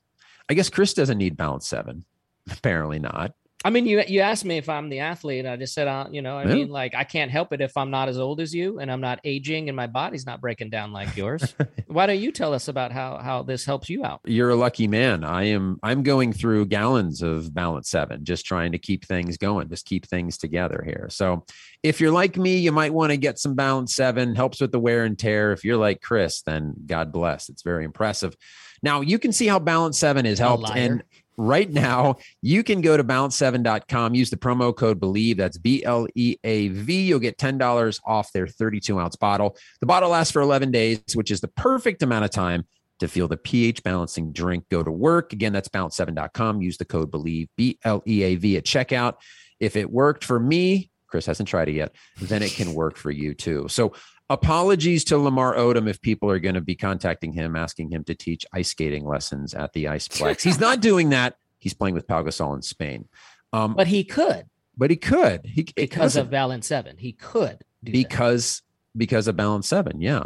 I 0.48 0.54
guess 0.54 0.70
Chris 0.70 0.94
doesn't 0.94 1.18
need 1.18 1.36
balance 1.36 1.66
seven. 1.66 2.04
Apparently 2.50 2.98
not. 2.98 3.34
I 3.62 3.68
mean, 3.68 3.84
you 3.84 4.02
you 4.08 4.20
asked 4.20 4.46
me 4.46 4.56
if 4.56 4.70
I'm 4.70 4.88
the 4.88 5.00
athlete. 5.00 5.44
I 5.44 5.56
just 5.56 5.74
said, 5.74 5.86
uh, 5.86 6.06
you 6.10 6.22
know, 6.22 6.38
I 6.38 6.44
Yeah. 6.46 6.54
mean, 6.54 6.68
like 6.70 6.94
I 6.94 7.04
can't 7.04 7.30
help 7.30 7.52
it 7.52 7.60
if 7.60 7.76
I'm 7.76 7.90
not 7.90 8.08
as 8.08 8.18
old 8.18 8.40
as 8.40 8.54
you 8.54 8.78
and 8.78 8.90
I'm 8.90 9.02
not 9.02 9.20
aging 9.22 9.68
and 9.68 9.76
my 9.76 9.86
body's 9.86 10.24
not 10.24 10.40
breaking 10.40 10.70
down 10.70 10.92
like 10.94 11.14
yours. 11.14 11.54
Why 11.86 12.06
don't 12.06 12.18
you 12.20 12.32
tell 12.32 12.54
us 12.54 12.68
about 12.68 12.90
how 12.90 13.18
how 13.18 13.42
this 13.42 13.66
helps 13.66 13.90
you 13.90 14.02
out? 14.02 14.20
You're 14.24 14.48
a 14.48 14.54
lucky 14.56 14.88
man. 14.88 15.24
I 15.24 15.44
am. 15.48 15.78
I'm 15.82 16.02
going 16.02 16.32
through 16.32 16.66
gallons 16.66 17.20
of 17.20 17.52
balance 17.52 17.90
seven, 17.90 18.24
just 18.24 18.46
trying 18.46 18.72
to 18.72 18.78
keep 18.78 19.04
things 19.04 19.36
going, 19.36 19.68
just 19.68 19.84
keep 19.84 20.06
things 20.06 20.38
together 20.38 20.82
here. 20.82 21.08
So, 21.10 21.44
if 21.82 22.00
you're 22.00 22.12
like 22.12 22.38
me, 22.38 22.56
you 22.56 22.72
might 22.72 22.94
want 22.94 23.10
to 23.10 23.18
get 23.18 23.38
some 23.38 23.54
balance 23.54 23.94
seven. 23.94 24.34
Helps 24.34 24.62
with 24.62 24.72
the 24.72 24.80
wear 24.80 25.04
and 25.04 25.18
tear. 25.18 25.52
If 25.52 25.64
you're 25.64 25.76
like 25.76 26.00
Chris, 26.00 26.40
then 26.42 26.74
God 26.86 27.12
bless. 27.12 27.50
It's 27.50 27.62
very 27.62 27.84
impressive. 27.84 28.34
Now 28.82 29.02
you 29.02 29.18
can 29.18 29.32
see 29.32 29.46
how 29.46 29.58
balance 29.58 29.98
seven 29.98 30.24
has 30.24 30.38
helped, 30.38 30.70
and 30.70 31.02
right 31.40 31.70
now 31.70 32.16
you 32.42 32.62
can 32.62 32.82
go 32.82 32.96
to 32.96 33.02
balance7.com 33.02 34.14
use 34.14 34.28
the 34.28 34.36
promo 34.36 34.76
code 34.76 35.00
Bleav 35.00 35.36
that's 35.38 35.56
b-l-e-a-v 35.56 37.00
you'll 37.00 37.18
get 37.18 37.38
$10 37.38 38.00
off 38.04 38.32
their 38.32 38.46
32 38.46 38.98
ounce 38.98 39.16
bottle. 39.16 39.56
The 39.80 39.86
bottle 39.86 40.10
lasts 40.10 40.32
for 40.32 40.42
11 40.42 40.70
days 40.70 41.00
which 41.14 41.30
is 41.30 41.40
the 41.40 41.48
perfect 41.48 42.02
amount 42.02 42.26
of 42.26 42.30
time 42.30 42.64
to 42.98 43.08
feel 43.08 43.26
the 43.26 43.38
ph 43.38 43.82
balancing 43.82 44.30
drink. 44.32 44.64
Go 44.70 44.82
to 44.82 44.92
work. 44.92 45.32
Again 45.32 45.54
that's 45.54 45.68
balance7.com 45.68 46.60
use 46.60 46.76
the 46.76 46.84
code 46.84 47.10
Bleav 47.10 47.48
b-l-e-a-v 47.56 48.56
at 48.56 48.64
checkout. 48.64 49.14
If 49.58 49.76
it 49.76 49.90
worked 49.90 50.24
for 50.24 50.38
me 50.38 50.90
chris 51.06 51.26
hasn't 51.26 51.48
tried 51.48 51.68
it 51.68 51.74
yet 51.74 51.92
then 52.20 52.42
it 52.42 52.52
can 52.52 52.74
work 52.74 52.96
for 52.96 53.10
you 53.10 53.34
too. 53.34 53.66
So 53.68 53.94
apologies 54.30 55.04
to 55.04 55.18
Lamar 55.18 55.54
Odom 55.56 55.88
if 55.88 56.00
people 56.00 56.30
are 56.30 56.38
going 56.38 56.54
to 56.54 56.62
be 56.62 56.74
contacting 56.74 57.32
him, 57.32 57.56
asking 57.56 57.90
him 57.90 58.04
to 58.04 58.14
teach 58.14 58.46
ice 58.52 58.70
skating 58.70 59.06
lessons 59.06 59.52
at 59.52 59.74
the 59.74 59.84
Iceplex. 59.84 60.40
He's 60.42 60.60
not 60.60 60.80
doing 60.90 61.10
that. 61.10 61.36
He's 61.58 61.74
playing 61.74 61.94
with 61.94 62.06
Pau 62.06 62.22
Gasol 62.22 62.54
in 62.56 62.62
Spain. 62.62 63.06
Um, 63.52 63.74
but, 63.74 63.88
he 63.88 64.04
could 64.04 64.46
But 64.78 64.88
he 64.90 64.96
could. 64.96 65.44
He 65.44 65.64
because 65.74 66.16
of 66.16 66.30
Balance 66.30 66.66
Seven. 66.66 66.96
He 66.96 67.12
could 67.12 67.58
do 67.84 67.92
that. 67.92 67.92
because 67.92 68.62
because 68.96 69.28
of 69.28 69.36
balance 69.36 69.68
seven. 69.68 70.00
Yeah. 70.00 70.24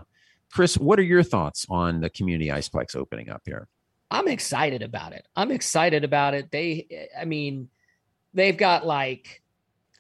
Chris, 0.53 0.79
what 0.79 0.99
are 0.99 1.03
your 1.03 1.23
thoughts 1.23 1.67
on 1.69 2.01
the 2.01 2.11
community 2.11 2.49
Iceplex 2.51 2.95
opening 2.95 3.29
up 3.29 3.43
here? 3.45 3.69
I'm 4.11 4.29
excited 4.29 4.83
about 4.83 5.13
it. 5.13 5.27
I'm 5.35 5.51
excited 5.51 6.05
about 6.05 6.35
it. 6.35 6.51
They, 6.51 7.09
I 7.19 7.25
mean, 7.25 7.69
they've 8.33 8.57
got 8.57 8.87
like, 8.87 9.43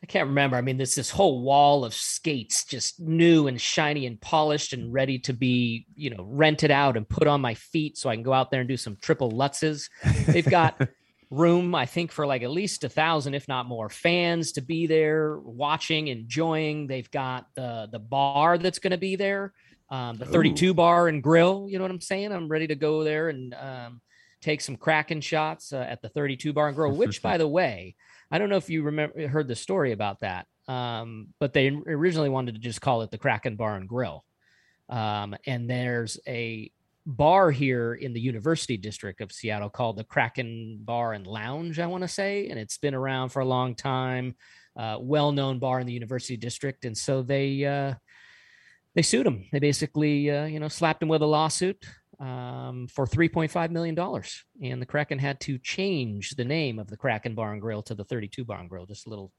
I 0.04 0.06
can't 0.06 0.28
remember. 0.28 0.58
I 0.58 0.60
mean, 0.60 0.76
there's 0.76 0.94
this 0.94 1.08
whole 1.08 1.40
wall 1.40 1.82
of 1.82 1.94
skates, 1.94 2.66
just 2.66 3.00
new 3.00 3.46
and 3.46 3.58
shiny 3.58 4.04
and 4.04 4.20
polished 4.20 4.74
and 4.74 4.92
ready 4.92 5.18
to 5.20 5.32
be, 5.32 5.86
you 5.94 6.10
know, 6.10 6.26
rented 6.28 6.70
out 6.70 6.98
and 6.98 7.08
put 7.08 7.26
on 7.26 7.40
my 7.40 7.54
feet 7.54 7.96
so 7.96 8.10
I 8.10 8.14
can 8.14 8.22
go 8.22 8.34
out 8.34 8.50
there 8.50 8.60
and 8.60 8.68
do 8.68 8.76
some 8.76 8.98
triple 9.00 9.32
lutzes. 9.32 9.88
They've 10.26 10.44
got 10.44 10.78
room, 11.30 11.74
I 11.74 11.86
think, 11.86 12.12
for 12.12 12.26
like 12.26 12.42
at 12.42 12.50
least 12.50 12.84
a 12.84 12.90
thousand, 12.90 13.32
if 13.32 13.48
not 13.48 13.64
more, 13.64 13.88
fans 13.88 14.52
to 14.52 14.60
be 14.60 14.86
there 14.86 15.38
watching, 15.38 16.08
enjoying. 16.08 16.86
They've 16.86 17.10
got 17.10 17.46
the 17.54 17.88
the 17.90 17.98
bar 17.98 18.58
that's 18.58 18.80
going 18.80 18.90
to 18.90 18.98
be 18.98 19.16
there, 19.16 19.54
um, 19.88 20.18
the 20.18 20.26
32 20.26 20.74
bar 20.74 21.08
and 21.08 21.22
grill. 21.22 21.66
You 21.70 21.78
know 21.78 21.84
what 21.84 21.90
I'm 21.90 22.02
saying? 22.02 22.30
I'm 22.30 22.48
ready 22.48 22.66
to 22.66 22.74
go 22.74 23.04
there 23.04 23.30
and 23.30 23.54
um, 23.54 24.02
take 24.42 24.60
some 24.60 24.76
cracking 24.76 25.22
shots 25.22 25.72
uh, 25.72 25.78
at 25.78 26.02
the 26.02 26.10
32 26.10 26.52
bar 26.52 26.66
and 26.66 26.76
grill. 26.76 26.92
Which, 26.92 27.22
by 27.22 27.38
the 27.38 27.48
way, 27.48 27.94
I 28.30 28.38
don't 28.38 28.48
know 28.48 28.56
if 28.56 28.70
you 28.70 28.82
remember 28.82 29.28
heard 29.28 29.48
the 29.48 29.56
story 29.56 29.92
about 29.92 30.20
that, 30.20 30.46
um, 30.68 31.28
but 31.38 31.52
they 31.52 31.68
originally 31.68 32.30
wanted 32.30 32.54
to 32.54 32.60
just 32.60 32.80
call 32.80 33.02
it 33.02 33.10
the 33.10 33.18
Kraken 33.18 33.56
Bar 33.56 33.76
and 33.76 33.88
Grill. 33.88 34.24
Um, 34.88 35.34
and 35.46 35.68
there's 35.68 36.18
a 36.26 36.70
bar 37.06 37.50
here 37.50 37.94
in 37.94 38.12
the 38.12 38.20
University 38.20 38.76
District 38.76 39.20
of 39.20 39.32
Seattle 39.32 39.70
called 39.70 39.96
the 39.96 40.04
Kraken 40.04 40.80
Bar 40.82 41.12
and 41.12 41.26
Lounge, 41.26 41.78
I 41.78 41.86
want 41.86 42.02
to 42.02 42.08
say, 42.08 42.48
and 42.48 42.58
it's 42.58 42.78
been 42.78 42.94
around 42.94 43.28
for 43.30 43.40
a 43.40 43.46
long 43.46 43.74
time. 43.74 44.34
Uh, 44.76 44.98
well-known 45.00 45.60
bar 45.60 45.78
in 45.78 45.86
the 45.86 45.92
University 45.92 46.36
District, 46.36 46.84
and 46.84 46.98
so 46.98 47.22
they 47.22 47.64
uh, 47.64 47.94
they 48.96 49.02
sued 49.02 49.26
him. 49.26 49.44
They 49.52 49.60
basically, 49.60 50.28
uh, 50.30 50.46
you 50.46 50.58
know, 50.58 50.66
slapped 50.68 51.00
him 51.00 51.08
with 51.08 51.22
a 51.22 51.26
lawsuit 51.26 51.84
um, 52.20 52.86
for 52.88 53.06
three 53.06 53.28
point 53.28 53.50
five 53.50 53.70
million 53.70 53.94
dollars, 53.94 54.44
and 54.62 54.80
the 54.80 54.86
Kraken 54.86 55.18
had 55.18 55.40
to 55.40 55.58
change 55.58 56.30
the 56.30 56.44
name 56.44 56.78
of 56.78 56.88
the 56.88 56.96
Kraken 56.96 57.34
Bar 57.34 57.52
and 57.52 57.60
Grill 57.60 57.82
to 57.82 57.94
the 57.94 58.04
Thirty 58.04 58.28
Two 58.28 58.44
Bar 58.44 58.60
and 58.60 58.68
Grill. 58.68 58.86
Just 58.86 59.06
a 59.06 59.10
little 59.10 59.32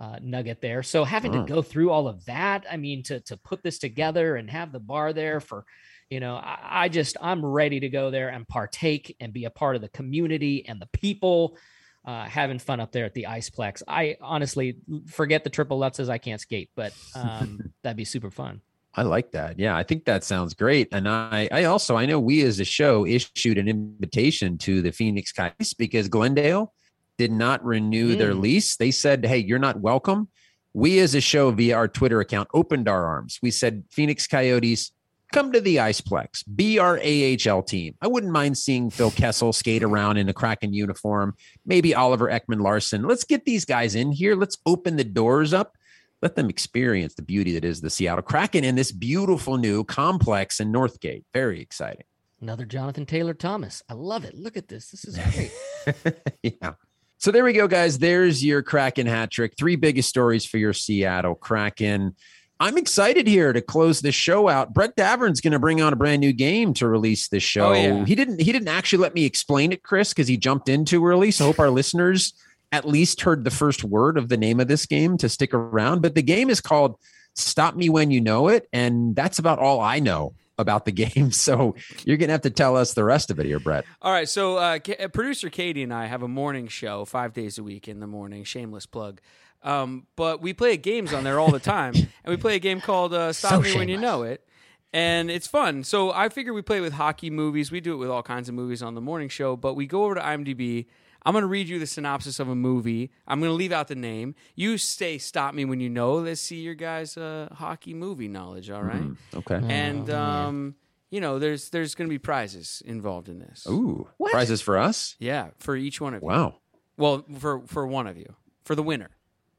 uh, 0.00 0.16
nugget 0.22 0.60
there. 0.60 0.82
So 0.82 1.04
having 1.04 1.32
to 1.32 1.44
go 1.44 1.62
through 1.62 1.90
all 1.90 2.08
of 2.08 2.24
that, 2.26 2.64
I 2.70 2.76
mean, 2.76 3.02
to 3.04 3.20
to 3.20 3.36
put 3.36 3.62
this 3.62 3.78
together 3.78 4.36
and 4.36 4.50
have 4.50 4.72
the 4.72 4.80
bar 4.80 5.12
there 5.12 5.40
for, 5.40 5.64
you 6.08 6.20
know, 6.20 6.36
I, 6.36 6.58
I 6.84 6.88
just 6.88 7.16
I'm 7.20 7.44
ready 7.44 7.80
to 7.80 7.88
go 7.88 8.10
there 8.10 8.28
and 8.28 8.46
partake 8.46 9.16
and 9.20 9.32
be 9.32 9.44
a 9.44 9.50
part 9.50 9.76
of 9.76 9.82
the 9.82 9.88
community 9.88 10.66
and 10.66 10.80
the 10.80 10.88
people. 10.92 11.58
Uh, 12.04 12.24
having 12.24 12.58
fun 12.58 12.80
up 12.80 12.90
there 12.90 13.04
at 13.04 13.12
the 13.12 13.26
Iceplex. 13.28 13.82
I 13.86 14.16
honestly 14.22 14.78
forget 15.08 15.44
the 15.44 15.50
triple 15.50 15.78
lutzes. 15.78 16.08
I 16.08 16.16
can't 16.16 16.40
skate, 16.40 16.70
but 16.74 16.94
um, 17.14 17.72
that'd 17.82 17.98
be 17.98 18.06
super 18.06 18.30
fun. 18.30 18.62
I 18.98 19.02
like 19.02 19.30
that. 19.30 19.60
Yeah, 19.60 19.76
I 19.76 19.84
think 19.84 20.06
that 20.06 20.24
sounds 20.24 20.54
great. 20.54 20.88
And 20.90 21.08
I, 21.08 21.48
I 21.52 21.64
also, 21.64 21.96
I 21.96 22.04
know 22.04 22.18
we 22.18 22.42
as 22.42 22.58
a 22.58 22.64
show 22.64 23.06
issued 23.06 23.56
an 23.56 23.68
invitation 23.68 24.58
to 24.58 24.82
the 24.82 24.90
Phoenix 24.90 25.30
Coyotes 25.30 25.72
because 25.72 26.08
Glendale 26.08 26.72
did 27.16 27.30
not 27.30 27.64
renew 27.64 28.16
their 28.16 28.32
Mm. 28.34 28.40
lease. 28.40 28.76
They 28.76 28.90
said, 28.90 29.24
"Hey, 29.24 29.38
you're 29.38 29.60
not 29.60 29.80
welcome." 29.80 30.28
We 30.74 30.98
as 30.98 31.14
a 31.14 31.20
show 31.20 31.52
via 31.52 31.76
our 31.76 31.86
Twitter 31.86 32.20
account 32.20 32.48
opened 32.52 32.88
our 32.88 33.06
arms. 33.06 33.38
We 33.40 33.52
said, 33.52 33.84
"Phoenix 33.88 34.26
Coyotes, 34.26 34.90
come 35.32 35.52
to 35.52 35.60
the 35.60 35.76
Iceplex. 35.76 36.42
Be 36.56 36.80
our 36.80 36.98
AHL 36.98 37.62
team." 37.62 37.94
I 38.02 38.08
wouldn't 38.08 38.32
mind 38.32 38.58
seeing 38.58 38.90
Phil 38.90 39.12
Kessel 39.12 39.52
skate 39.52 39.84
around 39.84 40.16
in 40.16 40.28
a 40.28 40.32
Kraken 40.32 40.72
uniform. 40.74 41.36
Maybe 41.64 41.94
Oliver 41.94 42.28
Ekman-Larsson. 42.28 43.04
Let's 43.04 43.24
get 43.24 43.44
these 43.44 43.64
guys 43.64 43.94
in 43.94 44.10
here. 44.10 44.34
Let's 44.34 44.58
open 44.66 44.96
the 44.96 45.04
doors 45.04 45.54
up 45.54 45.77
let 46.22 46.34
them 46.34 46.48
experience 46.48 47.14
the 47.14 47.22
beauty 47.22 47.52
that 47.54 47.64
is 47.64 47.80
the 47.80 47.90
Seattle 47.90 48.22
Kraken 48.22 48.64
in 48.64 48.74
this 48.74 48.90
beautiful 48.90 49.56
new 49.56 49.84
complex 49.84 50.60
in 50.60 50.72
Northgate. 50.72 51.24
Very 51.32 51.60
exciting. 51.60 52.04
Another 52.40 52.64
Jonathan 52.64 53.06
Taylor 53.06 53.34
Thomas. 53.34 53.82
I 53.88 53.94
love 53.94 54.24
it. 54.24 54.34
Look 54.34 54.56
at 54.56 54.68
this. 54.68 54.90
This 54.90 55.04
is 55.04 55.18
great. 56.04 56.16
yeah. 56.42 56.72
So 57.18 57.32
there 57.32 57.44
we 57.44 57.52
go, 57.52 57.66
guys. 57.66 57.98
There's 57.98 58.44
your 58.44 58.62
Kraken 58.62 59.06
hat 59.06 59.30
trick. 59.30 59.54
Three 59.58 59.76
biggest 59.76 60.08
stories 60.08 60.44
for 60.44 60.58
your 60.58 60.72
Seattle 60.72 61.34
Kraken. 61.34 62.14
I'm 62.60 62.76
excited 62.76 63.26
here 63.26 63.52
to 63.52 63.60
close 63.60 64.00
this 64.00 64.14
show 64.14 64.48
out. 64.48 64.72
Brett 64.72 64.96
Davern's 64.96 65.40
going 65.40 65.52
to 65.52 65.58
bring 65.60 65.80
on 65.80 65.92
a 65.92 65.96
brand 65.96 66.20
new 66.20 66.32
game 66.32 66.74
to 66.74 66.88
release 66.88 67.28
this 67.28 67.42
oh, 67.42 67.46
show. 67.46 67.68
Oh, 67.70 67.72
yeah. 67.74 68.04
He 68.04 68.14
didn't. 68.14 68.40
He 68.40 68.52
didn't 68.52 68.68
actually 68.68 69.00
let 69.00 69.14
me 69.14 69.24
explain 69.24 69.72
it, 69.72 69.82
Chris, 69.82 70.10
because 70.10 70.26
he 70.28 70.36
jumped 70.36 70.68
in 70.68 70.84
too 70.84 71.04
early. 71.06 71.30
So 71.30 71.46
hope 71.46 71.60
our 71.60 71.70
listeners 71.70 72.34
at 72.72 72.86
least 72.86 73.22
heard 73.22 73.44
the 73.44 73.50
first 73.50 73.84
word 73.84 74.18
of 74.18 74.28
the 74.28 74.36
name 74.36 74.60
of 74.60 74.68
this 74.68 74.86
game 74.86 75.16
to 75.18 75.28
stick 75.28 75.54
around. 75.54 76.02
But 76.02 76.14
the 76.14 76.22
game 76.22 76.50
is 76.50 76.60
called 76.60 76.96
"Stop 77.34 77.76
Me 77.76 77.88
When 77.88 78.10
You 78.10 78.20
Know 78.20 78.48
It," 78.48 78.68
and 78.72 79.14
that's 79.16 79.38
about 79.38 79.58
all 79.58 79.80
I 79.80 79.98
know 80.00 80.34
about 80.58 80.84
the 80.84 80.92
game. 81.04 81.30
So 81.30 81.74
you're 82.04 82.16
going 82.16 82.28
to 82.28 82.32
have 82.32 82.42
to 82.42 82.50
tell 82.50 82.76
us 82.76 82.94
the 82.94 83.04
rest 83.04 83.30
of 83.30 83.38
it 83.38 83.46
here, 83.46 83.60
Brett. 83.60 83.84
All 84.02 84.12
right, 84.12 84.28
so 84.28 84.56
uh, 84.56 84.78
K- 84.80 84.96
uh, 84.96 85.08
producer 85.08 85.48
Katie 85.50 85.82
and 85.82 85.94
I 85.94 86.06
have 86.06 86.22
a 86.22 86.28
morning 86.28 86.68
show 86.68 87.04
five 87.04 87.32
days 87.32 87.58
a 87.58 87.62
week 87.62 87.88
in 87.88 88.00
the 88.00 88.06
morning. 88.06 88.44
Shameless 88.44 88.86
plug. 88.86 89.20
Um, 89.62 90.06
but 90.14 90.40
we 90.40 90.52
play 90.52 90.76
games 90.76 91.12
on 91.12 91.24
there 91.24 91.40
all 91.40 91.50
the 91.50 91.58
time, 91.58 91.94
and 91.96 92.08
we 92.26 92.36
play 92.36 92.56
a 92.56 92.60
game 92.60 92.80
called 92.80 93.14
uh, 93.14 93.32
"Stop 93.32 93.52
So 93.52 93.60
Me 93.60 93.74
When 93.74 93.88
You. 93.88 93.96
Know 93.98 94.22
It," 94.22 94.46
and 94.92 95.30
it's 95.30 95.46
fun. 95.46 95.84
So 95.84 96.12
I 96.12 96.28
figure 96.28 96.52
we 96.52 96.62
play 96.62 96.80
with 96.80 96.92
hockey 96.92 97.30
movies. 97.30 97.72
We 97.72 97.80
do 97.80 97.94
it 97.94 97.96
with 97.96 98.10
all 98.10 98.22
kinds 98.22 98.48
of 98.48 98.54
movies 98.54 98.82
on 98.82 98.94
the 98.94 99.00
morning 99.00 99.28
show. 99.28 99.56
But 99.56 99.74
we 99.74 99.86
go 99.86 100.04
over 100.04 100.14
to 100.14 100.20
IMDb. 100.20 100.86
I'm 101.28 101.34
going 101.34 101.42
to 101.42 101.46
read 101.48 101.68
you 101.68 101.78
the 101.78 101.86
synopsis 101.86 102.40
of 102.40 102.48
a 102.48 102.54
movie. 102.54 103.10
I'm 103.26 103.38
going 103.38 103.50
to 103.50 103.54
leave 103.54 103.70
out 103.70 103.88
the 103.88 103.94
name. 103.94 104.34
You 104.54 104.78
say 104.78 105.18
"Stop 105.18 105.52
Me 105.52 105.66
When 105.66 105.78
You 105.78 105.90
Know." 105.90 106.14
Let's 106.14 106.40
see 106.40 106.60
your 106.60 106.74
guys' 106.74 107.18
uh, 107.18 107.48
hockey 107.52 107.92
movie 107.92 108.28
knowledge. 108.28 108.70
All 108.70 108.82
right, 108.82 109.02
Okay. 109.34 109.60
and 109.68 110.08
um, 110.08 110.74
you 111.10 111.20
know, 111.20 111.38
there's 111.38 111.68
there's 111.68 111.94
going 111.94 112.08
to 112.08 112.10
be 112.14 112.18
prizes 112.18 112.82
involved 112.86 113.28
in 113.28 113.40
this. 113.40 113.66
Ooh, 113.68 114.08
What? 114.16 114.32
prizes 114.32 114.62
for 114.62 114.78
us. 114.78 115.16
Yeah, 115.18 115.48
for 115.58 115.76
each 115.76 116.00
one 116.00 116.14
of 116.14 116.22
you. 116.22 116.28
Wow. 116.28 116.54
Well, 116.96 117.26
for 117.38 117.60
for 117.66 117.86
one 117.86 118.06
of 118.06 118.16
you, 118.16 118.34
for 118.64 118.74
the 118.74 118.82
winner. 118.82 119.10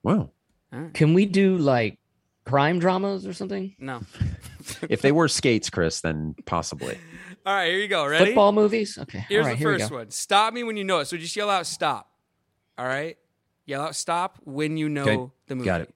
Wow. 0.02 0.32
Can 0.94 1.14
we 1.14 1.28
do 1.28 1.56
like 1.58 2.00
crime 2.46 2.80
dramas 2.80 3.28
or 3.28 3.34
something? 3.34 3.76
No. 3.78 4.02
If 4.90 5.02
they 5.02 5.12
were 5.12 5.28
skates, 5.28 5.70
Chris, 5.72 6.02
then 6.02 6.36
possibly. 6.46 6.98
All 7.50 7.56
right, 7.56 7.72
here 7.72 7.80
you 7.80 7.88
go. 7.88 8.06
Ready? 8.06 8.26
Football 8.26 8.52
movies? 8.52 8.96
Okay. 9.00 9.26
Here's 9.28 9.44
right, 9.44 9.54
the 9.54 9.58
here 9.58 9.80
first 9.80 9.92
one. 9.92 10.12
Stop 10.12 10.54
me 10.54 10.64
when 10.64 10.78
you 10.78 10.84
know 10.84 11.00
it. 11.00 11.06
So 11.06 11.18
just 11.18 11.36
yell 11.36 11.50
out 11.50 11.66
stop. 11.66 12.12
All 12.78 12.86
right? 12.86 13.18
Yell 13.66 13.82
out 13.82 13.96
stop 13.96 14.38
when 14.44 14.78
you 14.78 14.88
know 14.88 15.02
Okay, 15.02 15.32
the 15.48 15.56
movie. 15.56 15.66
got 15.66 15.82
it. 15.82 15.96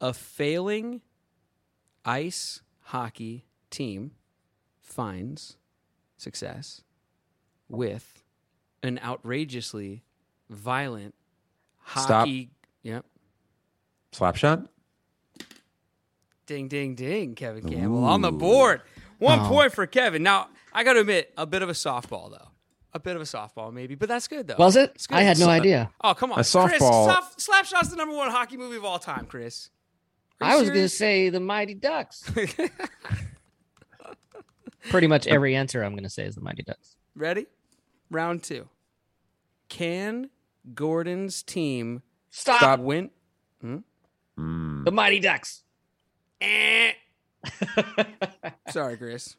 A 0.00 0.12
failing 0.12 1.02
ice 2.04 2.62
hockey 2.80 3.46
team 3.70 4.10
finds 4.80 5.56
success 6.16 6.82
with 7.68 8.24
an 8.82 8.98
outrageously 9.04 10.02
violent 10.50 11.14
hockey. 11.78 12.50
Stop. 12.50 12.58
Yep. 12.82 13.04
Slapshot? 14.10 14.68
Ding, 16.46 16.66
ding, 16.66 16.96
ding, 16.96 17.36
Kevin 17.36 17.70
Campbell 17.70 18.02
on 18.02 18.20
the 18.20 18.32
board. 18.32 18.82
One 19.24 19.40
Oh. 19.40 19.48
point 19.48 19.72
for 19.72 19.86
Kevin. 19.86 20.22
Now, 20.22 20.48
I 20.72 20.84
got 20.84 20.92
to 20.94 21.00
admit, 21.00 21.32
a 21.36 21.46
bit 21.46 21.62
of 21.62 21.68
a 21.68 21.72
softball, 21.72 22.30
though. 22.30 22.48
A 22.92 23.00
bit 23.00 23.16
of 23.16 23.22
a 23.22 23.24
softball, 23.24 23.72
maybe, 23.72 23.94
but 23.96 24.08
that's 24.08 24.28
good, 24.28 24.46
though. 24.46 24.56
Was 24.58 24.76
it? 24.76 25.04
Good. 25.08 25.16
I 25.16 25.22
had 25.22 25.38
no 25.38 25.46
So- 25.46 25.50
idea. 25.50 25.90
Oh, 26.02 26.14
come 26.14 26.30
on. 26.30 26.38
A 26.38 26.42
Chris, 26.42 26.52
softball- 26.54 27.06
Soft, 27.06 27.38
Slapshot's 27.40 27.90
the 27.90 27.96
number 27.96 28.14
one 28.14 28.30
hockey 28.30 28.56
movie 28.56 28.76
of 28.76 28.84
all 28.84 28.98
time, 29.00 29.26
Chris. 29.26 29.70
I 30.40 30.56
was 30.56 30.68
going 30.68 30.82
to 30.82 30.88
say 30.88 31.30
the 31.30 31.40
Mighty 31.40 31.74
Ducks. 31.74 32.30
Pretty 34.90 35.06
much 35.06 35.26
every 35.26 35.56
answer 35.56 35.82
I'm 35.82 35.92
going 35.92 36.02
to 36.04 36.10
say 36.10 36.24
is 36.24 36.34
the 36.34 36.42
Mighty 36.42 36.62
Ducks. 36.62 36.96
Ready? 37.16 37.46
Round 38.10 38.42
two. 38.42 38.68
Can 39.70 40.28
Gordon's 40.74 41.42
team 41.42 42.02
Stop. 42.30 42.58
Stop. 42.58 42.80
win? 42.80 43.10
The 43.62 44.90
Mighty 44.92 45.20
Ducks. 45.20 45.62
Eh. 46.40 46.92
Sorry, 48.70 48.96
Chris. 48.96 49.36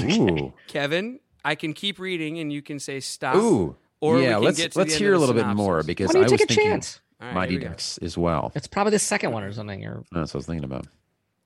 Ooh. 0.00 0.52
Kevin, 0.66 1.20
I 1.44 1.54
can 1.54 1.72
keep 1.72 1.98
reading 1.98 2.38
and 2.38 2.52
you 2.52 2.62
can 2.62 2.78
say 2.78 3.00
stop. 3.00 3.36
Ooh. 3.36 3.76
Or 4.00 4.16
we 4.16 4.24
yeah, 4.24 4.34
can 4.34 4.42
let's 4.42 4.58
get 4.58 4.72
to 4.72 4.78
let's 4.78 4.92
the 4.92 4.98
hear 4.98 5.12
a 5.12 5.14
of 5.14 5.20
the 5.22 5.26
little 5.26 5.42
bit 5.42 5.56
more 5.56 5.82
because 5.82 6.08
Why 6.08 6.14
don't 6.14 6.24
I 6.24 6.26
you 6.26 6.32
was 6.32 6.40
take 6.40 6.50
a 6.50 6.54
thinking 6.54 6.70
chance? 6.72 7.00
All 7.20 7.28
right, 7.28 7.34
Mighty 7.34 7.58
here. 7.58 7.68
Ducks 7.68 7.98
as 7.98 8.18
well. 8.18 8.52
It's 8.54 8.66
probably 8.66 8.90
the 8.90 8.98
second 8.98 9.32
one 9.32 9.42
or 9.42 9.52
something. 9.52 9.84
Or 9.86 10.04
That's 10.12 10.34
what 10.34 10.38
I 10.38 10.38
was 10.38 10.46
thinking 10.46 10.64
about. 10.64 10.86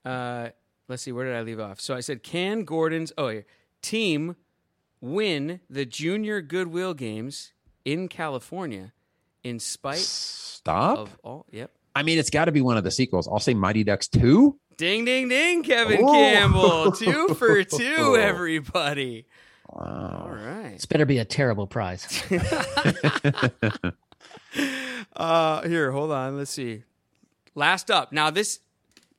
Uh, 0.03 0.49
let's 0.89 1.03
see, 1.03 1.11
where 1.11 1.25
did 1.25 1.35
I 1.35 1.41
leave 1.41 1.59
off? 1.59 1.79
So 1.79 1.95
I 1.95 2.01
said, 2.01 2.23
can 2.23 2.65
Gordon's 2.65 3.13
oh 3.17 3.29
here, 3.29 3.45
team 3.81 4.35
win 4.99 5.61
the 5.69 5.85
Junior 5.85 6.41
Goodwill 6.41 6.93
Games 6.93 7.53
in 7.85 8.07
California 8.07 8.93
in 9.43 9.59
spite 9.59 9.97
Stop. 9.97 10.97
of 10.99 11.17
all? 11.23 11.45
Yep. 11.51 11.71
I 11.95 12.03
mean, 12.03 12.19
it's 12.19 12.29
got 12.29 12.45
to 12.45 12.51
be 12.51 12.61
one 12.61 12.77
of 12.77 12.83
the 12.83 12.91
sequels. 12.91 13.27
I'll 13.27 13.39
say 13.39 13.53
Mighty 13.53 13.83
Ducks 13.83 14.07
2. 14.07 14.57
Ding, 14.81 15.05
ding, 15.05 15.29
ding, 15.29 15.61
Kevin 15.61 15.99
Oh. 16.03 16.11
Campbell. 16.11 16.91
Two 16.93 17.35
for 17.35 17.63
two, 17.63 18.17
everybody. 18.17 19.27
All 19.69 19.85
Wow. 19.85 20.31
right. 20.33 20.71
this 20.73 20.87
better 20.87 21.05
be 21.05 21.19
a 21.19 21.23
terrible 21.25 21.67
prize. 21.67 22.23
Uh, 25.15 25.61
here, 25.67 25.91
hold 25.91 26.11
on. 26.11 26.35
Let's 26.37 26.49
see. 26.51 26.83
Last 27.53 27.91
up. 27.91 28.11
Now, 28.11 28.31
this, 28.31 28.59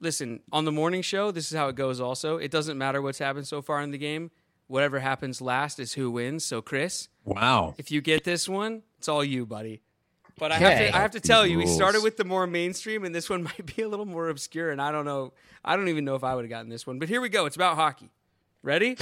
listen, 0.01 0.41
on 0.51 0.65
the 0.65 0.73
morning 0.73 1.03
show, 1.03 1.31
this 1.31 1.51
is 1.53 1.57
how 1.57 1.69
it 1.69 1.77
goes 1.77 2.01
also. 2.01 2.39
It 2.39 2.51
doesn't 2.51 2.77
matter 2.77 3.01
what's 3.01 3.19
happened 3.19 3.47
so 3.47 3.63
far 3.63 3.81
in 3.83 3.93
the 3.93 3.99
game. 3.99 4.31
Whatever 4.67 4.99
happens 5.01 5.41
last 5.41 5.79
is 5.79 5.93
who 5.93 6.11
wins. 6.11 6.45
So, 6.45 6.61
Chris, 6.61 7.09
Wow. 7.25 7.75
if 7.79 7.91
you 7.93 8.01
get 8.01 8.25
this 8.25 8.49
one, 8.49 8.83
it's 8.99 9.09
all 9.09 9.23
you, 9.23 9.47
buddy. 9.47 9.83
But 10.39 10.53
I 10.53 10.59
have 10.59 10.79
to 10.79 10.97
I 10.97 11.01
have 11.01 11.11
to 11.13 11.21
tell 11.21 11.47
you, 11.47 11.59
we 11.59 11.67
started 11.67 12.03
with 12.03 12.17
the 12.17 12.25
more 12.25 12.47
mainstream, 12.47 13.05
and 13.05 13.15
this 13.15 13.29
one 13.31 13.43
might 13.45 13.77
be 13.77 13.83
a 13.83 13.89
little 13.89 14.07
more 14.07 14.29
obscure. 14.29 14.71
And 14.71 14.81
I 14.81 14.93
don't 14.93 15.05
know, 15.05 15.33
I 15.65 15.77
don't 15.77 15.89
even 15.89 16.05
know 16.05 16.15
if 16.15 16.25
I 16.25 16.35
would 16.35 16.45
have 16.45 16.51
gotten 16.51 16.69
this 16.69 16.87
one. 16.87 16.99
But 16.99 17.09
here 17.09 17.21
we 17.21 17.29
go. 17.29 17.47
It's 17.47 17.57
about 17.57 17.77
hockey. 17.77 18.11
Ready? 18.63 18.97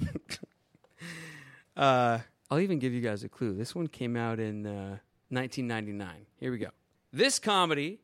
uh, 1.76 2.18
I'll 2.50 2.60
even 2.60 2.78
give 2.78 2.92
you 2.92 3.00
guys 3.00 3.24
a 3.24 3.28
clue. 3.28 3.54
This 3.54 3.74
one 3.74 3.86
came 3.86 4.16
out 4.16 4.40
in 4.40 4.66
uh, 4.66 4.98
1999. 5.28 6.26
Here 6.38 6.50
we 6.50 6.58
go. 6.58 6.70
This 7.12 7.38
comedy 7.38 8.00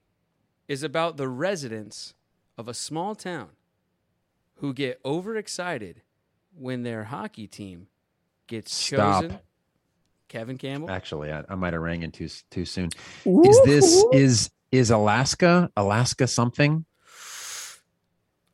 is 0.69 0.83
about 0.83 1.17
the 1.17 1.29
residents 1.29 2.15
of 2.59 2.69
a 2.69 2.75
small 2.75 3.15
town 3.15 3.49
who 4.57 4.73
get 4.73 5.01
overexcited 5.05 6.03
when 6.57 6.83
their 6.83 7.05
hockey 7.05 7.47
team 7.47 7.89
gets 8.47 8.75
Stop. 8.75 9.23
chosen. 9.23 9.39
Kevin 10.33 10.57
Campbell. 10.57 10.91
Actually, 10.91 11.31
I, 11.31 11.45
I 11.47 11.55
might 11.57 11.75
have 11.75 11.83
rang 11.83 12.03
in 12.03 12.11
too 12.11 12.29
too 12.51 12.65
soon. 12.65 12.89
Is 13.27 13.61
this 13.67 14.05
is 14.13 14.51
is 14.73 14.91
Alaska 14.91 15.71
Alaska 15.77 16.27
something? 16.27 16.87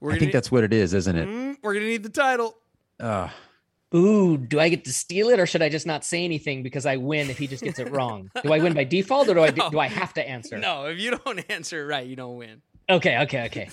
We're 0.00 0.10
I 0.10 0.18
think 0.18 0.28
need- 0.28 0.32
that's 0.32 0.50
what 0.50 0.64
it 0.64 0.72
is, 0.72 0.92
isn't 0.92 1.16
it? 1.16 1.28
Mm, 1.28 1.56
we're 1.62 1.74
gonna 1.74 1.86
need 1.86 2.02
the 2.02 2.08
title. 2.08 2.56
Uh, 2.98 3.28
Ooh, 3.94 4.36
do 4.36 4.58
I 4.58 4.68
get 4.68 4.84
to 4.86 4.92
steal 4.92 5.28
it 5.28 5.38
or 5.38 5.46
should 5.46 5.62
I 5.62 5.68
just 5.68 5.86
not 5.86 6.04
say 6.04 6.24
anything 6.24 6.62
because 6.64 6.84
I 6.84 6.96
win 6.96 7.30
if 7.30 7.38
he 7.38 7.46
just 7.46 7.62
gets 7.62 7.78
it 7.78 7.90
wrong? 7.90 8.30
Do 8.42 8.52
I 8.52 8.58
win 8.58 8.74
by 8.74 8.84
default 8.84 9.28
or 9.28 9.34
do 9.34 9.40
I 9.40 9.50
do, 9.50 9.62
do 9.70 9.78
I 9.78 9.86
have 9.86 10.12
to 10.14 10.28
answer? 10.28 10.58
No, 10.58 10.86
if 10.86 10.98
you 10.98 11.12
don't 11.12 11.38
answer 11.50 11.86
right, 11.86 12.06
you 12.06 12.14
don't 12.14 12.36
win. 12.36 12.60
Okay, 12.90 13.16
okay, 13.22 13.46
okay. 13.46 13.70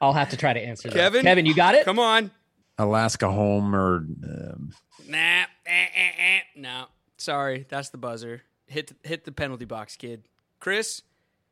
I'll 0.00 0.14
have 0.14 0.30
to 0.30 0.36
try 0.36 0.52
to 0.52 0.58
answer 0.60 0.88
that. 0.88 0.96
Kevin? 0.96 1.22
Kevin, 1.22 1.46
you 1.46 1.54
got 1.54 1.76
it? 1.76 1.84
Come 1.84 2.00
on. 2.00 2.32
Alaska 2.76 3.30
home 3.30 3.72
or 3.76 3.98
um, 3.98 4.72
Nah. 5.06 5.18
Eh, 5.18 5.44
eh, 5.66 6.10
eh. 6.18 6.40
No. 6.56 6.86
Sorry, 7.22 7.66
that's 7.68 7.90
the 7.90 7.98
buzzer. 7.98 8.42
Hit 8.66 8.88
the, 8.88 9.08
hit 9.08 9.24
the 9.24 9.32
penalty 9.32 9.64
box, 9.64 9.96
kid. 9.96 10.24
Chris, 10.58 11.02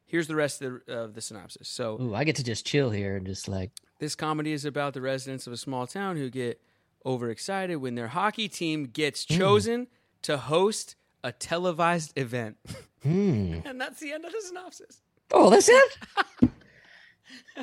here's 0.05 0.27
the 0.27 0.35
rest 0.35 0.61
of 0.63 0.81
the, 0.87 0.93
of 0.99 1.15
the 1.15 1.21
synopsis. 1.21 1.69
So 1.69 2.01
Ooh, 2.01 2.15
I 2.15 2.25
get 2.25 2.37
to 2.37 2.45
just 2.45 2.67
chill 2.67 2.91
here 2.91 3.17
and 3.17 3.25
just 3.25 3.47
like 3.49 3.71
This 4.01 4.17
comedy 4.17 4.53
is 4.53 4.65
about 4.65 4.95
the 4.95 5.01
residents 5.01 5.47
of 5.47 5.53
a 5.53 5.57
small 5.57 5.87
town 5.87 6.17
who 6.17 6.29
get 6.29 6.61
overexcited 7.07 7.77
when 7.77 7.95
their 7.95 8.09
hockey 8.09 8.49
team 8.49 8.85
gets 8.85 9.25
chosen 9.25 9.87
to 10.23 10.37
host 10.37 10.97
a 11.23 11.31
televised 11.31 12.19
event. 12.19 12.57
hmm. 13.03 13.61
and 13.65 13.81
that's 13.81 14.01
the 14.01 14.13
end 14.13 14.25
of 14.25 14.33
the 14.33 14.41
synopsis. 14.41 15.03
Oh, 15.33 15.51
that's 15.51 15.69
it? 15.69 15.93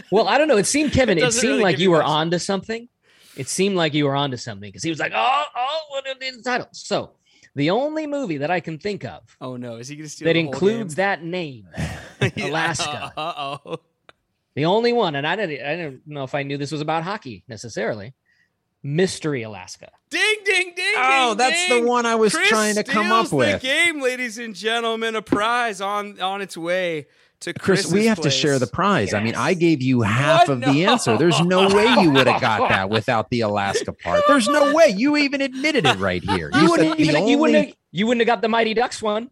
well, 0.11 0.29
I 0.29 0.37
don't 0.37 0.47
know. 0.47 0.55
It 0.57 0.65
seemed 0.65 0.93
Kevin, 0.93 1.17
It 1.17 1.25
it, 1.25 1.33
seemed 1.33 1.51
really 1.51 1.63
like 1.63 1.77
you 1.77 1.83
you 1.83 1.91
were 1.91 1.97
much. 1.97 2.07
onto 2.07 2.39
something. 2.39 2.87
It 3.35 3.49
seemed 3.49 3.75
like 3.75 3.93
you 3.93 4.05
were 4.05 4.15
onto 4.15 4.37
something 4.37 4.69
because 4.69 4.83
he 4.83 4.89
was 4.89 4.99
like, 4.99 5.11
oh, 5.13 5.43
oh, 5.55 5.79
what 5.89 6.07
are 6.07 6.15
these 6.19 6.41
titles? 6.41 6.69
So 6.71 7.11
the 7.57 7.71
only 7.71 8.05
movie 8.05 8.37
that 8.37 8.51
I 8.51 8.59
can 8.59 8.77
think 8.77 9.03
of 9.03 9.35
Oh 9.41 9.57
no, 9.57 9.77
is 9.77 9.87
he 9.87 9.95
going 9.95 10.05
to 10.05 10.09
steal 10.09 10.27
that 10.27 10.33
the 10.33 10.43
whole 10.43 10.53
includes 10.53 10.95
that 10.95 11.23
name. 11.23 11.67
Alaska. 12.37 13.11
Uh 13.17 13.55
oh. 13.65 13.79
the 14.55 14.65
only 14.65 14.93
one, 14.93 15.15
and 15.15 15.25
I 15.25 15.35
didn't, 15.35 15.65
I 15.65 15.75
didn't 15.75 16.01
know 16.05 16.23
if 16.23 16.35
I 16.35 16.43
knew 16.43 16.57
this 16.57 16.71
was 16.71 16.81
about 16.81 17.03
hockey 17.03 17.43
necessarily. 17.47 18.13
Mystery 18.83 19.41
Alaska. 19.41 19.89
Ding 20.09 20.37
ding 20.45 20.73
ding! 20.75 20.93
Oh, 20.97 21.29
ding, 21.29 21.37
that's 21.37 21.67
the 21.67 21.81
one 21.81 22.05
I 22.05 22.15
was 22.15 22.33
Chris 22.33 22.47
trying 22.47 22.75
to 22.75 22.83
come 22.83 23.11
up 23.11 23.31
with. 23.33 23.61
The 23.61 23.67
game, 23.67 24.01
ladies 24.01 24.37
and 24.37 24.55
gentlemen, 24.55 25.15
a 25.15 25.21
prize 25.21 25.81
on 25.81 26.21
on 26.21 26.41
its 26.41 26.55
way 26.55 27.07
to 27.41 27.53
Chris, 27.53 27.81
Chris's 27.81 27.93
we 27.93 28.05
have 28.07 28.19
to 28.21 28.29
share 28.31 28.57
the 28.59 28.67
prize. 28.67 29.13
I 29.13 29.21
mean, 29.21 29.35
I 29.35 29.53
gave 29.53 29.81
you 29.81 30.01
half 30.01 30.47
What? 30.47 30.53
of 30.53 30.59
the 30.61 30.85
answer. 30.85 31.17
There's 31.17 31.39
no 31.41 31.67
way 31.73 31.85
you 32.01 32.11
would 32.11 32.27
have 32.27 32.41
got 32.41 32.69
that 32.69 32.89
without 32.89 33.29
the 33.29 33.41
Alaska 33.41 33.93
part. 33.93 34.23
There's 34.27 34.47
no 34.47 34.73
way. 34.75 34.87
You 34.95 35.17
even 35.17 35.41
admitted 35.41 35.85
it 35.85 35.97
right 35.99 36.23
here. 36.23 36.49
You, 36.53 36.61
You 36.61 36.69
wouldn't 36.71 36.99
even, 36.99 37.27
you 37.27 37.37
wouldn't 37.37 37.65
have, 37.67 37.75
you 37.91 38.07
wouldn't 38.07 38.21
have 38.27 38.35
got 38.35 38.41
the 38.41 38.49
Mighty 38.49 38.73
Ducks 38.73 39.01
one. 39.01 39.29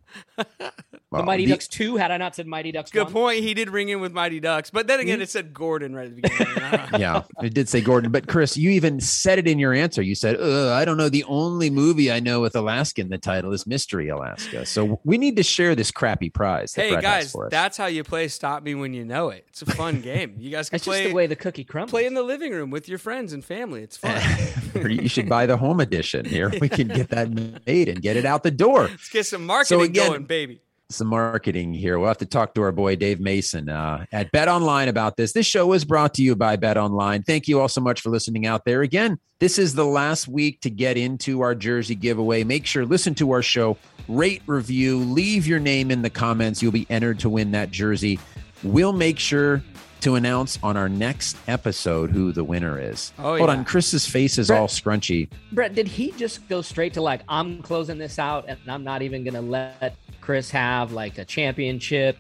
Well, 1.16 1.24
the 1.24 1.26
Mighty 1.26 1.46
the- 1.46 1.52
Ducks 1.52 1.68
two. 1.68 1.96
Had 1.98 2.12
I 2.12 2.18
not 2.18 2.36
said 2.36 2.48
Mighty 2.48 2.72
Ducks 2.72 2.92
Good 2.92 3.06
one. 3.06 3.14
point. 3.14 3.40
He 3.44 3.54
did 3.54 3.70
ring 3.70 3.90
in 3.90 4.00
with 4.02 4.14
Mighty 4.14 4.40
Ducks, 4.40 4.70
but 4.70 4.88
then 4.88 5.00
again, 5.00 5.22
it 5.22 5.30
said 5.30 5.54
Gordon 5.54 5.96
right 5.96 6.08
at 6.08 6.16
the 6.16 6.22
beginning. 6.22 6.56
yeah, 7.00 7.24
it 7.44 7.54
did 7.54 7.68
say 7.70 7.82
Gordon, 7.82 8.12
but 8.12 8.28
Chris, 8.28 8.56
you 8.58 8.70
even 8.72 9.00
said 9.00 9.40
it 9.40 9.48
in 9.48 9.60
your 9.60 9.74
answer. 9.74 10.02
You 10.02 10.16
said, 10.16 10.40
"I 10.42 10.86
don't 10.86 10.98
know. 10.98 11.10
The 11.10 11.24
only 11.26 11.70
movie 11.70 12.12
I 12.12 12.20
know 12.20 12.42
with 12.42 12.56
Alaska 12.56 13.02
in 13.02 13.10
the 13.10 13.18
title 13.18 13.52
is 13.54 13.66
Mystery 13.68 14.10
Alaska." 14.10 14.66
So 14.66 15.00
we 15.04 15.18
need 15.18 15.36
to 15.38 15.44
share 15.44 15.76
this 15.76 15.92
crappy 15.92 16.30
prize. 16.30 16.74
Hey 16.74 16.92
Brett 16.92 17.04
guys, 17.04 17.36
that's 17.50 17.78
how 17.78 17.86
you 17.88 18.04
play 18.04 18.28
Stop 18.28 18.64
Me 18.64 18.76
When 18.76 18.94
You 18.94 19.06
Know 19.06 19.30
It. 19.30 19.46
It's 19.50 19.62
a 19.62 19.66
fun 19.68 20.02
game. 20.02 20.36
You 20.38 20.50
guys 20.52 20.70
can 20.70 20.76
That's 20.78 20.86
just 20.86 20.94
play 20.94 21.08
the 21.08 21.14
way 21.14 21.28
the 21.28 21.36
cookie 21.36 21.64
crumbles. 21.64 21.92
play 21.92 22.06
in 22.06 22.14
the 22.14 22.24
living 22.24 22.52
room 22.52 22.70
with 22.72 22.88
your 22.90 22.98
friends 23.00 23.34
and 23.34 23.44
family. 23.44 23.82
It's 23.84 23.98
fun. 23.98 24.22
You 24.76 25.08
should 25.08 25.30
buy 25.30 25.46
the 25.46 25.56
home 25.58 25.80
edition. 25.80 26.26
Here 26.26 26.52
we 26.60 26.68
can 26.68 26.90
get 26.90 27.10
that 27.10 27.30
made 27.66 27.88
and 27.88 28.02
get 28.02 28.18
it 28.18 28.26
out 28.26 28.44
the 28.44 28.52
door. 28.52 28.84
Let's 28.90 29.10
get 29.10 29.26
some 29.26 29.46
marketing 29.46 29.82
again- 29.82 30.08
going, 30.10 30.24
baby. 30.26 30.62
Some 30.92 31.08
marketing 31.08 31.74
here. 31.74 31.98
We'll 31.98 32.10
have 32.10 32.20
to 32.20 32.28
talk 32.28 32.54
to 32.54 32.62
our 32.62 32.72
boy 32.72 32.96
Dave 32.96 33.20
Mason 33.20 33.70
uh, 33.70 34.06
at 34.12 34.32
BetOnline 34.32 34.88
about 34.88 35.18
this. 35.18 35.34
This 35.34 35.48
show 35.48 35.74
is 35.74 35.84
brought 35.84 36.14
to 36.14 36.22
you 36.22 36.36
by 36.36 36.58
BetOnline. 36.58 37.26
Thank 37.26 37.48
you 37.48 37.60
all 37.60 37.68
so 37.68 37.82
much 37.82 38.02
for 38.02 38.12
listening 38.12 38.46
out 38.46 38.66
there. 38.66 38.84
Again, 38.84 39.18
this 39.40 39.58
is 39.58 39.74
the 39.74 39.84
last 39.84 40.28
week 40.28 40.62
to 40.62 40.70
get 40.70 40.96
into 40.96 41.42
our 41.42 41.56
jersey 41.56 41.96
giveaway. 41.96 42.44
Make 42.44 42.68
sure 42.68 42.86
listen 42.86 43.16
to 43.16 43.32
our 43.32 43.42
show, 43.42 43.78
rate, 44.08 44.44
review, 44.46 45.00
leave 45.00 45.48
your 45.48 45.60
name 45.60 45.90
in 45.90 46.04
the 46.04 46.10
comments. 46.12 46.62
You'll 46.62 46.72
be 46.72 46.86
entered 46.92 47.18
to 47.22 47.30
win 47.30 47.50
that 47.52 47.72
jersey. 47.72 48.20
We'll 48.62 48.94
make 48.94 49.18
sure 49.18 49.64
to 50.06 50.16
announce 50.16 50.58
on 50.64 50.78
our 50.78 50.88
next 50.90 51.36
episode 51.48 52.12
who 52.12 52.32
the 52.32 52.44
winner 52.44 52.80
is. 52.80 53.12
Oh, 53.20 53.38
Hold 53.38 53.40
yeah. 53.42 53.46
on, 53.58 53.66
Chris's 53.66 54.08
face 54.08 54.38
is 54.38 54.48
Brett- 54.48 54.60
all 54.62 54.68
scrunchy. 54.68 55.28
Brett, 55.52 55.76
did 55.76 55.88
he 55.88 56.12
just 56.12 56.48
go 56.48 56.62
straight 56.62 56.94
to 56.94 57.02
like 57.02 57.22
I'm 57.28 57.62
closing 57.62 57.98
this 57.98 58.18
out 58.20 58.46
and 58.48 58.58
I'm 58.68 58.84
not 58.84 59.02
even 59.02 59.24
gonna 59.24 59.42
let 59.42 59.96
Chris 60.22 60.50
have 60.52 60.92
like 60.92 61.18
a 61.18 61.26
championship 61.26 62.18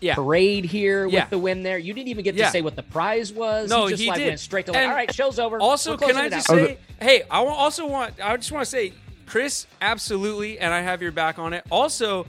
Yeah. 0.00 0.14
parade 0.14 0.64
here 0.66 1.06
Yeah. 1.06 1.20
with 1.22 1.30
the 1.30 1.38
win 1.38 1.62
there. 1.62 1.78
You 1.78 1.94
didn't 1.94 2.08
even 2.08 2.22
get 2.24 2.34
Yeah. 2.34 2.46
to 2.46 2.50
say 2.52 2.60
what 2.60 2.76
the 2.76 2.82
prize 2.82 3.32
was. 3.32 3.70
No, 3.70 3.86
he 3.86 3.90
just 3.92 4.02
he 4.02 4.08
like 4.10 4.18
did. 4.18 4.28
went 4.28 4.40
straight 4.40 4.66
to 4.66 4.72
like, 4.72 4.80
And 4.82 4.90
all 4.90 4.96
right, 4.96 5.14
show's 5.14 5.38
over. 5.38 5.58
Also, 5.60 5.96
can 5.96 6.16
I 6.16 6.28
just 6.28 6.50
out." 6.50 6.56
say, 6.56 6.78
hey, 7.00 7.22
I 7.30 7.42
also 7.44 7.86
want, 7.86 8.14
I 8.22 8.36
just 8.36 8.52
want 8.52 8.64
to 8.64 8.70
say, 8.70 8.92
Chris, 9.26 9.66
absolutely, 9.80 10.58
and 10.58 10.74
I 10.74 10.82
have 10.82 11.00
your 11.00 11.12
back 11.12 11.38
on 11.38 11.52
it. 11.54 11.64
Also, 11.70 12.26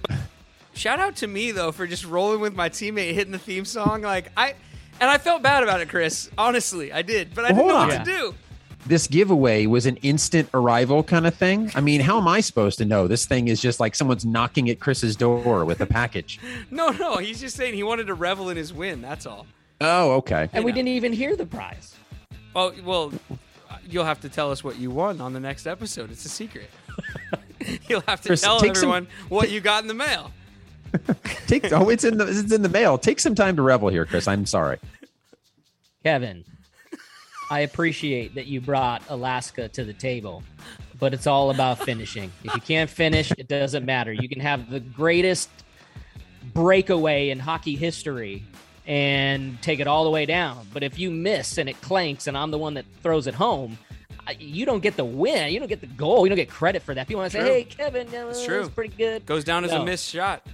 shout 0.74 0.99
out 0.99 1.18
to 1.18 1.28
me 1.28 1.51
though 1.51 1.72
for 1.74 1.86
just 1.88 2.06
rolling 2.06 2.39
with 2.39 2.56
my 2.56 2.70
teammate 2.70 3.14
hitting 3.14 3.34
the 3.34 3.39
theme 3.39 3.66
song. 3.66 4.01
Like 4.04 4.32
I, 4.38 4.54
and 5.00 5.10
I 5.10 5.18
felt 5.18 5.41
bad 5.41 5.64
about 5.64 5.82
it, 5.82 5.89
Chris. 5.89 6.30
Honestly, 6.38 6.91
I 6.94 7.02
did, 7.02 7.34
but 7.36 7.46
I 7.46 7.52
Well, 7.52 7.56
didn't 7.56 7.68
know 7.68 7.78
hold 7.78 7.89
what 7.89 8.00
on. 8.00 8.06
to 8.06 8.12
do. 8.12 8.36
This 8.86 9.08
giveaway 9.08 9.66
was 9.66 9.86
an 9.86 9.96
instant 9.98 10.50
arrival 10.54 11.04
kind 11.04 11.26
of 11.26 11.34
thing. 11.34 11.72
I 11.74 11.80
mean, 11.80 12.02
how 12.02 12.18
am 12.18 12.28
I 12.28 12.41
supposed 12.41 12.78
to 12.80 12.86
know? 12.86 13.08
This 13.08 13.26
thing 13.26 13.48
is 13.48 13.62
just 13.62 13.80
like 13.80 13.96
someone's 13.96 14.26
knocking 14.26 14.70
at 14.70 14.82
Chris's 14.82 15.16
door 15.16 15.64
with 15.64 15.80
a 15.80 15.86
package. 15.86 16.39
No, 16.70 16.89
no, 16.89 17.18
he's 17.18 17.39
just 17.39 17.56
saying 17.56 17.76
he 17.76 17.84
wanted 17.84 18.08
to 18.08 18.14
revel 18.14 18.50
in 18.50 18.58
his 18.58 18.74
win. 18.74 19.02
That's 19.02 19.26
all. 19.26 19.48
Oh, 19.80 20.12
okay. 20.16 20.50
and 20.52 20.66
we 20.66 20.72
know. 20.72 20.76
didn't 20.76 20.89
even 20.89 21.14
hear 21.14 21.36
the 21.38 21.46
prize. 21.46 21.96
Oh 22.56 22.74
well, 22.84 23.14
you'll 23.89 24.04
have 24.06 24.20
to 24.22 24.30
tell 24.30 24.52
us 24.52 24.64
what 24.64 24.78
you 24.78 24.91
won 24.91 25.22
on 25.22 25.32
the 25.34 25.39
next 25.39 25.66
episode. 25.66 26.12
It's 26.12 26.26
a 26.26 26.30
secret. 26.30 26.70
You'll 27.88 28.02
have 28.02 28.22
to 28.22 28.30
Chris, 28.30 28.41
tell 28.41 28.60
take 28.60 28.76
some- 28.76 28.89
everyone 28.89 29.08
what 29.30 29.50
you 29.50 29.62
got 29.62 29.82
in 29.84 29.88
the 29.88 29.94
mail. 29.94 30.32
Take 31.48 31.72
oh, 31.72 31.89
it's 31.89 32.04
in 32.04 32.18
the 32.18 32.28
it's 32.28 32.52
in 32.52 32.62
the 32.62 32.70
mail. 32.70 32.98
Take 32.98 33.20
some 33.20 33.36
time 33.36 33.56
to 33.56 33.62
revel 33.62 33.89
here, 33.89 34.06
Chris. 34.06 34.28
I'm 34.28 34.46
sorry. 34.46 34.80
Kevin, 36.04 36.44
I 37.50 37.62
appreciate 37.62 38.36
that 38.36 38.48
you 38.48 38.62
brought 38.62 39.02
Alaska 39.10 39.70
to 39.70 39.84
the 39.86 39.94
table, 39.94 40.44
but 41.00 41.14
it's 41.14 41.28
all 41.28 41.50
about 41.50 41.80
finishing. 41.80 42.32
If 42.44 42.56
you 42.56 42.62
can't 42.62 42.89
finish, 42.89 43.32
it 43.38 43.48
doesn't 43.48 43.86
matter. 43.86 44.12
You 44.12 44.28
can 44.28 44.39
have 44.41 44.70
the 44.70 44.80
greatest 44.80 45.50
breakaway 46.54 47.30
in 47.30 47.39
hockey 47.39 47.76
history 47.76 48.44
and 48.86 49.62
take 49.62 49.80
it 49.80 49.88
all 49.88 50.04
the 50.04 50.10
way 50.10 50.26
down. 50.26 50.68
But 50.74 50.84
if 50.84 51.00
you 51.00 51.10
miss 51.10 51.58
and 51.58 51.70
it 51.70 51.80
clanks 51.82 52.28
and 52.28 52.38
I'm 52.38 52.52
the 52.52 52.58
one 52.58 52.74
that 52.74 52.86
throws 53.02 53.28
it 53.28 53.34
home, 53.34 53.78
you 54.39 54.66
don't 54.66 54.82
get 54.82 54.98
the 54.98 55.06
win. 55.06 55.54
You 55.54 55.60
don't 55.60 55.70
get 55.70 55.82
the 55.82 55.88
goal. 55.88 56.26
You 56.26 56.30
don't 56.30 56.38
get 56.38 56.50
credit 56.50 56.82
for 56.82 56.94
that. 56.94 57.08
People 57.08 57.22
want 57.22 57.32
to 57.32 57.39
say, 57.39 57.46
hey, 57.46 57.64
Kevin, 57.64 58.08
uh, 58.10 58.12
that 58.12 58.26
was 58.28 58.70
pretty 58.70 58.96
good. 58.96 59.26
Goes 59.26 59.44
down 59.44 59.64
as 59.64 59.72
No. 59.72 59.82
a 59.82 59.86
missed 59.86 60.10
shot. 60.10 60.46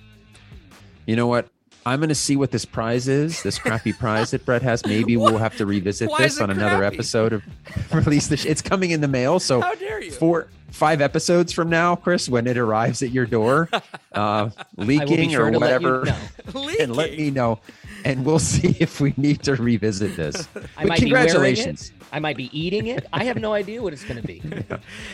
You 1.10 1.16
know 1.16 1.26
what? 1.26 1.50
I'm 1.88 1.98
going 2.00 2.10
to 2.10 2.16
see 2.16 2.36
what 2.36 2.52
this 2.52 2.66
prize 2.66 3.08
is. 3.08 3.42
This 3.42 3.58
crappy 3.58 3.94
prize 3.94 4.30
that 4.30 4.46
Brett 4.46 4.62
has. 4.62 4.86
Maybe 4.86 5.18
we'll 5.18 5.40
have 5.40 5.58
to 5.58 5.66
revisit 5.66 6.08
Why 6.08 6.20
this 6.20 6.34
is 6.34 6.38
it 6.40 6.44
on 6.44 6.52
another 6.52 6.78
crappy? 6.78 6.98
episode 6.98 7.34
of 7.34 7.44
release. 8.06 8.28
The 8.28 8.38
sh- 8.38 8.46
it's 8.46 8.62
coming 8.62 8.92
in 8.92 9.02
the 9.02 9.08
mail. 9.08 9.40
So 9.40 9.60
How 9.60 9.74
dare 9.74 10.04
you? 10.04 10.12
four 10.12 10.50
five 10.70 11.02
episodes 11.02 11.52
from 11.52 11.68
now, 11.68 11.96
Chris, 11.96 12.30
when 12.30 12.46
it 12.46 12.60
arrives 12.60 13.02
at 13.02 13.10
your 13.10 13.26
door, 13.26 13.70
uh, 13.74 13.82
I 14.14 14.52
will 14.78 14.86
be 14.86 15.00
leaking 15.00 15.32
sure 15.32 15.48
or 15.48 15.52
to 15.52 15.58
let 15.58 15.82
you 15.82 15.88
whatever, 15.90 16.06
know. 16.54 16.70
and 16.80 16.96
let 16.96 17.18
me 17.18 17.32
know, 17.32 17.60
and 18.06 18.24
we'll 18.24 18.38
see 18.38 18.78
if 18.80 19.02
we 19.02 19.16
need 19.18 19.42
to 19.44 19.56
revisit 19.56 20.16
this. 20.16 20.48
I 20.78 20.84
But 20.84 20.88
might 20.90 21.00
be 21.00 21.12
wearing 21.12 21.28
congratulations. 21.30 21.90
it. 21.90 21.94
I 22.12 22.20
might 22.20 22.38
be 22.38 22.56
eating 22.56 22.86
it. 22.86 23.08
I 23.12 23.24
have 23.24 23.38
no 23.38 23.52
idea 23.54 23.82
what 23.82 23.94
it's 23.94 24.04
going 24.04 24.22
to 24.22 24.28
be. 24.28 24.44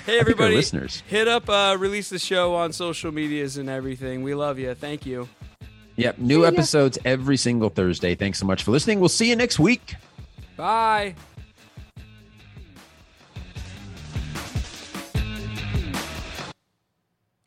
Hey 0.06 0.20
everybody, 0.20 0.56
listeners. 0.56 1.04
hit 1.08 1.30
up 1.30 1.48
uh, 1.50 1.78
release 1.80 2.10
the 2.10 2.20
show 2.20 2.54
on 2.54 2.74
social 2.74 3.14
medias 3.14 3.56
and 3.56 3.70
everything. 3.70 4.24
We 4.24 4.34
love 4.36 4.60
you. 4.60 4.74
Thank 4.74 5.06
you. 5.06 5.30
Yep, 5.98 6.18
new 6.18 6.46
episodes 6.46 6.98
every 7.06 7.38
single 7.38 7.70
Thursday. 7.70 8.16
Thanks 8.16 8.40
so 8.40 8.46
much 8.46 8.64
for 8.64 8.72
listening. 8.72 9.00
We'll 9.00 9.08
see 9.08 9.30
you 9.30 9.36
next 9.36 9.60
week. 9.60 9.96
Bye. 10.58 11.16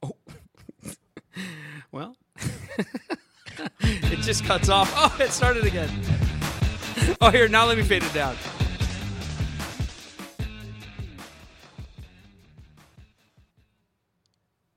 Oh. 0.02 0.12
well, 1.92 2.16
it 3.80 4.20
just 4.20 4.44
cuts 4.44 4.70
off. 4.70 4.90
Oh, 4.96 5.22
it 5.22 5.30
started 5.30 5.64
again. 5.64 5.90
Oh, 7.20 7.30
here, 7.30 7.48
now 7.48 7.66
let 7.66 7.76
me 7.76 7.84
fade 7.84 8.02
it 8.02 8.14
down. 8.14 8.36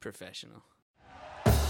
Professional. 0.01 0.63